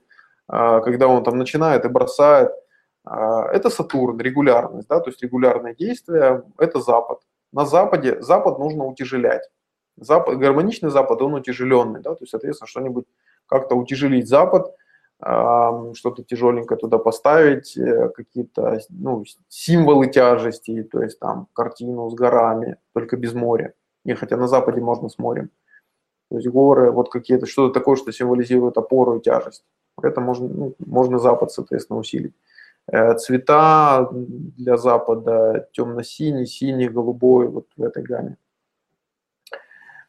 а, 0.48 0.80
когда 0.80 1.06
он 1.06 1.22
там 1.22 1.38
начинает 1.38 1.84
и 1.84 1.88
бросает, 1.88 2.50
а, 3.04 3.48
это 3.52 3.70
Сатурн, 3.70 4.18
регулярность, 4.18 4.88
да, 4.88 4.98
то 4.98 5.10
есть 5.10 5.22
регулярное 5.22 5.74
действие, 5.74 6.42
это 6.58 6.80
Запад. 6.80 7.20
На 7.52 7.64
Западе 7.64 8.20
Запад 8.22 8.58
нужно 8.58 8.86
утяжелять. 8.86 9.48
Запад, 9.96 10.38
гармоничный 10.38 10.90
Запад, 10.90 11.22
он 11.22 11.34
утяжеленный, 11.34 12.00
да, 12.00 12.14
то 12.14 12.22
есть, 12.22 12.30
соответственно, 12.30 12.68
что-нибудь 12.68 13.06
как-то 13.46 13.74
утяжелить 13.74 14.28
Запад– 14.28 14.74
что-то 15.18 16.22
тяжеленькое 16.22 16.78
туда 16.78 16.98
поставить, 16.98 17.76
э, 17.76 18.10
какие-то 18.10 18.78
ну, 18.90 19.24
символы 19.48 20.08
тяжести, 20.08 20.82
то 20.82 21.02
есть 21.02 21.18
там 21.18 21.48
картину 21.54 22.10
с 22.10 22.14
горами, 22.14 22.76
только 22.92 23.16
без 23.16 23.32
моря. 23.32 23.72
Не, 24.04 24.14
хотя 24.14 24.36
на 24.36 24.46
Западе 24.46 24.80
можно 24.80 25.08
с 25.08 25.18
морем. 25.18 25.50
То 26.30 26.36
есть 26.36 26.48
горы, 26.48 26.90
вот 26.90 27.10
какие-то, 27.10 27.46
что-то 27.46 27.72
такое, 27.72 27.96
что 27.96 28.12
символизирует 28.12 28.76
опору 28.76 29.16
и 29.16 29.22
тяжесть. 29.22 29.64
Это 30.02 30.20
можно, 30.20 30.48
ну, 30.48 30.74
можно 30.84 31.18
Запад, 31.18 31.50
соответственно, 31.50 31.98
усилить. 31.98 32.34
Э, 32.86 33.16
цвета 33.16 34.10
для 34.12 34.76
Запада 34.76 35.66
темно-синий, 35.72 36.46
синий, 36.46 36.88
голубой, 36.88 37.48
вот 37.48 37.68
в 37.74 37.82
этой 37.82 38.02
гамме. 38.02 38.36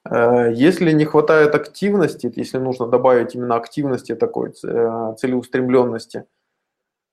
Э, 0.10 0.52
если 0.54 0.92
не 0.92 1.06
хватает 1.06 1.56
активности, 1.56 2.32
если 2.36 2.60
нужно 2.60 2.88
добавить 2.88 3.36
именно 3.36 3.56
активности 3.56 4.16
такой, 4.16 4.52
э, 4.64 5.16
целеустремленности, 5.20 6.26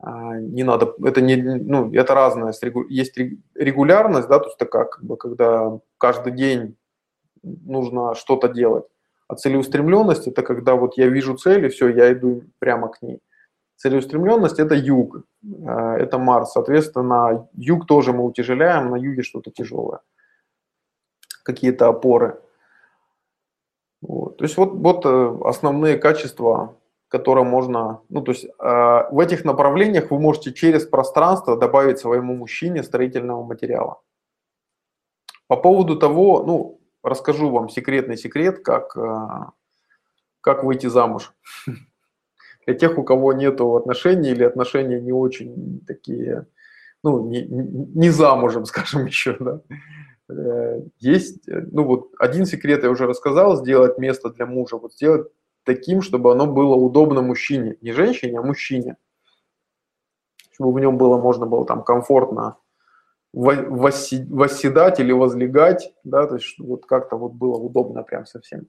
э, 0.01 0.09
не 0.41 0.65
надо, 0.65 0.95
это 1.05 1.21
не, 1.21 1.37
ну, 1.37 1.93
это 1.93 2.15
разное, 2.15 2.55
есть 2.89 3.19
регулярность, 3.55 4.29
да, 4.29 4.39
то 4.39 4.47
есть 4.47 4.59
такая, 4.59 4.85
как 4.85 5.05
бы, 5.05 5.17
когда 5.17 5.79
каждый 5.99 6.33
день 6.33 6.77
нужно 7.43 8.15
что-то 8.15 8.49
делать, 8.49 8.85
а 9.29 9.35
целеустремленность 9.35 10.29
это 10.29 10.43
когда 10.43 10.75
вот 10.75 10.97
я 10.99 11.09
вижу 11.09 11.37
цель 11.37 11.67
и 11.67 11.69
все, 11.69 11.89
я 11.89 12.13
иду 12.13 12.43
прямо 12.59 12.89
к 12.89 13.03
ней. 13.03 13.21
Целеустремленность 13.77 14.61
это 14.61 14.75
юг, 14.75 15.25
это 15.43 16.19
Марс, 16.19 16.53
соответственно, 16.53 17.49
юг 17.55 17.87
тоже 17.87 18.13
мы 18.13 18.25
утяжеляем, 18.25 18.91
на 18.91 18.97
юге 18.97 19.23
что-то 19.23 19.51
тяжелое, 19.51 20.01
какие-то 21.43 21.89
опоры. 21.89 22.39
Вот. 24.07 24.37
То 24.37 24.45
есть 24.45 24.59
вот, 24.59 24.75
вот 24.75 25.07
э, 25.07 25.39
основные 25.45 25.97
качества, 25.97 26.77
которые 27.09 27.45
можно, 27.45 28.03
ну 28.11 28.21
то 28.21 28.33
есть 28.33 28.45
э, 28.45 28.49
в 28.59 29.19
этих 29.19 29.47
направлениях 29.47 30.11
вы 30.11 30.19
можете 30.19 30.53
через 30.53 30.85
пространство 30.85 31.57
добавить 31.57 31.99
своему 31.99 32.37
мужчине 32.37 32.83
строительного 32.83 33.43
материала. 33.43 34.03
По 35.47 35.57
поводу 35.57 35.97
того, 35.97 36.45
ну 36.45 36.81
расскажу 37.03 37.49
вам 37.49 37.71
секретный 37.71 38.19
секрет, 38.19 38.63
как, 38.63 38.95
э, 38.95 39.51
как 40.43 40.65
выйти 40.65 40.89
замуж. 40.89 41.33
Для 42.67 42.75
тех, 42.75 42.99
у 42.99 43.05
кого 43.05 43.33
нет 43.33 43.59
отношений 43.59 44.33
или 44.33 44.45
отношения 44.45 45.01
не 45.01 45.13
очень 45.13 45.81
такие, 45.87 46.47
ну 47.03 47.27
не, 47.27 47.43
не 47.47 48.11
замужем, 48.11 48.65
скажем 48.67 49.07
еще, 49.07 49.35
да. 49.41 49.63
Э, 50.31 50.81
есть, 50.99 51.49
э, 51.49 51.61
ну 51.71 51.85
вот 51.85 52.13
один 52.19 52.47
секрет 52.47 52.83
я 52.83 52.91
уже 52.91 53.07
рассказал, 53.07 53.57
сделать 53.57 53.99
место 53.99 54.31
для 54.31 54.47
мужа, 54.47 54.77
вот 54.77 54.95
сделать 54.95 55.31
таким, 55.65 56.03
чтобы 56.03 56.33
оно 56.33 56.47
было 56.47 56.75
удобно 56.75 57.23
мужчине, 57.23 57.77
не 57.81 57.93
женщине, 57.93 58.39
а 58.39 58.43
мужчине, 58.43 58.97
чтобы 60.53 60.73
в 60.73 60.81
нем 60.81 60.97
было, 60.97 61.19
можно 61.19 61.47
было 61.47 61.67
там 61.67 61.83
комфортно 61.83 62.57
восседать 63.33 65.01
или 65.01 65.11
возлегать, 65.11 65.93
да, 66.05 66.27
то 66.27 66.37
есть 66.37 66.57
вот 66.61 66.87
как-то 66.87 67.17
вот 67.17 67.33
было 67.33 67.57
удобно 67.57 68.05
прям 68.05 68.27
совсем. 68.27 68.69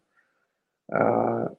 Э, 0.91 1.49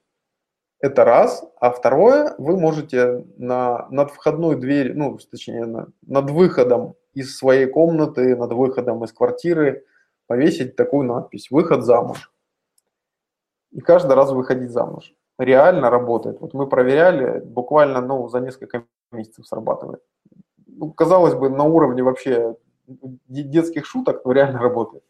это 0.81 1.05
раз. 1.05 1.45
А 1.61 1.71
второе, 1.71 2.35
вы 2.39 2.59
можете 2.59 3.25
на, 3.39 3.89
над 3.91 4.11
входной 4.11 4.57
дверью, 4.57 4.99
ну, 4.99 5.19
точнее, 5.31 5.65
на, 5.65 5.87
над 6.03 6.31
выходом 6.31 6.97
из 7.17 7.37
своей 7.37 7.67
комнаты, 7.67 8.37
над 8.37 8.53
выходом 8.53 9.03
из 9.03 9.13
квартиры 9.13 9.85
повесить 10.27 10.77
такую 10.77 11.05
надпись 11.05 11.51
«Выход 11.51 11.83
замуж». 11.83 12.31
И 13.73 13.81
каждый 13.81 14.13
раз 14.13 14.33
выходить 14.33 14.71
замуж. 14.71 15.15
Реально 15.39 15.89
работает. 15.91 16.41
Вот 16.41 16.53
мы 16.53 16.67
проверяли, 16.67 17.41
буквально 17.41 18.01
ну, 18.03 18.29
за 18.29 18.41
несколько 18.41 18.85
месяцев 19.11 19.47
срабатывает. 19.47 20.03
Ну, 20.67 20.93
казалось 20.93 21.35
бы, 21.35 21.49
на 21.49 21.65
уровне 21.65 22.03
вообще 22.03 22.57
детских 22.87 23.87
шуток, 23.87 24.23
но 24.25 24.33
реально 24.33 24.61
работает. 24.61 25.03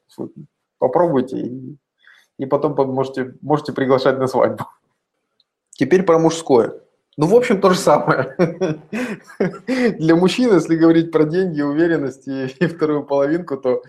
Попробуйте 0.79 1.39
и, 1.39 1.77
и 2.39 2.47
потом 2.47 2.75
можете, 2.93 3.35
можете 3.43 3.73
приглашать 3.73 4.19
на 4.19 4.29
свадьбу. 4.29 4.65
Теперь 5.71 6.05
про 6.05 6.19
мужское. 6.21 6.81
Ну, 7.19 7.27
в 7.27 7.35
общем, 7.35 7.61
то 7.61 7.71
же 7.71 7.79
самое. 7.79 8.37
Для 9.99 10.17
мужчин, 10.17 10.53
если 10.53 10.77
говорить 10.77 11.11
про 11.11 11.25
деньги, 11.25 11.63
уверенность 11.63 12.29
и, 12.29 12.47
и 12.47 12.67
вторую 12.67 13.05
половинку, 13.05 13.57
то, 13.57 13.83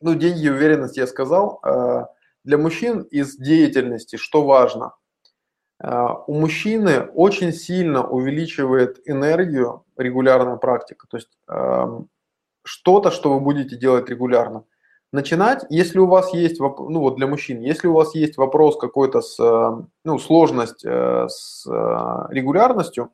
ну, 0.00 0.14
деньги 0.14 0.46
и 0.46 0.50
уверенность 0.50 0.96
я 0.96 1.06
сказал. 1.08 1.58
А, 1.62 2.08
для 2.44 2.56
мужчин 2.56 3.02
из 3.02 3.36
деятельности 3.36 4.16
что 4.16 4.44
важно? 4.44 4.94
А, 5.78 6.14
у 6.26 6.34
мужчины 6.34 7.00
очень 7.00 7.52
сильно 7.52 8.06
увеличивает 8.06 9.00
энергию 9.06 9.84
регулярная 9.96 10.56
практика. 10.56 11.08
То 11.08 11.16
есть 11.16 11.30
что-то, 12.62 13.10
что 13.10 13.34
вы 13.34 13.40
будете 13.40 13.76
делать 13.76 14.08
регулярно 14.08 14.64
начинать, 15.12 15.64
если 15.70 15.98
у 15.98 16.06
вас 16.06 16.32
есть, 16.32 16.60
ну 16.60 17.00
вот 17.00 17.16
для 17.16 17.26
мужчин, 17.26 17.60
если 17.60 17.88
у 17.88 17.94
вас 17.94 18.14
есть 18.14 18.36
вопрос 18.36 18.76
какой-то 18.78 19.20
с, 19.20 19.38
э, 19.40 19.82
ну, 20.04 20.18
сложность 20.18 20.84
э, 20.84 21.26
с 21.28 21.66
э, 21.66 22.32
регулярностью, 22.34 23.10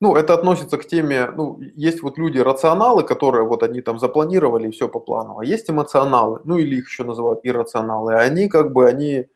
ну, 0.00 0.16
это 0.16 0.34
относится 0.34 0.78
к 0.78 0.86
теме, 0.86 1.30
ну, 1.30 1.60
есть 1.76 2.02
вот 2.02 2.18
люди 2.18 2.38
рационалы, 2.38 3.04
которые 3.04 3.46
вот 3.46 3.62
они 3.62 3.82
там 3.82 3.98
запланировали 4.00 4.70
все 4.70 4.88
по 4.88 4.98
плану, 4.98 5.38
а 5.38 5.44
есть 5.44 5.70
эмоционалы, 5.70 6.40
ну, 6.44 6.58
или 6.58 6.76
их 6.76 6.88
еще 6.88 7.04
называют 7.04 7.40
иррационалы, 7.44 8.14
они 8.14 8.48
как 8.48 8.72
бы, 8.72 8.88
они, 8.88 9.28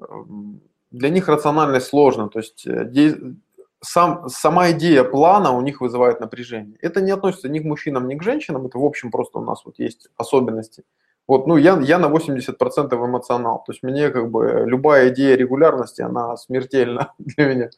эм, 0.00 0.60
для 0.90 1.08
них 1.10 1.28
рациональность 1.28 1.86
сложно, 1.86 2.28
то 2.28 2.40
есть 2.40 2.66
сам, 3.82 4.28
сама 4.28 4.70
идея 4.72 5.04
плана 5.04 5.52
у 5.52 5.60
них 5.60 5.80
вызывает 5.80 6.20
напряжение. 6.20 6.76
Это 6.80 7.00
не 7.00 7.10
относится 7.10 7.48
ни 7.48 7.58
к 7.58 7.64
мужчинам, 7.64 8.08
ни 8.08 8.14
к 8.14 8.22
женщинам, 8.22 8.66
это 8.66 8.78
в 8.78 8.84
общем 8.84 9.10
просто 9.10 9.38
у 9.38 9.44
нас 9.44 9.64
вот 9.64 9.78
есть 9.78 10.08
особенности. 10.16 10.84
Вот, 11.26 11.46
ну, 11.46 11.56
я, 11.56 11.78
я 11.80 11.98
на 11.98 12.06
80% 12.06 12.92
эмоционал, 12.92 13.62
то 13.64 13.72
есть 13.72 13.82
мне 13.82 14.10
как 14.10 14.30
бы 14.30 14.64
любая 14.66 15.10
идея 15.10 15.36
регулярности, 15.36 16.02
она 16.02 16.36
смертельна 16.36 17.12
для 17.18 17.46
меня. 17.46 17.70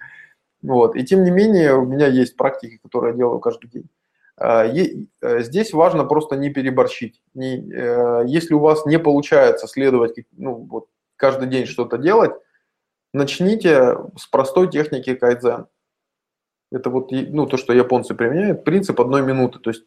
Вот, 0.62 0.96
и 0.96 1.04
тем 1.04 1.24
не 1.24 1.30
менее 1.30 1.74
у 1.74 1.84
меня 1.84 2.06
есть 2.06 2.36
практики, 2.36 2.78
которые 2.82 3.12
я 3.12 3.18
делаю 3.18 3.40
каждый 3.40 3.68
день. 3.68 3.88
А, 4.36 4.64
э, 4.64 5.42
здесь 5.42 5.72
важно 5.72 6.04
просто 6.04 6.36
не 6.36 6.50
переборщить. 6.50 7.20
Не, 7.34 7.58
э, 7.70 8.22
если 8.26 8.54
у 8.54 8.58
вас 8.58 8.86
не 8.86 8.98
получается 8.98 9.66
следовать, 9.66 10.14
ну, 10.32 10.54
вот, 10.54 10.86
каждый 11.16 11.48
день 11.48 11.66
что-то 11.66 11.98
делать, 11.98 12.32
начните 13.12 13.98
с 14.16 14.26
простой 14.26 14.70
техники 14.70 15.14
кайдзен. 15.14 15.66
Это 16.72 16.90
вот 16.90 17.10
ну, 17.12 17.46
то, 17.46 17.56
что 17.56 17.72
японцы 17.72 18.14
применяют, 18.14 18.64
принцип 18.64 19.00
одной 19.00 19.22
минуты. 19.22 19.58
То 19.58 19.70
есть 19.70 19.84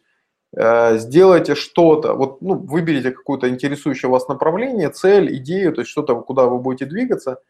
э, 0.56 0.98
сделайте 0.98 1.54
что-то, 1.54 2.14
вот, 2.14 2.40
ну, 2.42 2.54
выберите 2.54 3.10
какое-то 3.10 3.48
интересующее 3.48 4.10
вас 4.10 4.28
направление, 4.28 4.90
цель, 4.90 5.36
идею, 5.36 5.72
то 5.72 5.80
есть 5.80 5.90
что-то, 5.90 6.20
куда 6.20 6.46
вы 6.46 6.58
будете 6.58 6.86
двигаться, 6.86 7.40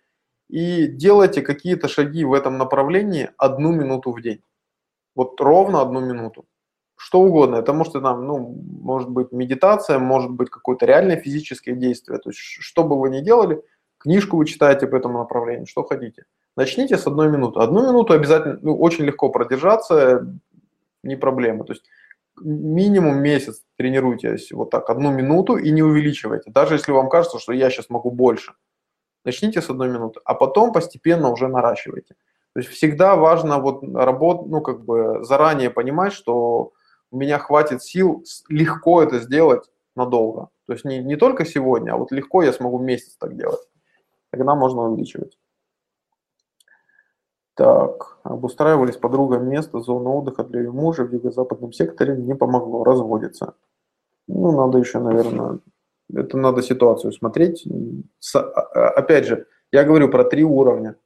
и 0.49 0.87
делайте 0.87 1.43
какие-то 1.43 1.89
шаги 1.89 2.25
в 2.25 2.33
этом 2.33 2.57
направлении 2.57 3.31
одну 3.37 3.73
минуту 3.73 4.13
в 4.13 4.23
день. 4.23 4.43
Вот 5.15 5.41
ровно 5.41 5.81
одну 5.81 6.01
минуту. 6.01 6.47
Что 6.99 7.21
угодно. 7.21 7.57
Это 7.57 7.73
может, 7.73 7.93
там, 7.93 8.27
ну, 8.27 8.57
может 8.81 9.11
быть 9.11 9.33
медитация, 9.33 9.99
может 9.99 10.31
быть 10.31 10.49
какое-то 10.51 10.87
реальное 10.87 11.17
физическое 11.17 11.75
действие. 11.75 12.19
То 12.19 12.31
есть, 12.31 12.41
что 12.41 12.85
бы 12.85 12.99
вы 12.99 13.11
ни 13.11 13.21
делали, 13.21 13.63
книжку 13.99 14.37
вы 14.37 14.47
читаете 14.47 14.87
по 14.87 14.97
этому 14.97 15.19
направлению, 15.19 15.67
что 15.67 15.85
хотите. 15.85 16.25
Начните 16.57 16.97
с 16.97 17.07
одной 17.07 17.29
минуты. 17.29 17.61
Одну 17.61 17.83
минуту 17.87 18.15
обязательно, 18.15 18.59
ну, 18.63 18.79
очень 18.79 19.05
легко 19.05 19.29
продержаться, 19.29 20.27
не 21.03 21.17
проблема. 21.17 21.65
То 21.65 21.73
есть 21.73 21.85
минимум 22.41 23.19
месяц 23.19 23.63
тренируйтесь 23.77 24.53
вот 24.53 24.71
так, 24.71 24.91
одну 24.91 25.11
минуту 25.11 25.57
и 25.57 25.71
не 25.71 25.83
увеличивайте. 25.83 26.51
Даже 26.51 26.75
если 26.75 26.93
вам 26.93 27.09
кажется, 27.09 27.39
что 27.39 27.53
я 27.53 27.71
сейчас 27.71 27.91
могу 27.91 28.11
больше. 28.11 28.55
Начните 29.25 29.61
с 29.61 29.71
одной 29.71 29.89
минуты, 29.89 30.21
а 30.25 30.35
потом 30.35 30.73
постепенно 30.73 31.31
уже 31.31 31.49
наращивайте. 31.49 32.15
То 32.53 32.61
есть 32.61 32.71
всегда 32.71 33.17
важно 33.17 33.59
вот 33.59 33.83
работать, 33.95 34.47
ну 34.51 34.61
как 34.63 34.85
бы 34.85 35.25
заранее 35.25 35.69
понимать, 35.69 36.13
что 36.13 36.73
у 37.11 37.17
меня 37.19 37.39
хватит 37.39 37.83
сил 37.83 38.25
легко 38.49 39.03
это 39.03 39.19
сделать 39.19 39.71
надолго. 39.95 40.49
То 40.67 40.73
есть 40.73 40.85
не, 40.85 40.99
не 40.99 41.17
только 41.17 41.45
сегодня, 41.45 41.93
а 41.93 41.97
вот 41.97 42.13
легко 42.13 42.43
я 42.43 42.53
смогу 42.53 42.79
месяц 42.79 43.17
так 43.19 43.37
делать. 43.37 43.61
Тогда 44.37 44.55
можно 44.55 44.83
увеличивать. 44.83 45.39
Так, 47.55 48.19
обустраивались 48.23 48.95
с 48.95 48.99
подругой 48.99 49.41
место, 49.41 49.81
зону 49.81 50.19
отдыха 50.19 50.45
для 50.45 50.61
ее 50.61 50.73
мужа 50.73 51.05
в 51.05 51.13
юго-западном 51.13 51.73
секторе 51.73 52.15
не 52.15 52.35
помогло, 52.35 52.85
разводится. 52.85 53.55
Ну, 54.29 54.53
надо 54.53 54.77
еще, 54.77 54.99
наверное, 54.99 55.61
это 56.15 56.37
надо 56.37 56.63
ситуацию 56.63 57.13
смотреть. 57.13 57.67
А, 58.35 58.39
а, 58.41 58.89
опять 58.91 59.25
же, 59.25 59.47
я 59.73 59.85
говорю 59.85 60.11
про 60.11 60.25
три 60.25 60.45
уровня. 60.45 60.97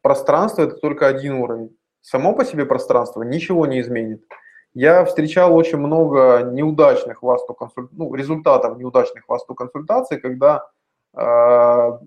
Пространство– 0.00 0.62
это 0.62 0.76
только 0.76 1.06
один 1.06 1.34
уровень. 1.34 1.76
Само 2.00 2.34
по 2.34 2.44
себе 2.46 2.64
пространство 2.64 3.22
ничего 3.22 3.66
не 3.66 3.80
изменит. 3.82 4.24
Я 4.72 5.04
встречал 5.04 5.54
очень 5.54 5.78
много 5.78 6.48
неудачных 6.50 7.22
васту 7.22 7.52
консуль... 7.52 7.88
ну, 7.92 8.14
результатов 8.14 8.78
неудачных 8.78 9.28
васту 9.28 9.54
консультаций, 9.54 10.18
когда 10.18 10.66
э, 11.14 11.98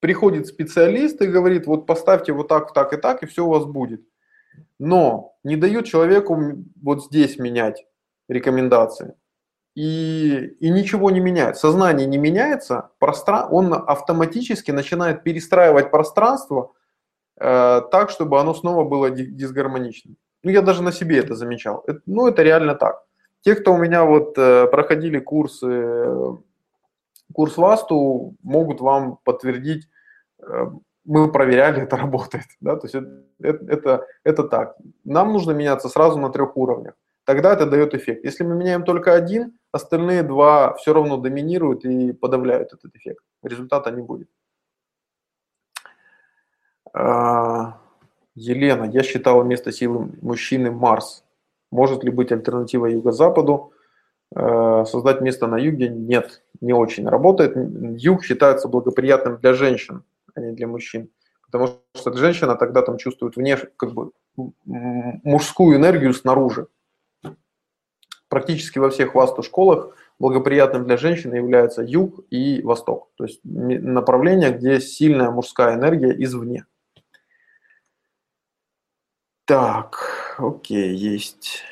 приходит 0.00 0.46
специалист 0.46 1.20
и 1.22 1.26
говорит, 1.26 1.66
вот 1.66 1.86
поставьте 1.86 2.32
вот 2.32 2.48
так, 2.48 2.72
так 2.72 2.92
и 2.92 2.96
так, 2.96 3.22
и 3.22 3.26
все 3.26 3.44
у 3.44 3.50
вас 3.50 3.64
будет. 3.66 4.02
Но 4.78 5.36
не 5.44 5.56
дает 5.56 5.86
человеку 5.86 6.38
вот 6.82 7.04
здесь 7.04 7.38
менять 7.38 7.86
рекомендации. 8.28 9.14
И, 9.76 10.56
и 10.58 10.70
ничего 10.70 11.10
не 11.10 11.20
меняет. 11.20 11.56
Сознание 11.56 12.06
не 12.06 12.18
меняется, 12.18 12.90
простран... 12.98 13.46
он 13.50 13.72
автоматически 13.72 14.72
начинает 14.72 15.22
перестраивать 15.22 15.90
пространство 15.90 16.72
э, 17.38 17.82
так, 17.92 18.10
чтобы 18.10 18.40
оно 18.40 18.52
снова 18.54 18.84
было 18.84 19.10
дисгармоничным. 19.10 20.16
Ну, 20.42 20.50
я 20.50 20.62
даже 20.62 20.82
на 20.82 20.92
себе 20.92 21.18
это 21.18 21.34
замечал. 21.34 21.84
Это, 21.86 22.00
ну, 22.06 22.26
это 22.26 22.42
реально 22.42 22.74
так. 22.74 23.04
Те, 23.42 23.54
кто 23.54 23.74
у 23.74 23.78
меня 23.78 24.04
вот 24.04 24.36
э, 24.36 24.66
проходили 24.66 25.18
курсы 25.18 25.66
курс 27.32 27.56
ВАСТу 27.56 28.36
могут 28.42 28.80
вам 28.80 29.18
подтвердить, 29.24 29.88
э, 30.42 30.66
мы 31.04 31.32
проверяли, 31.32 31.82
это 31.82 31.96
работает. 31.96 32.44
Да? 32.60 32.76
То 32.76 32.86
есть 32.86 32.94
это, 33.40 33.64
это, 33.66 34.06
это 34.24 34.44
так. 34.44 34.76
Нам 35.04 35.32
нужно 35.32 35.52
меняться 35.52 35.88
сразу 35.88 36.18
на 36.18 36.30
трех 36.30 36.56
уровнях. 36.56 36.94
Тогда 37.24 37.52
это 37.52 37.66
дает 37.66 37.94
эффект. 37.94 38.24
Если 38.24 38.44
мы 38.44 38.56
меняем 38.56 38.84
только 38.84 39.14
один, 39.14 39.58
остальные 39.72 40.22
два 40.22 40.74
все 40.74 40.92
равно 40.92 41.16
доминируют 41.16 41.84
и 41.84 42.12
подавляют 42.12 42.72
этот 42.72 42.94
эффект. 42.96 43.22
Результата 43.42 43.90
не 43.90 44.02
будет. 44.02 44.28
А, 46.92 47.78
Елена, 48.34 48.84
я 48.84 49.02
считала 49.02 49.44
место 49.44 49.70
силы 49.70 50.10
мужчины 50.22 50.70
Марс. 50.70 51.24
Может 51.70 52.02
ли 52.04 52.10
быть 52.10 52.32
альтернатива 52.32 52.86
Юго-Западу? 52.86 53.72
Э, 54.34 54.84
создать 54.86 55.20
место 55.20 55.46
на 55.46 55.56
юге 55.56 55.88
нет, 55.88 56.42
не 56.60 56.72
очень 56.72 57.08
работает. 57.08 57.56
Юг 58.00 58.24
считается 58.24 58.68
благоприятным 58.68 59.38
для 59.38 59.54
женщин, 59.54 60.04
а 60.34 60.40
не 60.40 60.52
для 60.52 60.68
мужчин. 60.68 61.10
Потому 61.46 61.80
что 61.94 62.12
женщина 62.12 62.54
тогда 62.54 62.82
там 62.82 62.96
чувствует 62.96 63.36
внешне, 63.36 63.70
как 63.76 63.92
бы 63.92 64.12
мужскую 64.64 65.76
энергию 65.76 66.14
снаружи. 66.14 66.68
Практически 68.28 68.78
во 68.78 68.90
всех 68.90 69.16
васту 69.16 69.42
школах 69.42 69.96
благоприятным 70.20 70.86
для 70.86 70.96
женщины 70.96 71.34
является 71.34 71.82
юг 71.82 72.20
и 72.30 72.62
восток. 72.62 73.10
То 73.16 73.24
есть 73.24 73.40
направление, 73.42 74.52
где 74.52 74.80
сильная 74.80 75.30
мужская 75.30 75.74
энергия 75.74 76.14
извне. 76.22 76.66
Так, 79.46 80.36
окей, 80.38 80.94
есть. 80.94 81.64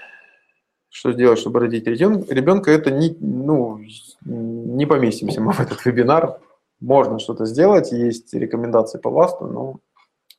Что 0.98 1.12
сделать, 1.12 1.38
чтобы 1.38 1.60
родить 1.60 1.86
ребенка, 1.86 2.72
это 2.72 2.90
не, 2.90 3.16
ну, 3.20 3.80
не 4.24 4.84
поместимся 4.84 5.40
мы 5.40 5.52
в 5.52 5.60
этот 5.60 5.86
вебинар. 5.86 6.40
Можно 6.80 7.20
что-то 7.20 7.44
сделать, 7.46 7.92
есть 7.92 8.34
рекомендации 8.34 8.98
по 8.98 9.08
ВАСТу, 9.08 9.46
но 9.46 9.76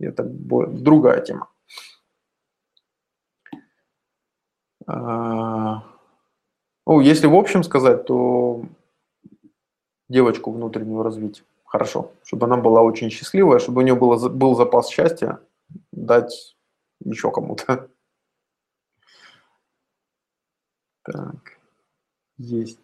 это 0.02 0.24
другая 0.24 1.22
тема. 1.22 1.48
А, 4.86 5.82
ну, 6.86 7.00
если 7.00 7.28
в 7.28 7.36
общем 7.36 7.64
сказать, 7.64 8.06
то 8.06 8.66
девочку 10.10 10.52
внутреннюю 10.52 11.04
развить 11.04 11.42
хорошо, 11.64 12.12
чтобы 12.26 12.48
она 12.48 12.58
была 12.58 12.82
очень 12.82 13.10
счастливая, 13.10 13.60
чтобы 13.60 13.82
у 13.82 13.86
нее 13.86 13.96
было, 13.96 14.28
был 14.28 14.56
запас 14.56 14.90
счастья 14.90 15.40
дать 15.94 16.58
еще 17.02 17.32
кому-то. 17.32 17.88
Так, 21.04 21.58
есть. 22.38 22.80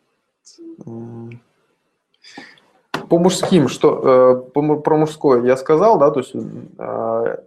По 3.09 3.19
мужским, 3.19 3.67
что 3.67 4.43
э, 4.55 4.61
про 4.81 4.97
мужское 4.97 5.43
я 5.43 5.57
сказал, 5.57 5.99
да, 5.99 6.11
то 6.11 6.21
есть 6.21 6.33
э, 6.33 7.37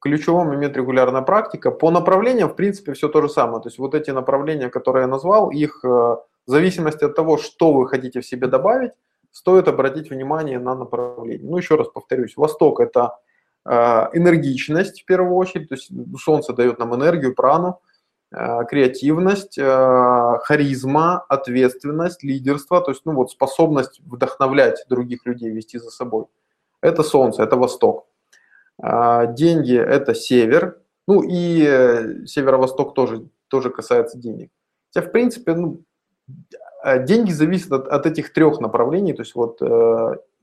ключевой 0.00 0.44
момент 0.44 0.76
регулярная 0.76 1.22
практика. 1.22 1.70
По 1.70 1.90
направлениям, 1.90 2.48
в 2.48 2.56
принципе, 2.56 2.92
все 2.92 3.08
то 3.08 3.20
же 3.20 3.28
самое. 3.28 3.62
То 3.62 3.68
есть 3.68 3.78
вот 3.78 3.94
эти 3.94 4.10
направления, 4.10 4.70
которые 4.70 5.02
я 5.02 5.08
назвал, 5.08 5.50
их 5.50 5.80
э, 5.84 5.88
в 5.88 6.20
зависимости 6.46 7.04
от 7.04 7.14
того, 7.14 7.36
что 7.36 7.72
вы 7.72 7.88
хотите 7.88 8.20
в 8.20 8.26
себе 8.26 8.46
добавить, 8.46 8.92
стоит 9.32 9.68
обратить 9.68 10.10
внимание 10.10 10.58
на 10.58 10.74
направление. 10.74 11.48
Ну, 11.48 11.58
еще 11.58 11.76
раз 11.76 11.88
повторюсь, 11.88 12.36
Восток– 12.36 12.80
это 12.80 13.18
энергичность 13.64 15.02
в 15.02 15.04
первую 15.04 15.36
очередь, 15.36 15.68
то 15.68 15.76
есть 15.76 15.92
Солнце 16.18 16.52
дает 16.52 16.80
нам 16.80 16.96
энергию, 16.96 17.32
прану, 17.32 17.78
Э, 17.78 17.91
креативность, 18.32 19.58
э, 19.58 20.38
харизма, 20.42 21.24
ответственность, 21.28 22.22
лидерство, 22.22 22.80
то 22.80 22.90
есть 22.92 23.02
ну, 23.04 23.12
вот 23.12 23.30
способность 23.30 24.00
вдохновлять 24.00 24.84
других 24.88 25.26
людей, 25.26 25.50
вести 25.50 25.78
за 25.78 25.90
собой. 25.90 26.24
Это 26.80 27.02
солнце, 27.02 27.42
это 27.42 27.56
восток. 27.56 28.06
А, 28.80 29.26
деньги– 29.26 29.76
это 29.78 30.14
север, 30.14 30.80
ну 31.06 31.22
и 31.22 31.64
э, 31.66 32.24
северо-восток 32.26 32.94
тоже, 32.94 33.28
тоже 33.48 33.70
касается 33.70 34.18
денег. 34.18 34.50
Хотя, 34.92 35.06
в 35.06 35.12
принципе, 35.12 35.54
ну, 35.54 35.82
деньги 36.84 37.32
зависят 37.32 37.72
от, 37.72 37.88
от 37.88 38.06
этих 38.06 38.32
трех 38.32 38.60
направлений, 38.60 39.12
то 39.12 39.22
есть 39.22 39.34
вот 39.34 39.60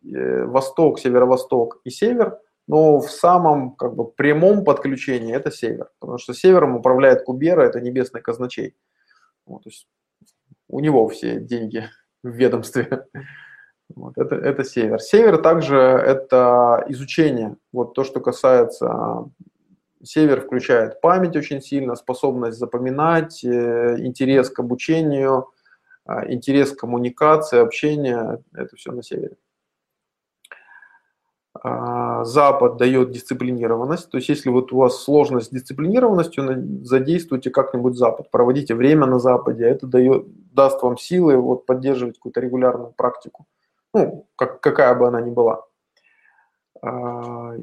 восток, 0.01 0.99
северо-восток 0.99 1.81
и 1.83 1.89
север– 1.89 2.39
но 2.69 2.99
в 2.99 3.09
самом 3.09 3.71
как 3.75 3.95
бы, 3.95 4.05
прямом 4.11 4.63
подключении 4.63 5.35
это 5.35 5.49
север, 5.49 5.89
потому 5.99 6.19
что 6.19 6.35
севером 6.35 6.75
управляет 6.75 7.23
Кубера, 7.23 7.63
это 7.63 7.81
небесный 7.81 8.21
казначей. 8.21 8.75
Вот, 9.47 9.63
то 9.63 9.69
есть 9.69 9.87
у 10.67 10.79
него 10.79 11.07
все 11.09 11.39
деньги 11.39 11.89
в 12.23 12.29
ведомстве. 12.29 13.07
Вот, 13.95 14.19
это, 14.19 14.35
это 14.35 14.63
север. 14.63 14.99
Север 14.99 15.39
также 15.41 15.75
это 15.75 16.85
изучение. 16.89 17.57
Вот 17.73 17.95
то, 17.95 18.03
что 18.03 18.19
касается 18.19 19.31
Север 20.03 20.41
включает 20.41 21.01
память 21.01 21.35
очень 21.35 21.59
сильно, 21.59 21.95
способность 21.95 22.59
запоминать, 22.59 23.43
э, 23.43 23.95
интерес 23.97 24.51
к 24.51 24.59
обучению, 24.59 25.47
э, 26.07 26.31
интерес 26.31 26.71
к 26.71 26.81
коммуникации, 26.81 27.57
общению. 27.57 28.43
Это 28.53 28.75
все 28.75 28.91
на 28.91 29.01
севере. 29.01 29.37
А, 31.53 32.23
Запад 32.25 32.77
дает 32.77 33.11
дисциплинированность, 33.11 34.09
то 34.11 34.17
есть 34.17 34.29
если 34.29 34.49
вот 34.49 34.71
у 34.71 34.77
вас 34.77 35.01
сложность 35.01 35.47
с 35.47 35.49
дисциплинированностью, 35.49 36.85
задействуйте 36.85 37.49
как-нибудь 37.49 37.97
Запад, 37.97 38.29
проводите 38.29 38.75
время 38.75 39.07
на 39.07 39.19
Западе, 39.19 39.65
это 39.65 39.87
дает, 39.87 40.27
даст 40.53 40.81
вам 40.83 40.97
силы 40.97 41.37
вот, 41.37 41.65
поддерживать 41.65 42.17
какую-то 42.17 42.39
регулярную 42.39 42.93
практику, 42.95 43.47
ну, 43.95 44.27
как, 44.35 44.61
какая 44.61 44.93
бы 44.93 45.07
она 45.07 45.21
ни 45.21 45.31
была. 45.31 45.65
А, 46.83 47.55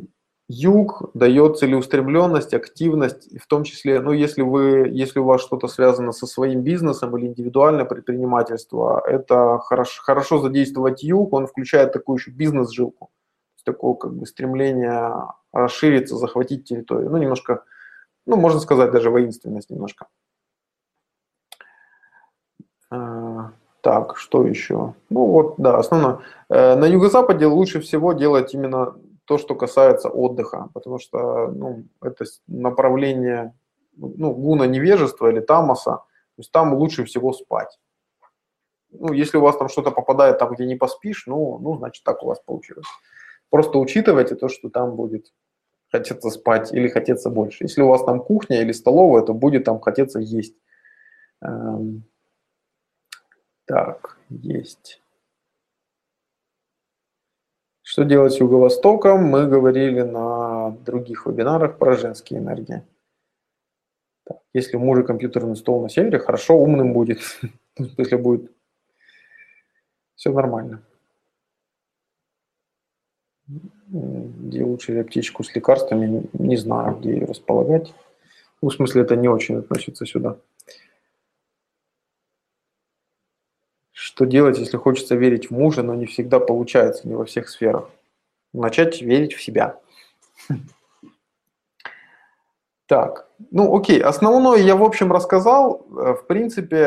юг 0.49 1.11
дает 1.15 1.59
целеустремленность, 1.59 2.55
активность, 2.55 3.41
в 3.41 3.47
том 3.47 3.63
числе, 3.63 4.01
ну, 4.01 4.11
если, 4.11 4.43
вы, 4.43 4.89
если 4.89 5.21
у 5.21 5.25
вас 5.25 5.43
что-то 5.43 5.69
связано 5.69 6.11
со 6.11 6.27
своим 6.27 6.63
бизнесом 6.63 7.17
или 7.17 7.27
индивидуальное 7.29 7.85
предпринимательство, 7.85 9.01
это 9.07 9.59
хорошо, 9.59 10.03
хорошо 10.03 10.41
задействовать 10.41 11.05
юг, 11.05 11.33
он 11.33 11.47
включает 11.47 11.93
такую 11.93 12.19
еще 12.19 12.33
бизнес-жилку 12.33 13.11
такое 13.67 13.95
как 13.95 14.15
бы 14.15 14.27
стремление 14.27 15.13
расшириться, 15.53 16.17
захватить 16.17 16.65
территорию. 16.65 17.11
Ну, 17.11 17.19
немножко, 17.19 17.65
ну, 18.25 18.37
можно 18.37 18.61
сказать, 18.61 18.93
даже 18.93 19.11
воинственность 19.11 19.71
немножко. 19.71 20.07
А, 22.91 23.51
так, 23.81 24.17
что 24.17 24.47
еще? 24.47 24.95
Ну 25.11 25.27
вот, 25.27 25.55
да, 25.59 25.79
основное. 25.79 26.21
Э, 26.49 26.77
на 26.77 26.87
юго-западе 26.87 27.47
лучше 27.47 27.81
всего 27.81 28.13
делать 28.13 28.55
именно 28.55 28.95
то, 29.25 29.39
что 29.39 29.55
касается 29.55 30.09
отдыха, 30.09 30.69
потому 30.73 30.99
что 30.99 31.49
ну, 31.49 31.85
это 32.01 32.25
направление 32.47 33.55
ну, 33.97 34.33
гуна 34.33 34.65
невежества 34.65 35.31
или 35.31 35.41
тамаса, 35.41 35.91
то 35.91 36.41
есть 36.41 36.53
там 36.53 36.75
лучше 36.75 37.05
всего 37.05 37.33
спать. 37.33 37.79
Ну, 38.91 39.13
если 39.13 39.39
у 39.39 39.43
вас 39.43 39.57
там 39.57 39.69
что-то 39.69 39.91
попадает 39.91 40.39
там, 40.39 40.55
где 40.55 40.65
не 40.65 40.77
поспишь, 40.77 41.27
ну, 41.27 41.59
ну, 41.59 41.77
значит, 41.77 42.05
так 42.05 42.23
у 42.23 42.27
вас 42.27 42.39
получилось. 42.41 42.87
Просто 43.51 43.79
учитывайте 43.79 44.35
то, 44.35 44.49
что 44.49 44.69
там 44.71 44.97
будет 44.97 45.33
хотеться 45.91 46.31
спать 46.31 46.73
или 46.73 46.89
хотеться 46.89 47.31
больше. 47.31 47.65
Если 47.65 47.83
у 47.83 47.89
вас 47.89 48.05
там 48.05 48.21
кухня 48.21 48.61
или 48.61 48.73
столовая, 48.73 49.23
то 49.23 49.35
будет 49.35 49.65
там 49.65 49.81
хотеться 49.81 50.19
есть. 50.19 50.57
Эм, 51.43 52.05
так, 53.67 54.19
есть. 54.29 55.01
Что 57.83 58.03
делать 58.05 58.33
с 58.33 58.41
Юго-Востоком? 58.41 59.25
Мы 59.25 59.47
говорили 59.47 60.03
на 60.03 60.71
других 60.71 61.27
вебинарах 61.27 61.79
про 61.79 61.97
женские 61.97 62.41
энергии. 62.41 62.83
Так, 64.25 64.39
если 64.53 64.77
у 64.77 64.81
мужа 64.81 65.05
компьютерный 65.05 65.55
стол 65.55 65.83
на 65.83 65.89
севере, 65.89 66.19
хорошо, 66.19 66.57
умным 66.57 66.93
будет. 66.93 67.21
Если 67.79 68.17
будет 68.17 68.51
все 70.17 70.33
нормально. 70.33 70.83
Где 73.49 74.65
лучше 74.65 74.99
аптечку 74.99 75.45
с 75.45 75.55
лекарствами, 75.55 76.29
не 76.33 76.57
знаю, 76.57 76.97
где 76.97 77.13
ее 77.13 77.27
располагать. 77.27 77.95
Ну, 78.61 78.71
в 78.71 78.75
смысле, 78.75 79.03
это 79.03 79.15
не 79.17 79.29
очень 79.29 79.59
относится 79.59 80.07
сюда. 80.07 80.37
Что 83.93 84.25
делать, 84.25 84.59
если 84.59 84.77
хочется 84.77 85.15
верить 85.15 85.51
в 85.51 85.53
мужа, 85.53 85.83
но 85.83 85.95
не 85.95 86.07
всегда 86.07 86.41
получается, 86.41 87.07
не 87.09 87.15
во 87.15 87.25
всех 87.25 87.49
сферах? 87.49 87.91
Начать 88.53 89.01
верить 89.03 89.35
в 89.35 89.43
себя. 89.43 89.79
Так, 92.87 93.29
ну 93.51 93.77
окей, 93.77 94.01
основное 94.01 94.61
я 94.61 94.77
в 94.77 94.83
общем 94.85 95.13
рассказал. 95.13 95.85
Э, 95.91 96.15
в 96.15 96.27
принципе, 96.29 96.87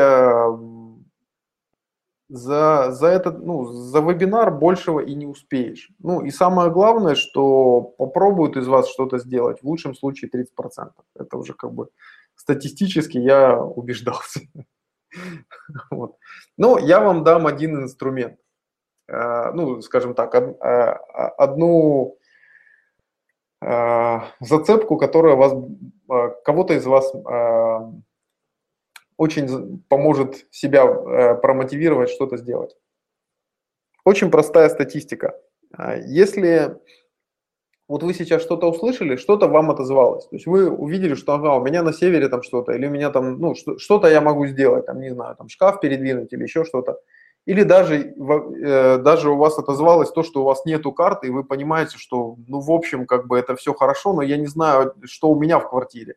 за, 2.30 2.92
за 2.92 3.08
этот, 3.08 3.40
ну, 3.44 3.64
за 3.64 4.00
вебинар 4.00 4.52
большего 4.52 5.00
и 5.00 5.14
не 5.14 5.26
успеешь. 5.26 5.90
Ну 5.98 6.20
и 6.20 6.30
самое 6.30 6.70
главное, 6.70 7.16
что 7.16 7.82
попробуют 7.82 8.56
из 8.56 8.68
вас 8.68 8.88
что-то 8.88 9.18
сделать, 9.18 9.60
в 9.60 9.66
лучшем 9.66 9.94
случае 9.94 10.30
30%. 10.30 10.92
Это 11.16 11.36
уже 11.36 11.54
как 11.54 11.72
бы 11.72 11.88
статистически 12.36 13.18
я 13.18 13.60
убеждался. 13.60 14.40
Вот. 15.90 16.16
Но 16.56 16.78
я 16.78 17.00
вам 17.00 17.24
дам 17.24 17.48
один 17.48 17.82
инструмент. 17.82 18.38
Э, 19.08 19.50
ну, 19.52 19.82
скажем 19.82 20.14
так, 20.14 20.32
э, 20.34 20.96
одну 21.36 22.16
э, 23.60 24.20
зацепку, 24.38 24.96
которая 24.96 25.34
вас, 25.34 25.52
кого-то 26.44 26.74
из 26.74 26.86
вас 26.86 27.12
очень 29.20 29.84
поможет 29.90 30.46
себя 30.50 30.84
э, 30.86 31.34
промотивировать 31.34 32.08
что-то 32.08 32.38
сделать. 32.38 32.74
Очень 34.06 34.30
простая 34.30 34.70
статистика. 34.70 35.38
А, 35.76 35.96
если 35.96 36.78
вот 37.86 38.02
вы 38.02 38.14
сейчас 38.14 38.40
что-то 38.40 38.70
услышали, 38.70 39.16
что-то 39.16 39.46
вам 39.46 39.70
отозвалось. 39.70 40.26
То 40.28 40.36
есть 40.36 40.46
вы 40.46 40.70
увидели, 40.70 41.14
что 41.14 41.34
ага, 41.34 41.54
у 41.56 41.62
меня 41.62 41.82
на 41.82 41.92
севере 41.92 42.28
там 42.28 42.42
что-то, 42.42 42.72
или 42.72 42.86
у 42.86 42.90
меня 42.90 43.10
там, 43.10 43.38
ну, 43.38 43.54
что-то 43.54 44.08
я 44.08 44.22
могу 44.22 44.46
сделать, 44.46 44.86
там, 44.86 45.00
не 45.00 45.10
знаю, 45.10 45.36
там 45.36 45.50
шкаф 45.50 45.80
передвинуть 45.80 46.32
или 46.32 46.44
еще 46.44 46.64
что-то. 46.64 46.98
Или 47.44 47.62
даже, 47.62 48.14
э, 48.14 48.98
даже 48.98 49.28
у 49.28 49.36
вас 49.36 49.58
отозвалось 49.58 50.12
то, 50.12 50.22
что 50.22 50.40
у 50.40 50.44
вас 50.44 50.64
нету 50.64 50.92
карты, 50.92 51.26
и 51.26 51.30
вы 51.30 51.44
понимаете, 51.44 51.98
что, 51.98 52.36
ну, 52.48 52.60
в 52.60 52.70
общем, 52.70 53.04
как 53.04 53.26
бы 53.26 53.38
это 53.38 53.54
все 53.54 53.74
хорошо, 53.74 54.14
но 54.14 54.22
я 54.22 54.38
не 54.38 54.46
знаю, 54.46 54.94
что 55.04 55.28
у 55.28 55.38
меня 55.38 55.58
в 55.58 55.68
квартире. 55.68 56.14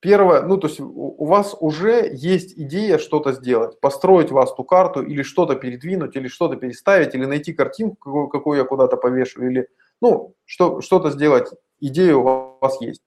Первое, 0.00 0.40
ну 0.42 0.56
то 0.56 0.66
есть 0.66 0.80
у 0.80 1.24
вас 1.26 1.54
уже 1.60 2.10
есть 2.10 2.58
идея 2.58 2.96
что-то 2.96 3.32
сделать, 3.32 3.78
построить 3.80 4.30
вас 4.30 4.54
ту 4.54 4.64
карту 4.64 5.02
или 5.02 5.22
что-то 5.22 5.56
передвинуть, 5.56 6.16
или 6.16 6.26
что-то 6.26 6.56
переставить, 6.56 7.14
или 7.14 7.26
найти 7.26 7.52
картинку, 7.52 7.96
какую, 7.96 8.28
какую 8.28 8.58
я 8.58 8.64
куда-то 8.64 8.96
повешу, 8.96 9.44
или 9.44 9.68
ну 10.00 10.34
что, 10.46 10.80
что-то 10.80 11.10
сделать, 11.10 11.50
идея 11.80 12.16
у 12.16 12.58
вас 12.60 12.80
есть. 12.80 13.02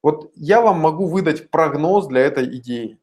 Вот 0.00 0.30
я 0.36 0.60
вам 0.60 0.78
могу 0.78 1.06
выдать 1.06 1.50
прогноз 1.50 2.06
для 2.06 2.20
этой 2.20 2.44
идеи. 2.58 2.98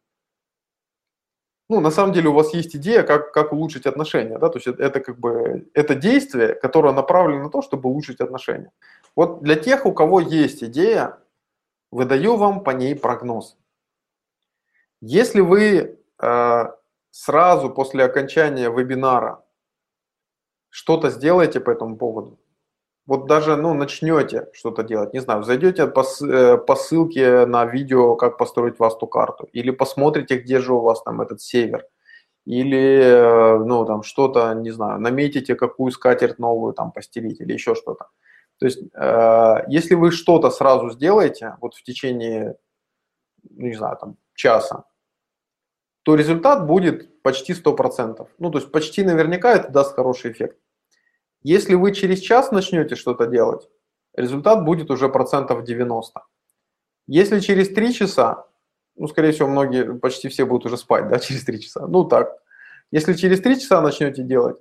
Ну, 1.68 1.82
на 1.82 1.92
самом 1.92 2.14
деле 2.14 2.30
у 2.30 2.34
вас 2.34 2.54
есть 2.54 2.76
идея, 2.76 3.04
как, 3.04 3.34
как 3.34 3.52
улучшить 3.52 3.88
отношения, 3.88 4.38
да, 4.38 4.50
то 4.50 4.60
есть 4.60 4.68
это 4.68 5.00
как 5.00 5.20
бы, 5.20 5.68
это 5.74 5.96
действие, 5.96 6.54
которое 6.54 6.94
направлено 6.94 7.46
на 7.46 7.50
то, 7.50 7.64
чтобы 7.64 7.90
улучшить 7.90 8.22
отношения. 8.22 8.72
Вот 9.16 9.42
для 9.42 9.56
тех, 9.56 9.86
у 9.88 9.92
кого 9.92 10.20
есть 10.20 10.64
идея, 10.64 11.18
выдаю 11.96 12.36
вам 12.36 12.64
по 12.64 12.72
ней 12.72 12.94
прогноз. 12.94 13.58
Если 15.00 15.40
вы 15.40 15.98
э, 16.22 16.66
сразу 17.12 17.70
после 17.70 18.04
окончания 18.04 18.70
вебинара 18.70 19.44
что-то 20.70 21.10
сделаете 21.10 21.62
по 21.62 21.72
этому 21.72 21.98
поводу, 21.98 22.38
вот 23.08 23.28
даже 23.28 23.56
ну, 23.56 23.74
начнете 23.74 24.50
что-то 24.52 24.84
делать, 24.84 25.14
не 25.14 25.22
знаю, 25.22 25.44
зайдете 25.44 25.88
по, 25.88 26.04
э, 26.22 26.58
по 26.58 26.76
ссылке 26.76 27.46
на 27.46 27.66
видео, 27.66 28.16
как 28.18 28.38
построить 28.38 28.78
васту 28.80 29.08
карту, 29.08 29.48
или 29.54 29.72
посмотрите, 29.72 30.38
где 30.38 30.60
же 30.60 30.74
у 30.74 30.82
вас 30.82 31.02
там 31.02 31.22
этот 31.22 31.42
север, 31.42 31.86
или 32.46 33.00
э, 33.04 33.58
ну, 33.60 33.86
там 33.86 34.04
что-то, 34.04 34.54
не 34.54 34.72
знаю, 34.72 35.00
наметите, 35.00 35.56
какую 35.56 35.92
скатерть 35.92 36.40
новую 36.40 36.74
там 36.74 36.92
постелить, 36.92 37.40
или 37.40 37.54
еще 37.54 37.74
что-то. 37.74 38.08
То 38.60 38.66
есть, 38.66 38.80
э, 38.94 39.66
если 39.68 39.96
вы 39.96 40.12
что-то 40.12 40.50
сразу 40.50 40.90
сделаете, 40.90 41.58
вот 41.62 41.76
в 41.76 41.84
течение, 41.84 42.58
ну, 43.50 43.68
не 43.68 43.76
знаю, 43.76 43.98
там, 43.98 44.18
часа, 44.34 44.86
то 46.04 46.16
результат 46.16 46.68
будет 46.68 47.22
почти 47.24 47.54
100%. 47.54 48.28
Ну, 48.38 48.52
то 48.52 48.60
есть 48.60 48.72
почти 48.72 49.04
наверняка 49.04 49.56
это 49.56 49.70
даст 49.70 49.96
хороший 49.96 50.32
эффект. 50.32 50.58
Если 51.42 51.76
вы 51.76 51.94
через 51.94 52.20
час 52.20 52.52
начнете 52.52 52.96
что-то 52.96 53.26
делать, 53.26 53.68
результат 54.16 54.64
будет 54.64 54.92
уже 54.92 55.10
процентов 55.10 55.64
90. 55.64 56.22
Если 57.08 57.40
через 57.40 57.70
3 57.70 57.94
часа, 57.94 58.48
ну, 58.96 59.08
скорее 59.08 59.32
всего, 59.32 59.48
многие, 59.50 59.98
почти 59.98 60.30
все 60.30 60.46
будут 60.46 60.68
уже 60.68 60.78
спать, 60.78 61.10
да, 61.10 61.20
через 61.20 61.44
3 61.44 61.62
часа. 61.62 61.88
Ну, 61.88 62.06
так. 62.06 62.38
Если 62.92 63.14
через 63.14 63.42
3 63.42 63.60
часа 63.60 63.82
начнете 63.82 64.24
делать, 64.24 64.58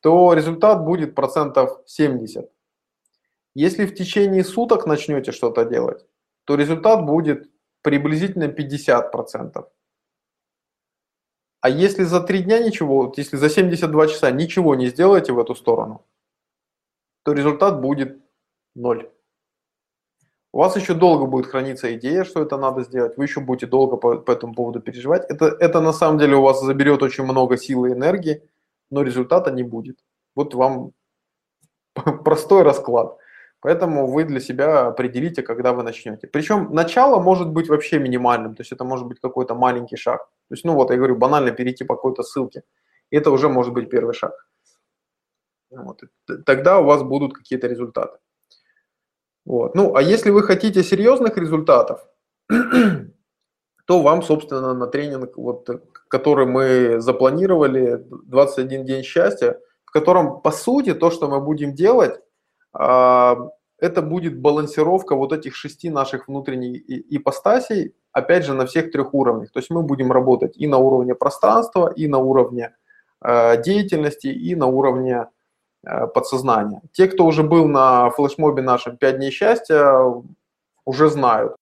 то 0.00 0.32
результат 0.34 0.84
будет 0.84 1.14
процентов 1.14 1.80
70. 1.86 2.50
Если 3.54 3.86
в 3.86 3.94
течение 3.94 4.44
суток 4.44 4.86
начнете 4.86 5.32
что-то 5.32 5.64
делать, 5.64 6.06
то 6.44 6.54
результат 6.54 7.04
будет 7.04 7.50
приблизительно 7.82 8.44
50%. 8.44 9.66
А 11.60 11.68
если 11.68 12.02
за 12.02 12.20
три 12.20 12.42
дня 12.42 12.58
ничего, 12.58 13.12
если 13.16 13.36
за 13.36 13.48
72 13.48 14.08
часа 14.08 14.30
ничего 14.30 14.74
не 14.74 14.88
сделаете 14.88 15.32
в 15.32 15.38
эту 15.38 15.54
сторону, 15.54 16.04
то 17.24 17.32
результат 17.32 17.80
будет 17.80 18.20
ноль. 18.74 19.10
У 20.52 20.58
вас 20.58 20.76
еще 20.76 20.94
долго 20.94 21.26
будет 21.26 21.46
храниться 21.46 21.94
идея, 21.94 22.24
что 22.24 22.42
это 22.42 22.58
надо 22.58 22.82
сделать, 22.82 23.16
вы 23.16 23.24
еще 23.24 23.40
будете 23.40 23.66
долго 23.66 23.96
по, 23.96 24.18
по 24.18 24.32
этому 24.32 24.54
поводу 24.54 24.80
переживать. 24.80 25.24
Это, 25.30 25.46
это 25.46 25.80
на 25.80 25.92
самом 25.92 26.18
деле 26.18 26.36
у 26.36 26.42
вас 26.42 26.60
заберет 26.60 27.02
очень 27.02 27.24
много 27.24 27.56
силы 27.56 27.90
и 27.90 27.92
энергии, 27.92 28.42
но 28.90 29.02
результата 29.02 29.50
не 29.50 29.62
будет. 29.62 29.98
Вот 30.34 30.54
вам 30.54 30.92
простой 32.24 32.62
расклад. 32.62 33.18
Поэтому 33.62 34.08
вы 34.08 34.24
для 34.24 34.40
себя 34.40 34.88
определите, 34.88 35.42
когда 35.42 35.72
вы 35.72 35.84
начнете. 35.84 36.26
Причем 36.26 36.74
начало 36.74 37.20
может 37.20 37.48
быть 37.48 37.68
вообще 37.68 38.00
минимальным, 38.00 38.56
то 38.56 38.62
есть 38.62 38.72
это 38.72 38.84
может 38.84 39.06
быть 39.06 39.20
какой-то 39.20 39.54
маленький 39.54 39.96
шаг. 39.96 40.20
То 40.48 40.54
есть, 40.54 40.64
ну 40.64 40.74
вот, 40.74 40.90
я 40.90 40.96
говорю, 40.96 41.16
банально 41.16 41.52
перейти 41.52 41.84
по 41.84 41.94
какой-то 41.94 42.24
ссылке. 42.24 42.64
Это 43.10 43.30
уже 43.30 43.48
может 43.48 43.72
быть 43.72 43.88
первый 43.88 44.14
шаг. 44.14 44.32
Вот. 45.70 46.02
Тогда 46.44 46.80
у 46.80 46.84
вас 46.84 47.04
будут 47.04 47.34
какие-то 47.34 47.68
результаты. 47.68 48.18
Вот. 49.44 49.76
Ну, 49.76 49.94
а 49.94 50.02
если 50.02 50.30
вы 50.30 50.42
хотите 50.42 50.82
серьезных 50.82 51.36
результатов, 51.36 52.04
то 53.86 54.02
вам, 54.02 54.22
собственно, 54.22 54.74
на 54.74 54.88
тренинг, 54.88 55.36
вот, 55.36 55.68
который 56.08 56.46
мы 56.46 57.00
запланировали, 57.00 58.04
21 58.26 58.84
день 58.84 59.04
счастья, 59.04 59.60
в 59.84 59.92
котором, 59.92 60.40
по 60.40 60.50
сути, 60.50 60.94
то, 60.94 61.12
что 61.12 61.28
мы 61.28 61.40
будем 61.40 61.74
делать, 61.74 62.20
это 62.74 64.00
будет 64.00 64.40
балансировка 64.40 65.16
вот 65.16 65.32
этих 65.32 65.56
шести 65.56 65.90
наших 65.90 66.28
внутренних 66.28 66.82
ипостасей, 66.88 67.94
опять 68.12 68.44
же, 68.44 68.54
на 68.54 68.64
всех 68.64 68.92
трех 68.92 69.12
уровнях. 69.12 69.50
То 69.50 69.58
есть 69.58 69.70
мы 69.70 69.82
будем 69.82 70.12
работать 70.12 70.56
и 70.56 70.68
на 70.68 70.78
уровне 70.78 71.16
пространства, 71.16 71.92
и 71.92 72.06
на 72.06 72.18
уровне 72.18 72.76
э, 73.20 73.60
деятельности, 73.60 74.28
и 74.28 74.54
на 74.54 74.66
уровне 74.66 75.26
э, 75.84 76.06
подсознания. 76.06 76.80
Те, 76.92 77.08
кто 77.08 77.26
уже 77.26 77.42
был 77.42 77.66
на 77.66 78.10
флешмобе 78.10 78.62
нашем 78.62 78.96
«5 79.00 79.16
дней 79.16 79.32
счастья», 79.32 79.96
уже 80.84 81.10
знают. 81.10 81.56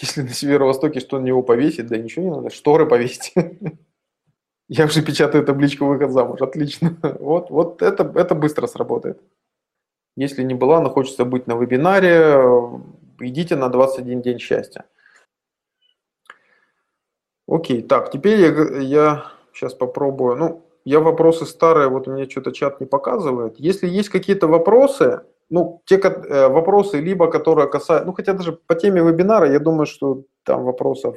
Если 0.00 0.22
на 0.22 0.28
северо-востоке 0.28 1.00
что 1.00 1.18
на 1.18 1.24
него 1.24 1.42
повесить, 1.42 1.88
да 1.88 1.98
ничего 1.98 2.24
не 2.24 2.30
надо, 2.30 2.50
шторы 2.50 2.86
повесить. 2.86 3.34
Я 4.68 4.84
уже 4.84 5.02
печатаю 5.02 5.44
табличку 5.44 5.86
«Выход 5.86 6.12
замуж». 6.12 6.40
Отлично. 6.40 6.96
Вот, 7.18 7.50
вот 7.50 7.82
это, 7.82 8.04
это 8.14 8.36
быстро 8.36 8.68
сработает. 8.68 9.20
Если 10.16 10.42
не 10.42 10.54
была, 10.54 10.80
но 10.80 10.90
хочется 10.90 11.24
быть 11.24 11.46
на 11.46 11.54
вебинаре, 11.54 12.42
идите 13.20 13.56
на 13.56 13.68
21 13.68 14.22
день 14.22 14.38
счастья. 14.38 14.84
Окей, 17.48 17.82
так, 17.82 18.10
теперь 18.10 18.40
я, 18.40 18.78
я 18.80 19.32
сейчас 19.52 19.74
попробую. 19.74 20.36
Ну, 20.36 20.64
я 20.84 21.00
вопросы 21.00 21.46
старые, 21.46 21.88
вот 21.88 22.06
у 22.08 22.12
меня 22.12 22.28
что-то 22.28 22.52
чат 22.52 22.80
не 22.80 22.86
показывает. 22.86 23.58
Если 23.58 23.88
есть 23.88 24.08
какие-то 24.08 24.46
вопросы, 24.46 25.22
ну, 25.48 25.82
те 25.84 25.96
э, 25.96 26.48
вопросы, 26.48 27.00
либо 27.00 27.30
которые 27.30 27.68
касаются, 27.68 28.06
ну, 28.06 28.12
хотя 28.12 28.32
даже 28.32 28.52
по 28.52 28.74
теме 28.74 29.02
вебинара, 29.02 29.50
я 29.50 29.58
думаю, 29.58 29.86
что 29.86 30.24
там 30.44 30.64
вопросов, 30.64 31.16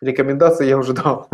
рекомендаций 0.00 0.68
я 0.68 0.76
уже 0.76 0.92
дал. 0.94 1.28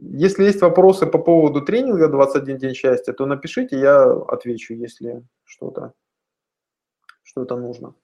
Если 0.00 0.44
есть 0.44 0.60
вопросы 0.60 1.06
по 1.06 1.18
поводу 1.18 1.60
тренинга 1.60 2.08
21 2.08 2.58
день 2.58 2.74
счастья, 2.74 3.12
то 3.12 3.26
напишите, 3.26 3.78
я 3.78 4.04
отвечу, 4.04 4.74
если 4.74 5.24
что-то 5.44 5.92
что-то 7.28 7.56
нужно. 7.56 7.94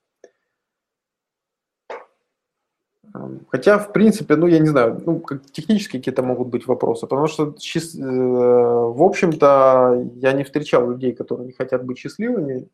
Хотя, 3.49 3.78
в 3.78 3.92
принципе, 3.92 4.36
ну, 4.36 4.47
я 4.47 4.59
не 4.59 4.68
знаю, 4.68 5.01
ну, 5.07 5.20
как 5.20 5.51
технические 5.51 6.01
какие-то 6.01 6.22
могут 6.22 6.49
быть 6.49 6.66
вопросы, 6.66 7.07
потому 7.07 7.28
что, 7.28 7.45
э, 7.45 8.01
в 8.01 9.03
общем-то, 9.03 10.11
я 10.16 10.32
не 10.32 10.42
встречал 10.42 10.90
людей, 10.90 11.12
которые 11.12 11.47
не 11.47 11.53
хотят 11.53 11.84
быть 11.84 11.99
счастливыми. 11.99 12.68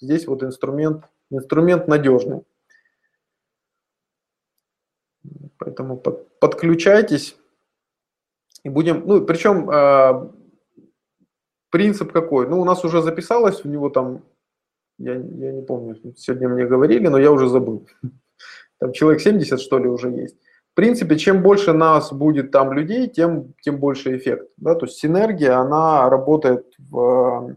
Здесь 0.00 0.26
вот 0.26 0.42
инструмент, 0.42 1.04
инструмент 1.30 1.88
надежный. 1.88 2.42
Поэтому 5.58 5.98
под, 5.98 6.38
подключайтесь 6.38 7.36
и 8.66 8.68
будем, 8.68 9.06
ну, 9.06 9.24
причем 9.24 9.70
э, 9.70 10.28
принцип 11.70 12.10
какой? 12.10 12.48
Ну, 12.48 12.60
у 12.60 12.64
нас 12.64 12.84
уже 12.84 13.00
записалось, 13.00 13.64
у 13.64 13.68
него 13.68 13.90
там, 13.90 14.24
я, 14.98 15.14
я 15.14 15.52
не 15.52 15.62
помню, 15.62 15.94
сегодня 16.16 16.48
мне 16.48 16.66
говорили, 16.66 17.06
но 17.06 17.16
я 17.16 17.30
уже 17.30 17.48
забыл 17.48 17.86
там 18.80 18.92
человек 18.92 19.20
70, 19.20 19.60
что 19.60 19.78
ли, 19.78 19.88
уже 19.88 20.10
есть. 20.10 20.36
В 20.72 20.74
принципе, 20.74 21.16
чем 21.16 21.42
больше 21.44 21.72
нас 21.72 22.12
будет 22.12 22.50
там 22.50 22.72
людей, 22.72 23.08
тем, 23.08 23.54
тем 23.60 23.78
больше 23.78 24.16
эффект. 24.16 24.50
Да? 24.56 24.74
То 24.74 24.86
есть 24.86 24.98
синергия, 24.98 25.58
она 25.58 26.10
работает 26.10 26.74
в, 26.78 27.56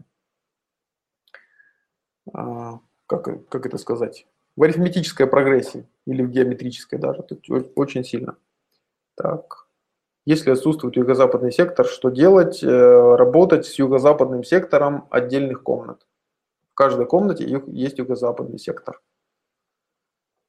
а, 2.32 2.78
как, 3.08 3.48
как 3.48 3.66
это 3.66 3.78
сказать, 3.78 4.28
в 4.54 4.62
арифметической 4.62 5.26
прогрессии 5.26 5.88
или 6.06 6.22
в 6.22 6.30
геометрической 6.30 7.00
даже, 7.00 7.26
очень 7.74 8.04
сильно. 8.04 8.36
Так. 9.16 9.59
Если 10.30 10.52
отсутствует 10.52 10.96
юго-западный 10.96 11.50
сектор, 11.50 11.84
что 11.84 12.08
делать? 12.08 12.62
Э, 12.62 13.16
работать 13.16 13.66
с 13.66 13.76
юго-западным 13.80 14.44
сектором 14.44 15.08
отдельных 15.10 15.64
комнат. 15.64 16.06
В 16.70 16.74
каждой 16.74 17.06
комнате 17.06 17.44
есть 17.66 17.98
юго-западный 17.98 18.60
сектор. 18.60 19.02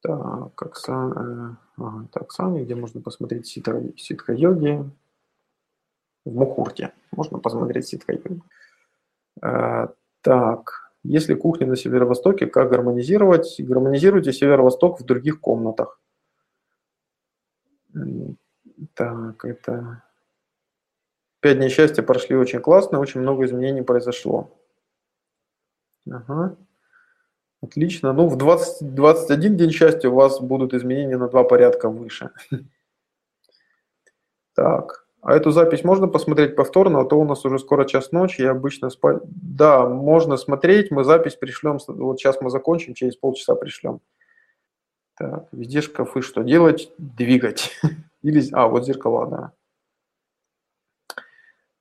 Так, 0.00 0.62
Оксан, 0.62 1.12
э, 1.12 1.56
ага, 1.78 2.04
это 2.04 2.20
Оксана, 2.20 2.62
где 2.62 2.76
можно 2.76 3.00
посмотреть 3.00 3.48
ситха, 3.48 3.82
ситха-йоги. 3.96 4.88
В 6.24 6.32
Мухурте 6.32 6.92
можно 7.10 7.40
посмотреть 7.40 7.88
ситха-йоги. 7.88 8.40
Э, 9.42 9.88
так, 10.20 10.92
если 11.02 11.34
кухня 11.34 11.66
на 11.66 11.74
северо-востоке, 11.74 12.46
как 12.46 12.70
гармонизировать? 12.70 13.56
Гармонизируйте 13.58 14.32
северо-восток 14.32 15.00
в 15.00 15.04
других 15.04 15.40
комнатах. 15.40 15.98
Так, 18.94 19.44
это... 19.44 20.02
Пять 21.40 21.58
дней 21.58 21.70
счастья 21.70 22.02
прошли 22.02 22.36
очень 22.36 22.60
классно, 22.60 23.00
очень 23.00 23.20
много 23.20 23.44
изменений 23.44 23.82
произошло. 23.82 24.56
Ага. 26.08 26.56
Отлично. 27.60 28.12
Ну, 28.12 28.28
в 28.28 28.36
20, 28.36 28.94
21 28.94 29.56
день 29.56 29.70
счастья 29.70 30.08
у 30.08 30.14
вас 30.14 30.40
будут 30.40 30.74
изменения 30.74 31.16
на 31.16 31.28
два 31.28 31.44
порядка 31.44 31.88
выше. 31.88 32.30
Так. 34.54 35.06
А 35.22 35.34
эту 35.34 35.50
запись 35.50 35.82
можно 35.82 36.08
посмотреть 36.08 36.56
повторно, 36.56 37.00
а 37.00 37.04
то 37.06 37.18
у 37.18 37.24
нас 37.24 37.42
уже 37.46 37.58
скоро 37.58 37.86
час 37.86 38.12
ночи, 38.12 38.42
я 38.42 38.50
обычно 38.50 38.90
спать. 38.90 39.22
Да, 39.24 39.88
можно 39.88 40.36
смотреть, 40.36 40.90
мы 40.90 41.04
запись 41.04 41.36
пришлем, 41.36 41.78
вот 41.86 42.18
сейчас 42.18 42.42
мы 42.42 42.50
закончим, 42.50 42.92
через 42.92 43.16
полчаса 43.16 43.54
пришлем. 43.54 44.00
Так, 45.16 45.48
везде 45.52 45.80
шкафы, 45.80 46.20
что 46.20 46.42
делать? 46.42 46.92
Двигать. 46.98 47.70
Или, 48.22 48.42
а, 48.52 48.68
вот 48.68 48.84
зеркала, 48.84 49.26
да. 49.26 49.52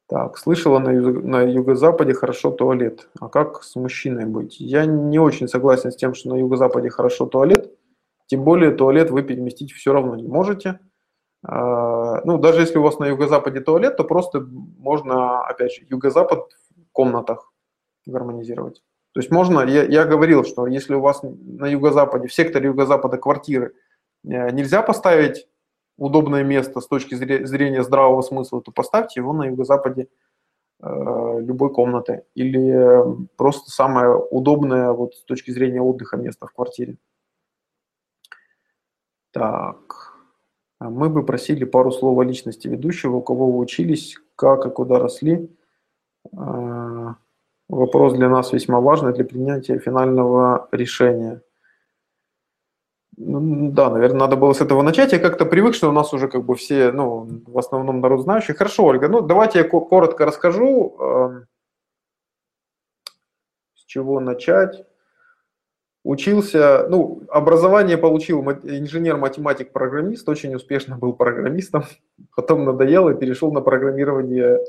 Так, 0.07 0.37
слышала 0.37 0.79
на, 0.79 0.91
на 0.91 1.41
юго-западе 1.43 2.13
хорошо 2.13 2.51
туалет. 2.51 3.07
А 3.19 3.29
как 3.29 3.63
с 3.63 3.75
мужчиной 3.77 4.25
быть? 4.25 4.59
Я 4.59 4.85
не 4.85 5.19
очень 5.19 5.47
согласен 5.47 5.91
с 5.91 5.95
тем, 5.95 6.13
что 6.13 6.29
на 6.29 6.35
юго-западе 6.35 6.89
хорошо 6.89 7.27
туалет. 7.27 7.71
Тем 8.25 8.43
более 8.43 8.71
туалет 8.71 9.09
вы 9.09 9.23
переместить 9.23 9.71
все 9.71 9.93
равно 9.93 10.15
не 10.17 10.27
можете. 10.27 10.79
А, 11.43 12.21
ну, 12.25 12.37
даже 12.37 12.61
если 12.61 12.77
у 12.77 12.83
вас 12.83 12.99
на 12.99 13.05
юго-западе 13.05 13.61
туалет, 13.61 13.95
то 13.95 14.03
просто 14.03 14.41
можно, 14.41 15.45
опять 15.45 15.73
же, 15.73 15.85
юго-запад 15.89 16.49
в 16.75 16.91
комнатах 16.91 17.53
гармонизировать. 18.05 18.83
То 19.13 19.19
есть 19.19 19.31
можно, 19.31 19.61
я, 19.61 19.83
я 19.83 20.05
говорил, 20.05 20.43
что 20.43 20.67
если 20.67 20.93
у 20.93 21.01
вас 21.01 21.21
на 21.23 21.67
юго-западе, 21.67 22.27
в 22.27 22.33
секторе 22.33 22.67
юго-запада 22.67 23.17
квартиры 23.17 23.75
э, 24.23 24.51
нельзя 24.51 24.81
поставить 24.81 25.47
удобное 26.01 26.43
место 26.43 26.81
с 26.81 26.87
точки 26.87 27.13
зрения 27.13 27.83
здравого 27.83 28.23
смысла, 28.23 28.59
то 28.61 28.71
поставьте 28.71 29.19
его 29.19 29.33
на 29.33 29.45
юго-западе 29.45 30.07
э, 30.81 31.39
любой 31.41 31.71
комнаты 31.71 32.23
или 32.33 33.03
просто 33.37 33.69
самое 33.69 34.15
удобное 34.17 34.91
вот 34.93 35.13
с 35.13 35.23
точки 35.23 35.51
зрения 35.51 35.79
отдыха 35.79 36.17
место 36.17 36.47
в 36.47 36.53
квартире. 36.53 36.97
Так, 39.31 40.15
а 40.79 40.89
мы 40.89 41.09
бы 41.09 41.23
просили 41.23 41.65
пару 41.65 41.91
слов 41.91 42.17
о 42.17 42.23
личности 42.23 42.67
ведущего, 42.67 43.17
у 43.17 43.21
кого 43.21 43.51
вы 43.51 43.59
учились, 43.59 44.17
как 44.35 44.65
и 44.65 44.71
куда 44.71 44.97
росли. 44.97 45.55
Э, 46.33 47.13
вопрос 47.69 48.13
для 48.13 48.27
нас 48.27 48.53
весьма 48.53 48.79
важный 48.81 49.13
для 49.13 49.23
принятия 49.23 49.77
финального 49.77 50.67
решения. 50.71 51.43
Да, 53.17 53.89
наверное, 53.89 54.21
надо 54.21 54.37
было 54.37 54.53
с 54.53 54.61
этого 54.61 54.81
начать. 54.81 55.11
Я 55.11 55.19
как-то 55.19 55.45
привык, 55.45 55.75
что 55.75 55.89
у 55.89 55.91
нас 55.91 56.13
уже 56.13 56.27
как 56.27 56.45
бы 56.45 56.55
все, 56.55 56.91
ну, 56.91 57.27
в 57.45 57.57
основном 57.57 57.99
народ 57.99 58.21
знающий. 58.21 58.53
Хорошо, 58.53 58.85
Ольга, 58.85 59.09
ну, 59.09 59.21
давайте 59.21 59.59
я 59.59 59.65
коротко 59.65 60.25
расскажу, 60.25 60.95
эм, 60.99 61.45
с 63.75 63.83
чего 63.85 64.19
начать. 64.21 64.85
Учился, 66.03 66.87
ну, 66.89 67.21
образование 67.29 67.97
получил 67.97 68.41
инженер, 68.41 69.17
математик, 69.17 69.71
программист, 69.71 70.27
очень 70.27 70.55
успешно 70.55 70.97
был 70.97 71.13
программистом, 71.13 71.83
потом 72.35 72.65
надоел 72.65 73.09
и 73.09 73.19
перешел 73.19 73.51
на 73.51 73.61
программирование 73.61 74.65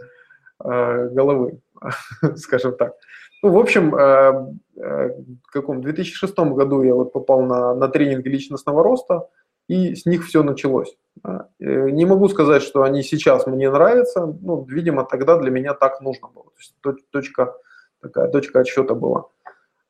э, 0.63 1.09
головы, 1.09 1.61
скажем 2.37 2.77
так. 2.77 2.97
Ну, 3.43 3.51
в 3.51 3.59
общем, 3.59 3.95
э, 3.95 4.55
э, 4.77 5.09
в 5.49 5.51
каком 5.53 5.81
2006 5.81 6.39
году 6.55 6.83
я 6.83 6.95
вот 6.95 7.13
попал 7.13 7.43
на, 7.43 7.75
на 7.75 7.89
тренинги 7.89 8.29
личностного 8.29 8.85
роста, 8.85 9.29
и 9.69 9.97
с 9.97 10.07
них 10.07 10.25
все 10.25 10.45
началось. 10.45 10.97
Э, 11.25 11.41
не 11.59 12.07
могу 12.07 12.29
сказать, 12.29 12.63
что 12.63 12.85
они 12.85 13.03
сейчас 13.03 13.47
мне 13.47 13.69
нравятся, 13.69 14.27
ну, 14.27 14.65
видимо, 14.69 15.05
тогда 15.05 15.39
для 15.39 15.51
меня 15.51 15.75
так 15.75 16.01
нужно 16.01 16.29
было. 16.29 16.45
То 16.45 16.91
есть 16.91 17.11
точка, 17.11 17.55
такая 18.01 18.29
точка 18.29 18.61
отсчета 18.61 18.95
была. 18.95 19.25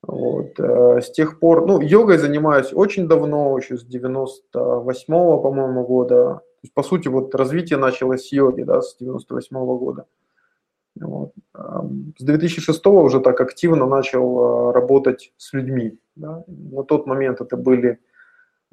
Вот. 0.03 0.59
С 0.59 1.13
тех 1.13 1.39
пор, 1.39 1.67
ну, 1.67 1.81
йогой 1.81 2.19
занимаюсь 2.19 2.73
очень 2.73 3.07
давно, 3.07 3.57
еще 3.59 3.77
с 3.77 3.85
98-го, 3.87 5.39
по-моему, 5.39 5.85
года. 5.85 6.17
То 6.17 6.65
есть, 6.65 6.75
по 6.75 6.83
сути, 6.83 7.09
вот 7.09 7.35
развитие 7.35 7.79
началось 7.79 8.27
с 8.27 8.33
йоги, 8.33 8.63
да, 8.63 8.81
с 8.81 8.97
98-го 9.01 9.79
года. 9.79 10.07
Вот. 11.01 11.33
С 12.19 12.23
2006 12.23 12.87
уже 12.87 13.21
так 13.21 13.41
активно 13.41 13.87
начал 13.87 14.39
а, 14.39 14.73
работать 14.73 15.33
с 15.37 15.53
людьми. 15.53 15.99
Да. 16.17 16.45
На 16.47 16.83
тот 16.83 17.07
момент 17.07 17.41
это 17.41 17.57
были, 17.57 17.99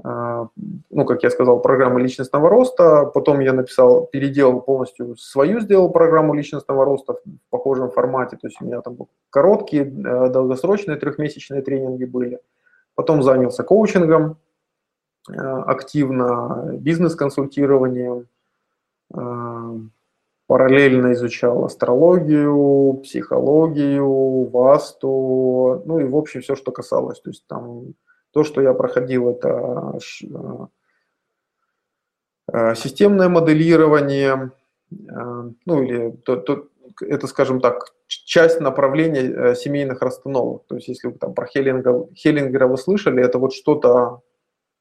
а, 0.04 0.50
ну, 0.90 1.06
как 1.06 1.24
я 1.24 1.30
сказал, 1.30 1.62
программы 1.62 2.02
личностного 2.02 2.50
роста. 2.50 3.06
Потом 3.06 3.40
я 3.40 3.54
написал, 3.54 4.06
переделал 4.08 4.62
полностью 4.62 5.16
свою, 5.16 5.62
сделал 5.62 5.90
программу 5.92 6.34
личностного 6.34 6.84
роста 6.84 7.14
в 7.14 7.20
похожем 7.50 7.90
формате. 7.92 8.38
То 8.38 8.48
есть 8.48 8.62
у 8.62 8.66
меня 8.66 8.82
там 8.82 8.98
короткие, 9.30 9.84
э, 9.84 10.30
долгосрочные 10.30 10.98
трехмесячные 10.98 11.62
тренинги 11.62 12.04
были. 12.04 12.40
Потом 12.96 13.24
занялся 13.24 13.64
коучингом 13.64 14.38
активно, 15.28 16.76
бизнес-консультированием, 16.80 18.28
параллельно 20.50 21.14
изучал 21.14 21.64
астрологию, 21.64 23.02
психологию, 23.04 24.50
васту, 24.50 25.84
ну 25.86 26.00
и 26.00 26.06
в 26.06 26.16
общем 26.16 26.42
все, 26.42 26.56
что 26.56 26.72
касалось. 26.72 27.22
То 27.22 27.30
есть 27.30 27.46
там 27.46 27.94
то, 28.32 28.44
что 28.44 28.60
я 28.60 28.74
проходил, 28.74 29.30
это 29.30 30.00
э, 32.52 32.76
системное 32.76 33.30
моделирование, 33.30 34.52
э, 34.92 35.52
ну 35.68 35.84
или 35.84 36.14
то, 36.26 36.38
то, 36.38 36.68
это, 37.00 37.28
скажем 37.28 37.62
так, 37.62 37.94
часть 38.08 38.60
направления 38.60 39.22
э, 39.22 39.56
семейных 39.56 40.02
расстановок. 40.02 40.66
То 40.66 40.78
есть 40.78 40.88
если 40.88 41.10
вы 41.10 41.20
там 41.20 41.36
про 41.36 41.46
Хеллинга, 41.46 42.08
Хеллингера 42.16 42.66
вы 42.66 42.80
слышали, 42.80 43.24
это 43.24 43.38
вот 43.38 43.54
что-то 43.54 44.22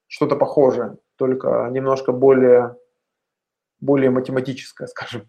что-то 0.06 0.36
похожее, 0.36 0.96
только 1.16 1.68
немножко 1.70 2.12
более, 2.12 2.74
более 3.80 4.08
математическое, 4.08 4.86
скажем, 4.86 5.28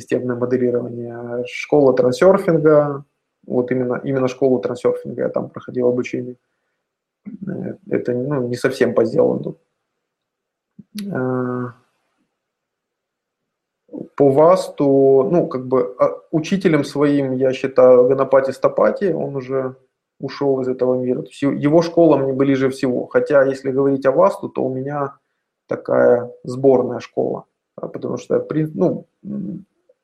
системное 0.00 0.36
моделирование. 0.36 1.44
Школа 1.46 1.94
трансерфинга, 1.94 3.04
вот 3.46 3.70
именно, 3.70 4.00
именно 4.04 4.28
школу 4.28 4.60
трансерфинга 4.60 5.22
я 5.22 5.28
там 5.28 5.50
проходил 5.50 5.88
обучение. 5.88 6.36
Э, 7.26 7.74
это 7.90 8.12
ну, 8.12 8.48
не 8.48 8.56
совсем 8.56 8.94
по 8.94 9.04
сделанному. 9.04 9.56
Э, 11.06 11.66
по 14.16 14.30
ВАСТу, 14.30 15.28
ну, 15.30 15.48
как 15.48 15.66
бы 15.66 15.94
а, 15.98 16.20
учителем 16.30 16.84
своим 16.84 17.32
я 17.32 17.52
считаю 17.52 18.08
Ганапати 18.08 18.52
Стапати, 18.52 19.12
он 19.12 19.36
уже 19.36 19.76
ушел 20.20 20.60
из 20.60 20.68
этого 20.68 20.94
мира. 20.94 21.22
То 21.22 21.30
его 21.50 21.82
школа 21.82 22.16
мне 22.16 22.32
ближе 22.32 22.68
всего. 22.68 23.06
Хотя, 23.06 23.44
если 23.44 23.70
говорить 23.70 24.06
о 24.06 24.12
ВАСТу, 24.12 24.48
то 24.48 24.62
у 24.62 24.74
меня 24.74 25.18
такая 25.66 26.30
сборная 26.44 27.00
школа. 27.00 27.46
Потому 27.74 28.18
что 28.18 28.46
ну, 28.74 29.06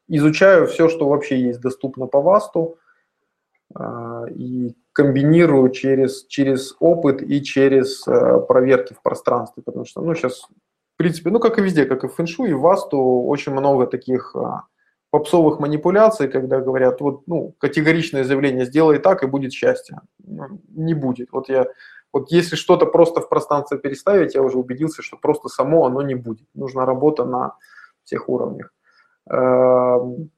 изучаю 0.09 0.67
все, 0.67 0.89
что 0.89 1.09
вообще 1.09 1.41
есть 1.41 1.61
доступно 1.61 2.07
по 2.07 2.21
ВАСТу. 2.21 2.79
А, 3.75 4.25
и 4.31 4.75
комбинирую 4.93 5.71
через, 5.71 6.25
через 6.27 6.75
опыт 6.81 7.21
и 7.23 7.43
через 7.43 8.07
э, 8.09 8.41
проверки 8.49 8.95
в 8.95 9.03
пространстве. 9.03 9.63
Потому 9.63 9.85
что 9.85 10.01
ну, 10.01 10.15
сейчас, 10.15 10.43
в 10.95 10.97
принципе, 10.97 11.31
ну 11.31 11.41
как 11.41 11.59
и 11.59 11.63
везде, 11.63 11.85
как 11.85 12.05
и 12.05 12.09
в 12.09 12.15
фэншу, 12.15 12.47
и 12.47 12.53
в 12.55 12.61
ВАСТу 12.61 12.99
очень 12.99 13.53
много 13.53 13.87
таких 13.87 14.35
а, 14.35 14.63
попсовых 15.11 15.59
манипуляций, 15.59 16.29
когда 16.29 16.61
говорят, 16.61 17.01
вот, 17.01 17.27
ну, 17.27 17.55
категоричное 17.59 18.25
заявление, 18.25 18.65
сделай 18.65 18.99
так, 18.99 19.23
и 19.23 19.27
будет 19.27 19.53
счастье. 19.53 20.01
Ну, 20.25 20.61
не 20.69 20.95
будет. 20.95 21.29
Вот 21.33 21.51
я, 21.51 21.67
вот 22.13 22.31
если 22.31 22.57
что-то 22.57 22.87
просто 22.87 23.21
в 23.21 23.29
пространство 23.29 23.77
переставить, 23.77 24.35
я 24.35 24.43
уже 24.43 24.57
убедился, 24.57 25.03
что 25.03 25.19
просто 25.19 25.49
само 25.49 25.85
оно 25.85 26.01
не 26.01 26.15
будет. 26.15 26.47
Нужна 26.55 26.87
работа 26.87 27.25
на 27.25 27.57
всех 28.05 28.29
уровнях. 28.31 28.73
Эм, 29.29 30.31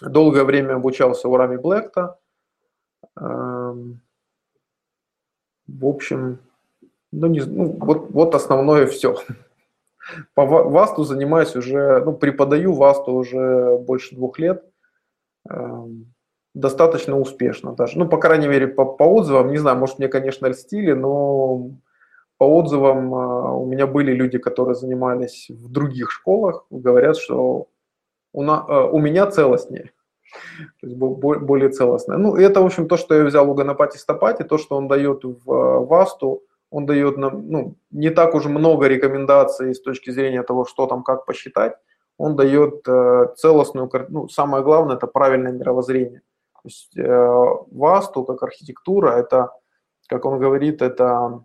долгое 0.00 0.44
время 0.44 0.74
обучался 0.74 1.28
у 1.28 1.36
Рами 1.36 1.56
Блэкта. 1.56 2.18
Эм, 3.16 4.00
в 5.66 5.86
общем, 5.86 6.38
ну, 7.12 7.26
не, 7.28 7.40
ну 7.40 7.76
вот, 7.80 8.10
вот 8.10 8.34
основное 8.34 8.86
все. 8.86 9.16
По 10.34 10.44
ВАСТу 10.44 11.04
занимаюсь 11.04 11.56
уже, 11.56 12.02
ну, 12.04 12.12
преподаю 12.12 12.74
ВАСТу 12.74 13.12
уже 13.12 13.78
больше 13.78 14.14
двух 14.14 14.38
лет. 14.38 14.64
Эм, 15.48 16.14
достаточно 16.54 17.18
успешно 17.18 17.72
даже. 17.72 17.98
Ну, 17.98 18.08
по 18.08 18.18
крайней 18.18 18.48
мере, 18.48 18.66
по, 18.66 18.84
по 18.84 19.04
отзывам, 19.04 19.50
не 19.50 19.58
знаю, 19.58 19.78
может, 19.78 19.98
мне, 19.98 20.08
конечно, 20.08 20.46
льстили, 20.46 20.92
но 20.92 21.70
по 22.38 22.44
отзывам 22.44 23.14
э, 23.14 23.52
у 23.56 23.66
меня 23.66 23.86
были 23.86 24.12
люди, 24.12 24.38
которые 24.38 24.74
занимались 24.74 25.46
в 25.48 25.70
других 25.70 26.10
школах, 26.10 26.66
говорят, 26.70 27.16
что 27.16 27.68
у, 28.34 28.42
на, 28.42 28.66
э, 28.68 28.88
у 28.92 28.98
меня 28.98 29.26
целостнее. 29.26 29.92
То 30.80 30.86
есть 30.86 30.96
более 30.96 31.70
целостное. 31.70 32.18
Ну, 32.18 32.36
это, 32.36 32.60
в 32.60 32.66
общем, 32.66 32.88
то, 32.88 32.96
что 32.96 33.14
я 33.14 33.24
взял 33.24 33.48
у 33.50 33.54
Ганапати 33.54 33.96
Стапати, 33.96 34.42
то, 34.42 34.58
что 34.58 34.76
он 34.76 34.88
дает 34.88 35.24
в 35.24 35.52
э, 35.52 35.86
ВАСТу– 35.86 36.42
он 36.74 36.86
дает 36.86 37.16
нам 37.18 37.48
ну, 37.48 37.76
не 37.92 38.10
так 38.10 38.34
уж 38.34 38.46
много 38.46 38.88
рекомендаций 38.88 39.74
с 39.74 39.80
точки 39.80 40.10
зрения 40.10 40.42
того, 40.42 40.64
что 40.64 40.86
там, 40.86 41.04
как 41.04 41.24
посчитать. 41.24 41.76
Он 42.18 42.34
дает 42.34 42.88
э, 42.88 43.26
целостную, 43.36 43.88
ну, 44.08 44.28
самое 44.28 44.64
главное, 44.64 44.96
это 44.96 45.06
правильное 45.06 45.52
мировоззрение. 45.52 46.22
То 46.54 46.60
есть 46.64 46.96
э, 46.96 47.38
васту, 47.70 48.24
как 48.24 48.42
архитектура, 48.42 49.10
это, 49.10 49.52
как 50.08 50.24
он 50.24 50.40
говорит, 50.40 50.82
это 50.82 51.44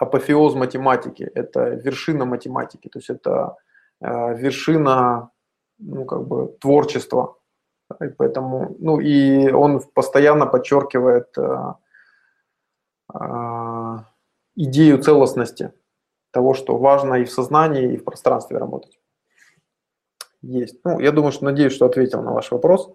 апофеоз 0.00 0.54
математики, 0.54 1.30
это 1.34 1.68
вершина 1.68 2.24
математики, 2.24 2.88
то 2.88 3.00
есть 3.00 3.10
это 3.10 3.56
э, 4.00 4.38
вершина 4.38 5.32
ну, 5.78 6.04
как 6.04 6.26
бы, 6.26 6.56
творчества. 6.60 7.36
И 8.00 8.08
поэтому, 8.08 8.76
ну, 8.78 9.00
и 9.00 9.50
он 9.50 9.80
постоянно 9.94 10.46
подчеркивает 10.46 11.36
э, 11.38 11.74
а, 13.12 14.04
идею 14.54 15.02
целостности 15.02 15.72
того, 16.30 16.52
что 16.52 16.76
важно 16.76 17.14
и 17.14 17.24
в 17.24 17.30
сознании, 17.30 17.94
и 17.94 17.96
в 17.96 18.04
пространстве 18.04 18.58
работать. 18.58 18.98
Есть. 20.42 20.80
Ну, 20.84 21.00
я 21.00 21.12
думаю, 21.12 21.32
что 21.32 21.46
надеюсь, 21.46 21.72
что 21.72 21.86
ответил 21.86 22.22
на 22.22 22.32
ваш 22.32 22.50
вопрос. 22.50 22.94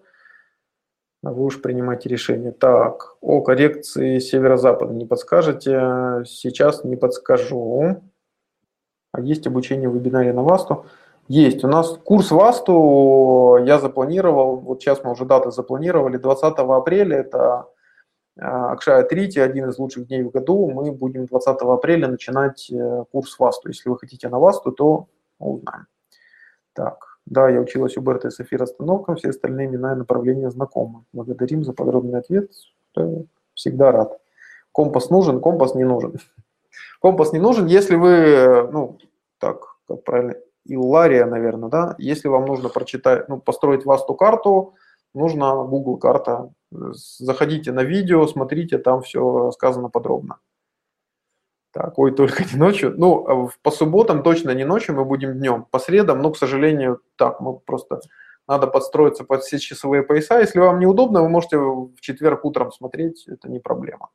Вы 1.22 1.42
уж 1.42 1.60
принимайте 1.60 2.08
решение. 2.08 2.52
Так, 2.52 3.16
о 3.20 3.40
коррекции 3.40 4.18
северо-запада 4.18 4.92
не 4.92 5.06
подскажете? 5.06 6.22
Сейчас 6.26 6.84
не 6.84 6.96
подскажу. 6.96 8.02
А 9.12 9.20
есть 9.20 9.46
обучение 9.46 9.88
в 9.88 9.94
вебинаре 9.94 10.32
на 10.32 10.42
ВАСТу? 10.42 10.86
Есть. 11.28 11.64
У 11.64 11.68
нас 11.68 11.96
курс 12.04 12.30
ВАСТу 12.30 13.58
я 13.64 13.78
запланировал, 13.78 14.56
вот 14.56 14.82
сейчас 14.82 15.02
мы 15.02 15.12
уже 15.12 15.24
даты 15.24 15.50
запланировали, 15.50 16.18
20 16.18 16.54
апреля, 16.58 17.18
это 17.18 17.66
а, 18.38 18.72
Акшая 18.72 19.04
Трити, 19.04 19.38
один 19.38 19.70
из 19.70 19.78
лучших 19.78 20.08
дней 20.08 20.22
в 20.22 20.30
году. 20.30 20.70
Мы 20.70 20.92
будем 20.92 21.26
20 21.26 21.62
апреля 21.62 22.08
начинать 22.08 22.70
э, 22.70 23.04
курс 23.10 23.38
ВАСТу. 23.38 23.68
Если 23.68 23.88
вы 23.88 23.98
хотите 23.98 24.28
на 24.28 24.38
ВАСТу, 24.38 24.72
то 24.72 25.08
узнаем. 25.38 25.86
Так, 26.74 27.18
да, 27.24 27.48
я 27.48 27.60
училась 27.60 27.96
у 27.96 28.02
Берта 28.02 28.28
и 28.28 28.30
Софи 28.30 28.56
расстановкам, 28.56 29.16
все 29.16 29.30
остальные 29.30 29.68
имена 29.68 29.92
и 29.92 29.96
направления 29.96 30.50
знакомы. 30.50 31.04
Благодарим 31.12 31.64
за 31.64 31.72
подробный 31.72 32.18
ответ. 32.18 32.50
Всегда 33.54 33.92
рад. 33.92 34.18
Компас 34.72 35.08
нужен, 35.08 35.40
компас 35.40 35.74
не 35.74 35.84
нужен. 35.84 36.18
Компас 37.00 37.32
не 37.32 37.38
нужен, 37.38 37.66
если 37.66 37.94
вы, 37.94 38.68
ну, 38.72 38.98
так, 39.38 39.76
как 39.86 40.02
правильно, 40.02 40.34
Иллария, 40.64 41.26
наверное, 41.26 41.68
да, 41.68 41.94
если 41.98 42.28
вам 42.28 42.46
нужно 42.46 42.68
прочитать, 42.68 43.28
ну, 43.28 43.38
построить 43.38 43.84
ВАСТу 43.84 44.14
карту, 44.14 44.74
нужна 45.14 45.54
Google 45.54 45.98
карта 45.98 46.50
Заходите 46.74 47.72
на 47.72 47.84
видео, 47.84 48.26
смотрите, 48.26 48.78
там 48.78 49.02
все 49.02 49.46
рассказано 49.46 49.88
подробно. 49.88 50.40
Так, 51.72 51.98
ой, 51.98 52.12
только 52.14 52.44
не 52.44 52.58
ночью. 52.58 52.94
Ну, 52.96 53.50
по 53.62 53.70
субботам 53.70 54.22
точно 54.22 54.50
не 54.50 54.64
ночью, 54.64 54.94
мы 54.94 55.04
будем 55.04 55.34
днем. 55.34 55.66
По 55.70 55.78
средам, 55.78 56.20
ну, 56.22 56.32
к 56.32 56.36
сожалению, 56.36 57.00
так, 57.16 57.40
мы 57.40 57.58
просто 57.58 58.00
надо 58.48 58.66
подстроиться 58.66 59.24
под 59.24 59.42
все 59.42 59.58
часовые 59.58 60.02
пояса. 60.02 60.40
Если 60.40 60.58
вам 60.58 60.80
неудобно, 60.80 61.22
вы 61.22 61.28
можете 61.28 61.58
в 61.58 62.00
четверг 62.00 62.44
утром 62.44 62.72
смотреть, 62.72 63.26
это 63.28 63.48
не 63.48 63.60
проблема. 63.60 64.10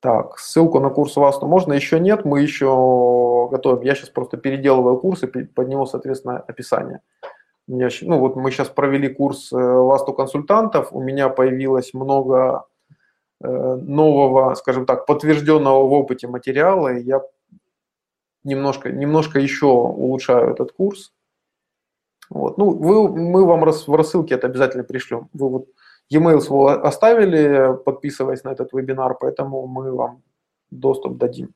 Так, 0.00 0.38
ссылку 0.38 0.78
на 0.80 0.90
курс 0.90 1.16
ВАСТу 1.16 1.46
можно? 1.46 1.72
Еще 1.72 1.98
нет, 1.98 2.24
мы 2.24 2.40
еще 2.40 3.48
готовим. 3.50 3.82
Я 3.82 3.94
сейчас 3.94 4.10
просто 4.10 4.36
переделываю 4.36 4.98
курс 4.98 5.22
и 5.24 5.26
под 5.26 5.68
него, 5.68 5.86
соответственно, 5.86 6.38
описание 6.38 7.00
меня, 7.68 7.88
ну 8.02 8.18
вот 8.18 8.36
мы 8.36 8.50
сейчас 8.50 8.68
провели 8.68 9.08
курс 9.08 9.52
Васту 9.52 10.12
э, 10.12 10.16
консультантов, 10.16 10.92
у 10.92 11.00
меня 11.00 11.28
появилось 11.28 11.92
много 11.92 12.64
э, 13.40 13.46
нового, 13.46 14.54
скажем 14.54 14.86
так, 14.86 15.06
подтвержденного 15.06 15.86
в 15.86 15.92
опыте 15.92 16.26
материала, 16.26 16.94
и 16.94 17.02
я 17.02 17.22
немножко, 18.42 18.90
немножко 18.90 19.38
еще 19.38 19.66
улучшаю 19.66 20.52
этот 20.52 20.72
курс. 20.72 21.12
Вот. 22.30 22.58
Ну, 22.58 22.70
вы, 22.70 23.08
мы 23.08 23.44
вам 23.44 23.64
рас, 23.64 23.86
в 23.86 23.94
рассылке 23.94 24.34
это 24.34 24.46
обязательно 24.46 24.84
пришлем. 24.84 25.28
Вы 25.32 25.48
вот 25.48 25.68
e-mail 26.10 26.40
свой 26.40 26.80
оставили, 26.80 27.76
подписываясь 27.84 28.44
на 28.44 28.50
этот 28.50 28.72
вебинар, 28.72 29.16
поэтому 29.18 29.66
мы 29.66 29.92
вам 29.92 30.22
доступ 30.70 31.16
дадим. 31.16 31.54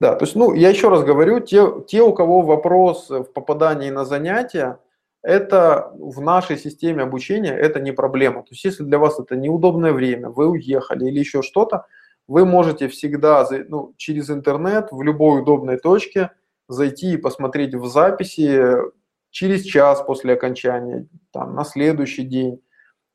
Да, 0.00 0.16
то 0.16 0.24
есть, 0.24 0.36
ну, 0.36 0.52
я 0.52 0.68
еще 0.68 0.88
раз 0.88 1.04
говорю, 1.04 1.40
те, 1.40 1.66
те, 1.86 2.02
у 2.02 2.12
кого 2.12 2.42
вопрос 2.42 3.08
в 3.10 3.24
попадании 3.24 3.90
на 3.90 4.04
занятия, 4.04 4.78
это 5.22 5.92
в 5.98 6.20
нашей 6.20 6.58
системе 6.58 7.04
обучения 7.04 7.56
это 7.56 7.80
не 7.80 7.92
проблема. 7.92 8.42
То 8.42 8.48
есть, 8.50 8.64
если 8.64 8.84
для 8.84 8.98
вас 8.98 9.18
это 9.18 9.36
неудобное 9.36 9.92
время, 9.92 10.28
вы 10.28 10.48
уехали 10.48 11.06
или 11.06 11.18
еще 11.18 11.42
что-то, 11.42 11.86
вы 12.28 12.44
можете 12.44 12.88
всегда 12.88 13.46
ну, 13.68 13.94
через 13.96 14.30
интернет 14.30 14.88
в 14.90 15.02
любой 15.02 15.40
удобной 15.40 15.78
точке 15.78 16.30
зайти 16.68 17.14
и 17.14 17.18
посмотреть 17.18 17.74
в 17.74 17.86
записи 17.86 18.76
через 19.34 19.62
час 19.62 20.00
после 20.02 20.34
окончания, 20.34 21.08
там, 21.32 21.56
на 21.56 21.64
следующий 21.64 22.22
день. 22.22 22.62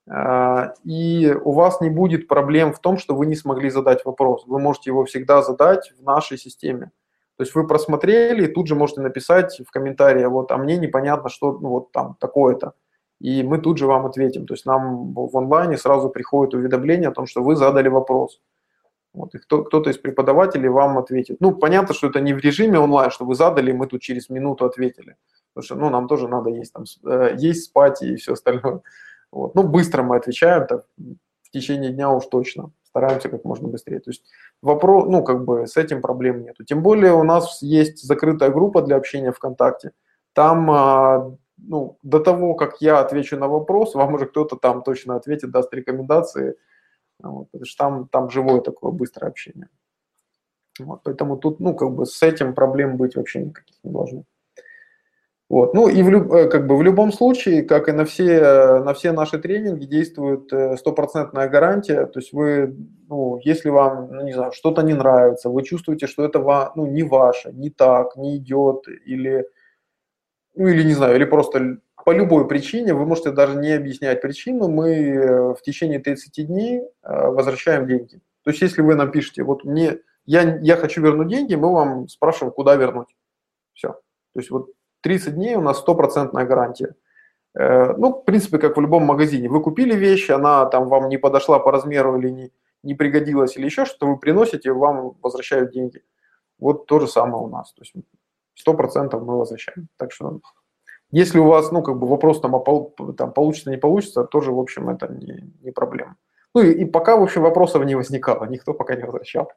А, 0.09 0.73
и 0.83 1.33
у 1.45 1.53
вас 1.53 1.79
не 1.79 1.89
будет 1.89 2.27
проблем 2.27 2.73
в 2.73 2.79
том, 2.79 2.97
что 2.97 3.15
вы 3.15 3.25
не 3.25 3.35
смогли 3.35 3.69
задать 3.69 4.03
вопрос. 4.03 4.43
Вы 4.45 4.59
можете 4.59 4.89
его 4.89 5.05
всегда 5.05 5.41
задать 5.41 5.93
в 5.97 6.03
нашей 6.03 6.37
системе. 6.37 6.91
То 7.37 7.43
есть 7.43 7.55
вы 7.55 7.65
просмотрели, 7.65 8.45
и 8.45 8.53
тут 8.53 8.67
же 8.67 8.75
можете 8.75 8.99
написать 8.99 9.61
в 9.65 9.71
комментарии, 9.71 10.25
вот, 10.25 10.51
а 10.51 10.57
мне 10.57 10.75
непонятно, 10.77 11.29
что 11.29 11.53
ну, 11.53 11.69
вот 11.69 11.93
там 11.93 12.17
такое-то. 12.19 12.73
И 13.21 13.41
мы 13.43 13.57
тут 13.59 13.77
же 13.77 13.87
вам 13.87 14.05
ответим. 14.05 14.45
То 14.45 14.55
есть 14.55 14.65
нам 14.65 15.13
в 15.13 15.37
онлайне 15.37 15.77
сразу 15.77 16.09
приходит 16.09 16.53
уведомление 16.53 17.09
о 17.09 17.13
том, 17.13 17.27
что 17.27 17.41
вы 17.41 17.55
задали 17.55 17.87
вопрос. 17.87 18.41
Вот, 19.13 19.33
и 19.35 19.37
кто, 19.37 19.63
кто-то 19.63 19.89
из 19.89 19.97
преподавателей 19.97 20.67
вам 20.67 20.97
ответит. 20.97 21.37
Ну, 21.39 21.53
понятно, 21.55 21.95
что 21.95 22.07
это 22.07 22.19
не 22.19 22.33
в 22.33 22.39
режиме 22.39 22.77
онлайн, 22.77 23.09
что 23.09 23.23
вы 23.23 23.35
задали, 23.35 23.71
мы 23.71 23.87
тут 23.87 24.01
через 24.01 24.29
минуту 24.29 24.65
ответили. 24.65 25.15
Потому 25.53 25.65
что, 25.65 25.75
ну, 25.75 25.89
нам 25.89 26.07
тоже 26.07 26.27
надо 26.27 26.49
есть, 26.49 26.73
там, 26.73 26.83
э, 27.05 27.35
есть, 27.37 27.65
спать 27.65 28.01
и 28.01 28.15
все 28.15 28.33
остальное. 28.33 28.81
Вот. 29.31 29.53
Ну, 29.53 29.61
быстро 29.61 30.01
мы 30.01 30.15
отвечаем, 30.15 30.65
так, 30.65 30.85
в 30.97 31.51
течение 31.51 31.91
дня 31.91 32.09
уж 32.09 32.25
точно. 32.25 32.71
Стараемся 32.81 33.29
как 33.29 33.45
можно 33.45 33.67
быстрее. 33.67 33.99
То 33.99 34.09
есть 34.09 34.23
вопрос, 34.63 35.05
ну, 35.07 35.23
как 35.23 35.45
бы 35.45 35.67
с 35.67 35.77
этим 35.77 36.01
проблем 36.01 36.41
нету. 36.41 36.63
Тем 36.63 36.81
более 36.81 37.13
у 37.13 37.21
нас 37.21 37.61
есть 37.61 38.01
закрытая 38.01 38.49
группа 38.49 38.81
для 38.81 38.95
общения 38.95 39.31
ВКонтакте. 39.31 39.91
Там, 40.33 40.71
а, 40.71 41.31
ну, 41.57 41.99
до 42.01 42.19
того, 42.19 42.55
как 42.55 42.81
я 42.81 43.01
отвечу 43.01 43.37
на 43.37 43.47
вопрос, 43.47 43.93
вам 43.93 44.15
уже 44.15 44.25
кто-то 44.25 44.55
там 44.55 44.81
точно 44.81 45.15
ответит, 45.15 45.51
даст 45.51 45.71
рекомендации– 45.75 46.55
вот, 47.21 47.51
потому 47.51 47.65
что 47.65 47.77
там, 47.77 48.07
там 48.07 48.29
живое 48.29 48.61
такое 48.61 48.91
быстрое 48.91 49.29
общение. 49.29 49.69
Вот, 50.79 51.01
поэтому 51.03 51.37
тут, 51.37 51.59
ну, 51.59 51.75
как 51.75 51.91
бы 51.91 52.05
с 52.05 52.23
этим 52.23 52.55
проблем 52.55 52.95
быть 52.95 53.15
вообще 53.15 53.43
никаких 53.43 53.75
не 53.83 53.91
должно. 53.91 54.23
Вот. 55.49 55.73
Ну 55.73 55.89
и 55.89 56.03
в, 56.03 56.09
люб, 56.09 56.31
э, 56.31 56.47
как 56.47 56.67
бы 56.67 56.77
в 56.77 56.83
любом 56.83 57.11
случае, 57.11 57.63
как 57.63 57.89
и 57.89 57.91
на 57.91 58.05
все, 58.05 58.79
на 58.79 58.93
все 58.93 59.11
наши 59.11 59.39
тренинги, 59.39 59.85
действует 59.85 60.53
э, 60.53 60.77
стопроцентная 60.77 61.49
гарантия. 61.49 62.05
То 62.05 62.19
есть 62.19 62.33
вы, 62.33 62.75
ну, 63.07 63.39
если 63.43 63.69
вам, 63.69 64.11
ну, 64.11 64.23
не 64.23 64.33
знаю, 64.33 64.51
что-то 64.51 64.83
не 64.83 64.93
нравится, 64.93 65.49
вы 65.49 65.63
чувствуете, 65.63 66.05
что 66.05 66.23
это 66.23 66.39
ва, 66.39 66.71
ну, 66.75 66.85
не 66.85 67.01
ваше, 67.01 67.51
не 67.51 67.71
так, 67.71 68.15
не 68.15 68.37
идет, 68.37 68.87
или, 69.07 69.47
ну, 70.53 70.67
или 70.67 70.83
не 70.83 70.93
знаю, 70.93 71.15
или 71.15 71.25
просто 71.25 71.79
по 72.05 72.11
любой 72.11 72.47
причине, 72.47 72.93
вы 72.93 73.07
можете 73.07 73.31
даже 73.31 73.55
не 73.55 73.71
объяснять 73.71 74.21
причину, 74.21 74.67
мы 74.67 74.89
э, 74.91 75.53
в 75.55 75.61
течение 75.63 75.97
30 75.97 76.45
дней 76.45 76.81
э, 76.81 76.83
возвращаем 77.03 77.87
деньги. 77.87 78.21
То 78.43 78.51
есть 78.51 78.61
если 78.61 78.83
вы 78.83 78.93
напишите, 78.93 79.41
вот 79.41 79.63
мне, 79.63 79.97
я, 80.25 80.59
я 80.59 80.77
хочу 80.77 81.01
вернуть 81.01 81.29
деньги, 81.29 81.55
мы 81.55 81.73
вам 81.73 82.07
спрашиваем, 82.07 82.53
куда 82.53 82.75
вернуть. 82.75 83.15
Все. 83.73 83.93
То 84.33 84.39
есть 84.39 84.51
вот 84.51 84.69
30 85.01 85.35
дней 85.35 85.55
у 85.55 85.61
нас 85.61 85.79
стопроцентная 85.79 86.45
гарантия. 86.45 86.95
Э, 87.55 87.93
ну, 87.97 88.13
в 88.13 88.25
принципе, 88.25 88.57
как 88.57 88.77
в 88.77 88.81
любом 88.81 89.03
магазине. 89.03 89.49
Вы 89.49 89.61
купили 89.61 89.95
вещь, 89.95 90.29
она 90.29 90.65
там 90.65 90.87
вам 90.87 91.09
не 91.09 91.17
подошла 91.17 91.59
по 91.59 91.71
размеру 91.71 92.17
или 92.19 92.29
не, 92.29 92.51
не 92.83 92.93
пригодилась 92.93 93.57
или 93.57 93.65
еще 93.65 93.85
что-то, 93.85 94.07
вы 94.07 94.17
приносите, 94.17 94.71
вам 94.71 95.15
возвращают 95.21 95.71
деньги. 95.71 96.03
Вот 96.59 96.85
то 96.85 96.99
же 96.99 97.07
самое 97.07 97.43
у 97.43 97.47
нас. 97.47 97.73
То 97.73 97.81
есть 97.81 97.93
100% 98.67 99.19
мы 99.19 99.37
возвращаем. 99.37 99.87
Так 99.97 100.11
что 100.11 100.41
если 101.11 101.39
у 101.39 101.45
вас, 101.45 101.71
ну, 101.71 101.81
как 101.81 101.97
бы 101.97 102.07
вопрос 102.07 102.39
там, 102.39 102.63
там 103.17 103.31
получится, 103.33 103.71
не 103.71 103.77
получится, 103.77 104.23
тоже, 104.23 104.51
в 104.51 104.59
общем, 104.59 104.89
это 104.89 105.07
не, 105.07 105.51
не 105.61 105.71
проблема. 105.71 106.17
Ну 106.53 106.61
и, 106.61 106.71
и 106.71 106.85
пока, 106.85 107.15
в 107.17 107.23
общем, 107.23 107.41
вопросов 107.41 107.83
не 107.85 107.95
возникало, 107.95 108.45
никто 108.45 108.73
пока 108.73 108.95
не 108.95 109.03
возвращал. 109.03 109.51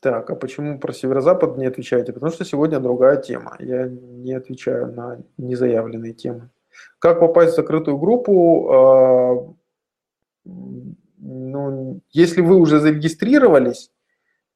Так, 0.00 0.30
а 0.30 0.34
почему 0.34 0.78
про 0.78 0.92
северо-запад 0.92 1.56
не 1.56 1.66
отвечаете? 1.66 2.12
Потому 2.12 2.32
что 2.32 2.44
сегодня 2.44 2.80
другая 2.80 3.16
тема. 3.20 3.56
Я 3.58 3.88
не 3.88 4.32
отвечаю 4.32 4.92
на 4.92 5.18
незаявленные 5.36 6.12
темы. 6.12 6.50
Как 6.98 7.20
попасть 7.20 7.52
в 7.52 7.56
закрытую 7.56 7.98
группу? 7.98 8.70
А, 8.72 9.54
ну, 11.18 12.00
если 12.10 12.40
вы 12.40 12.56
уже 12.56 12.80
зарегистрировались, 12.80 13.90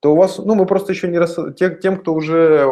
то 0.01 0.13
у 0.13 0.17
вас, 0.17 0.39
ну, 0.39 0.55
мы 0.55 0.67
просто 0.67 0.93
еще 0.93 1.09
не 1.09 1.19
рас... 1.19 1.37
тем, 1.57 1.99
кто 1.99 2.15
уже 2.15 2.65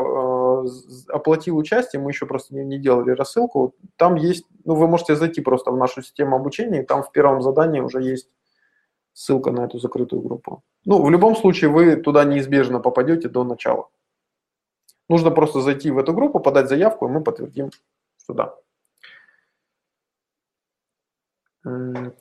оплатил 1.09 1.56
участие, 1.56 2.00
мы 2.00 2.11
еще 2.11 2.26
просто 2.26 2.54
не, 2.54 2.64
не 2.64 2.78
делали 2.78 3.11
рассылку, 3.11 3.74
там 3.96 4.16
есть, 4.16 4.44
ну, 4.64 4.74
вы 4.74 4.88
можете 4.88 5.14
зайти 5.14 5.40
просто 5.40 5.70
в 5.70 5.76
нашу 5.76 6.02
систему 6.02 6.36
обучения, 6.36 6.82
и 6.82 6.86
там 6.86 7.02
в 7.02 7.12
первом 7.12 7.42
задании 7.42 7.80
уже 7.80 8.02
есть 8.02 8.28
ссылка 9.18 9.50
на 9.50 9.64
эту 9.64 9.78
закрытую 9.78 10.22
группу. 10.22 10.62
Ну, 10.84 11.02
в 11.02 11.10
любом 11.10 11.36
случае, 11.36 11.70
вы 11.70 11.96
туда 11.96 12.24
неизбежно 12.24 12.80
попадете 12.80 13.28
до 13.28 13.44
начала. 13.44 13.88
Нужно 15.08 15.30
просто 15.30 15.60
зайти 15.60 15.90
в 15.90 15.98
эту 15.98 16.12
группу, 16.12 16.40
подать 16.40 16.68
заявку, 16.68 17.06
и 17.06 17.10
мы 17.10 17.22
подтвердим 17.22 17.70
сюда. 18.16 18.54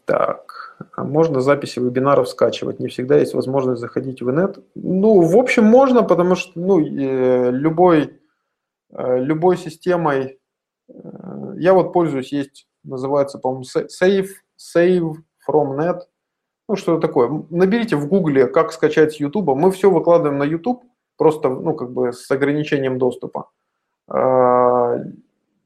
Так, 0.05 0.77
а 0.93 1.03
можно 1.03 1.41
записи 1.41 1.79
вебинаров 1.79 2.27
скачивать? 2.27 2.79
Не 2.79 2.87
всегда 2.87 3.17
есть 3.17 3.33
возможность 3.33 3.81
заходить 3.81 4.21
в 4.21 4.29
инет. 4.29 4.59
Ну, 4.75 5.21
в 5.21 5.37
общем, 5.37 5.63
можно, 5.63 6.03
потому 6.03 6.35
что 6.35 6.51
ну, 6.59 6.79
э, 6.79 7.51
любой 7.51 8.19
Э, 8.89 9.19
любой 9.19 9.57
системой, 9.57 10.39
э, 10.87 10.93
я 11.57 11.73
вот 11.73 11.91
пользуюсь, 11.93 12.31
есть, 12.31 12.67
называется, 12.83 13.37
по-моему, 13.37 13.63
Save, 13.63 14.29
Save 14.57 15.15
from 15.47 15.77
Net, 15.77 16.01
ну, 16.67 16.75
что 16.75 16.99
такое. 16.99 17.45
Наберите 17.49 17.95
в 17.95 18.07
Гугле, 18.07 18.47
как 18.47 18.73
скачать 18.73 19.13
с 19.13 19.19
YouTube. 19.19 19.47
Мы 19.47 19.71
все 19.71 19.89
выкладываем 19.89 20.37
на 20.37 20.43
YouTube, 20.43 20.83
просто, 21.15 21.49
ну, 21.49 21.73
как 21.73 21.91
бы 21.91 22.11
с 22.11 22.29
ограничением 22.29 22.97
доступа. 22.97 23.49
Э, 24.13 24.97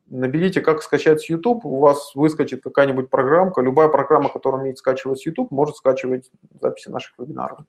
наберите, 0.07 0.61
как 0.61 0.83
скачать 0.83 1.21
с 1.21 1.29
YouTube, 1.29 1.65
у 1.65 1.79
вас 1.79 2.13
выскочит 2.15 2.61
какая-нибудь 2.61 3.09
программка. 3.09 3.61
Любая 3.61 3.89
программа, 3.89 4.29
которая 4.29 4.61
умеет 4.61 4.77
скачивать 4.77 5.19
с 5.19 5.25
YouTube, 5.25 5.49
может 5.49 5.75
скачивать 5.75 6.29
записи 6.59 6.89
наших 6.89 7.17
вебинаров 7.17 7.59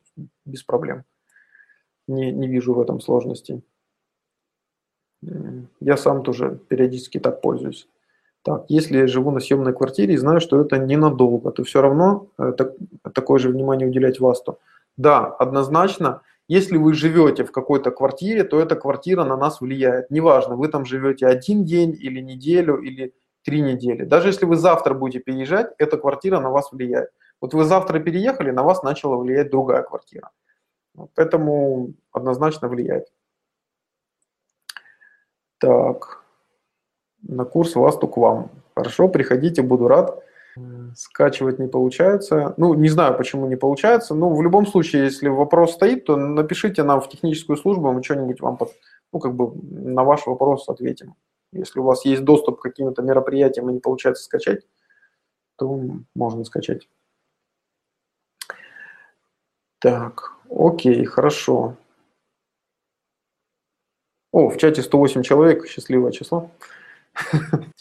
без 0.44 0.62
проблем. 0.62 1.04
Не, 2.08 2.32
не 2.32 2.48
вижу 2.48 2.74
в 2.74 2.80
этом 2.80 3.00
сложности. 3.00 3.62
Я 5.80 5.96
сам 5.96 6.24
тоже 6.24 6.58
периодически 6.68 7.20
так 7.20 7.40
пользуюсь. 7.40 7.88
Так, 8.42 8.64
если 8.68 8.98
я 8.98 9.06
живу 9.06 9.30
на 9.30 9.40
съемной 9.40 9.72
квартире 9.72 10.14
и 10.14 10.18
знаю, 10.18 10.40
что 10.40 10.60
это 10.60 10.76
ненадолго, 10.78 11.52
то 11.52 11.62
все 11.62 11.80
равно 11.80 12.26
э, 12.38 12.52
так, 12.58 12.72
такое 13.14 13.38
же 13.38 13.48
внимание 13.48 13.88
уделять 13.88 14.18
ВАСТу. 14.18 14.58
Да, 14.96 15.26
однозначно, 15.26 16.22
если 16.48 16.76
вы 16.76 16.94
живете 16.94 17.44
в 17.44 17.52
какой-то 17.52 17.92
квартире, 17.92 18.42
то 18.42 18.58
эта 18.58 18.74
квартира 18.74 19.24
на 19.24 19.36
нас 19.36 19.60
влияет. 19.60 20.10
Неважно, 20.10 20.56
вы 20.56 20.68
там 20.68 20.84
живете 20.84 21.26
один 21.26 21.64
день 21.64 21.96
или 21.98 22.20
неделю 22.20 22.78
или 22.78 23.14
три 23.44 23.60
недели. 23.60 24.04
Даже 24.04 24.28
если 24.28 24.44
вы 24.44 24.56
завтра 24.56 24.94
будете 24.94 25.20
переезжать, 25.20 25.72
эта 25.78 25.96
квартира 25.96 26.40
на 26.40 26.50
вас 26.50 26.72
влияет. 26.72 27.10
Вот 27.40 27.54
вы 27.54 27.64
завтра 27.64 28.00
переехали, 28.00 28.50
на 28.50 28.64
вас 28.64 28.82
начала 28.82 29.16
влиять 29.16 29.50
другая 29.50 29.82
квартира. 29.82 30.30
Поэтому 31.14 31.94
однозначно 32.12 32.68
влияет. 32.68 33.06
Так, 35.58 36.21
на 37.22 37.44
курс 37.44 37.74
Васту 37.74 38.08
к 38.08 38.16
вам. 38.16 38.50
Хорошо, 38.74 39.08
приходите, 39.08 39.62
буду 39.62 39.88
рад. 39.88 40.22
Скачивать 40.94 41.58
не 41.58 41.68
получается. 41.68 42.54
Ну, 42.58 42.74
не 42.74 42.88
знаю, 42.88 43.16
почему 43.16 43.46
не 43.46 43.56
получается. 43.56 44.14
Ну, 44.14 44.34
в 44.34 44.42
любом 44.42 44.66
случае, 44.66 45.04
если 45.04 45.28
вопрос 45.28 45.72
стоит, 45.72 46.04
то 46.04 46.16
напишите 46.16 46.82
нам 46.82 47.00
в 47.00 47.08
техническую 47.08 47.56
службу, 47.56 47.90
мы 47.92 48.02
что-нибудь 48.02 48.40
вам, 48.40 48.58
под, 48.58 48.70
ну, 49.12 49.18
как 49.18 49.34
бы 49.34 49.52
на 49.70 50.04
ваш 50.04 50.26
вопрос 50.26 50.68
ответим. 50.68 51.14
Если 51.52 51.80
у 51.80 51.84
вас 51.84 52.04
есть 52.04 52.24
доступ 52.24 52.58
к 52.58 52.62
каким-то 52.62 53.02
мероприятиям 53.02 53.70
и 53.70 53.74
не 53.74 53.80
получается 53.80 54.24
скачать, 54.24 54.66
то 55.56 55.80
можно 56.14 56.44
скачать. 56.44 56.88
Так, 59.78 60.32
окей, 60.50 61.04
хорошо. 61.04 61.76
О, 64.32 64.48
в 64.48 64.56
чате 64.56 64.82
108 64.82 65.22
человек, 65.22 65.66
счастливое 65.66 66.12
число. 66.12 66.50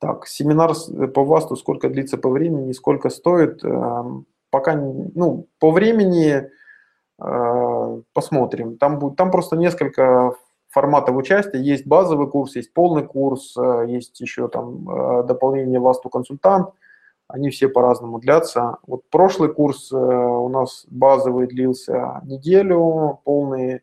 Так, 0.00 0.26
семинар 0.26 0.74
по 1.14 1.24
ВАСТу 1.24 1.56
сколько 1.56 1.88
длится 1.88 2.18
по 2.18 2.28
времени, 2.28 2.72
сколько 2.72 3.08
стоит? 3.08 3.64
Эм, 3.64 4.26
пока, 4.50 4.74
ну, 4.74 5.46
по 5.58 5.70
времени 5.70 6.50
э, 7.22 8.02
посмотрим. 8.12 8.76
Там, 8.76 8.98
будет, 8.98 9.16
там 9.16 9.30
просто 9.30 9.56
несколько 9.56 10.34
форматов 10.68 11.16
участия. 11.16 11.58
Есть 11.58 11.86
базовый 11.86 12.28
курс, 12.28 12.54
есть 12.56 12.74
полный 12.74 13.06
курс, 13.06 13.56
э, 13.56 13.86
есть 13.88 14.20
еще 14.20 14.48
там 14.48 14.90
э, 14.90 15.22
дополнение 15.22 15.80
ВАСТу 15.80 16.10
консультант. 16.10 16.68
Они 17.26 17.48
все 17.48 17.70
по-разному 17.70 18.18
длятся. 18.18 18.76
Вот 18.86 19.08
прошлый 19.08 19.54
курс 19.54 19.90
у 19.90 20.48
нас 20.50 20.84
базовый 20.90 21.46
длился 21.46 22.20
неделю, 22.24 23.20
полный, 23.24 23.80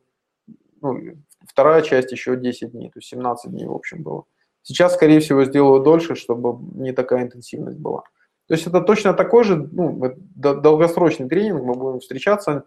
ну, 0.81 0.99
Вторая 1.47 1.81
часть 1.81 2.11
еще 2.11 2.38
10 2.38 2.72
дней, 2.72 2.89
то 2.89 2.99
есть 2.99 3.09
17 3.09 3.51
дней 3.51 3.65
в 3.65 3.73
общем 3.73 4.03
было. 4.03 4.26
Сейчас, 4.63 4.93
скорее 4.93 5.19
всего, 5.19 5.43
сделаю 5.45 5.81
дольше, 5.81 6.15
чтобы 6.15 6.59
не 6.75 6.91
такая 6.91 7.23
интенсивность 7.23 7.79
была. 7.79 8.03
То 8.47 8.55
есть 8.55 8.67
это 8.67 8.81
точно 8.81 9.13
такой 9.13 9.43
же 9.43 9.55
ну, 9.55 10.13
долгосрочный 10.35 11.29
тренинг, 11.29 11.63
мы 11.63 11.73
будем 11.73 11.99
встречаться 11.99 12.65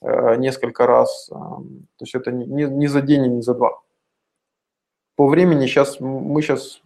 э, 0.00 0.36
несколько 0.36 0.86
раз. 0.86 1.28
Э, 1.30 1.34
то 1.34 2.02
есть 2.02 2.14
это 2.14 2.30
не, 2.30 2.64
не 2.64 2.86
за 2.86 3.02
день 3.02 3.26
не 3.26 3.42
за 3.42 3.54
два. 3.54 3.80
По 5.16 5.26
времени 5.26 5.66
сейчас 5.66 6.00
мы 6.00 6.40
сейчас 6.40 6.80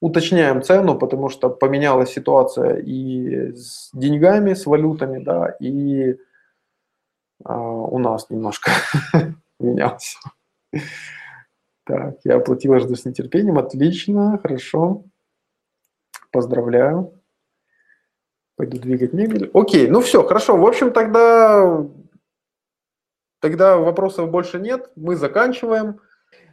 уточняем 0.00 0.62
цену, 0.62 0.98
потому 0.98 1.28
что 1.28 1.50
поменялась 1.50 2.12
ситуация 2.12 2.76
и 2.76 3.52
с 3.54 3.90
деньгами, 3.92 4.54
с 4.54 4.66
валютами, 4.66 5.18
да, 5.22 5.56
и 5.58 6.10
э, 6.10 6.16
у 7.44 7.98
нас 7.98 8.30
немножко 8.30 8.70
менялось. 9.58 10.16
Так, 11.88 12.18
я 12.24 12.36
оплатила, 12.36 12.80
жду 12.80 12.96
с 12.96 13.06
нетерпением. 13.06 13.56
Отлично, 13.56 14.38
хорошо. 14.42 15.04
Поздравляю. 16.30 17.18
Пойду 18.56 18.78
двигать 18.78 19.14
мебель. 19.14 19.50
Окей, 19.54 19.88
ну 19.88 20.02
все, 20.02 20.22
хорошо. 20.22 20.58
В 20.58 20.66
общем, 20.66 20.92
тогда, 20.92 21.86
тогда 23.40 23.78
вопросов 23.78 24.30
больше 24.30 24.58
нет. 24.60 24.90
Мы 24.96 25.16
заканчиваем. 25.16 26.00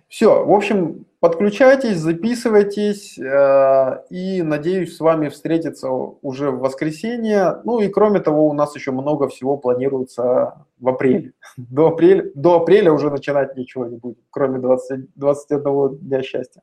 Все, 0.07 0.45
в 0.45 0.51
общем, 0.51 1.05
подключайтесь, 1.19 1.97
записывайтесь, 1.97 3.17
э, 3.17 4.03
и 4.11 4.43
надеюсь 4.43 4.95
с 4.95 4.99
вами 4.99 5.29
встретиться 5.29 5.89
уже 5.89 6.51
в 6.51 6.59
воскресенье. 6.59 7.57
Ну 7.63 7.79
и 7.79 7.89
кроме 7.89 8.19
того, 8.19 8.47
у 8.47 8.53
нас 8.53 8.75
еще 8.75 8.91
много 8.91 9.27
всего 9.27 9.57
планируется 9.57 10.65
в 10.79 10.87
апреле. 10.87 11.33
До 11.57 11.87
апреля, 11.87 12.29
до 12.35 12.57
апреля 12.57 12.91
уже 12.91 13.09
начинать 13.09 13.57
ничего 13.57 13.87
не 13.87 13.97
будет, 13.97 14.19
кроме 14.29 14.59
20, 14.59 15.15
21 15.15 15.97
дня 15.97 16.21
счастья. 16.21 16.61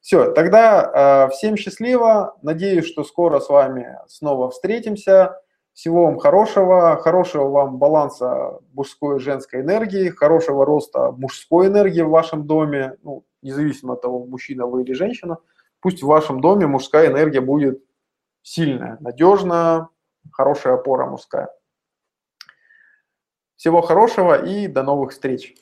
Все, 0.00 0.32
тогда 0.32 1.26
э, 1.28 1.32
всем 1.32 1.56
счастливо. 1.56 2.36
Надеюсь, 2.42 2.86
что 2.86 3.04
скоро 3.04 3.40
с 3.40 3.48
вами 3.48 3.98
снова 4.08 4.50
встретимся. 4.50 5.41
Всего 5.74 6.04
вам 6.04 6.18
хорошего, 6.18 6.98
хорошего 6.98 7.48
вам 7.48 7.78
баланса 7.78 8.60
мужской 8.74 9.16
и 9.16 9.20
женской 9.20 9.62
энергии, 9.62 10.10
хорошего 10.10 10.66
роста 10.66 11.12
мужской 11.12 11.68
энергии 11.68 12.02
в 12.02 12.10
вашем 12.10 12.46
доме, 12.46 12.98
ну, 13.02 13.24
независимо 13.40 13.94
от 13.94 14.02
того, 14.02 14.26
мужчина 14.26 14.66
вы 14.66 14.82
или 14.82 14.92
женщина. 14.92 15.38
Пусть 15.80 16.02
в 16.02 16.06
вашем 16.06 16.40
доме 16.40 16.66
мужская 16.66 17.08
энергия 17.08 17.40
будет 17.40 17.82
сильная, 18.42 18.98
надежная, 19.00 19.88
хорошая 20.30 20.74
опора 20.74 21.06
мужская. 21.06 21.48
Всего 23.56 23.80
хорошего 23.80 24.44
и 24.44 24.66
до 24.66 24.82
новых 24.82 25.12
встреч! 25.12 25.50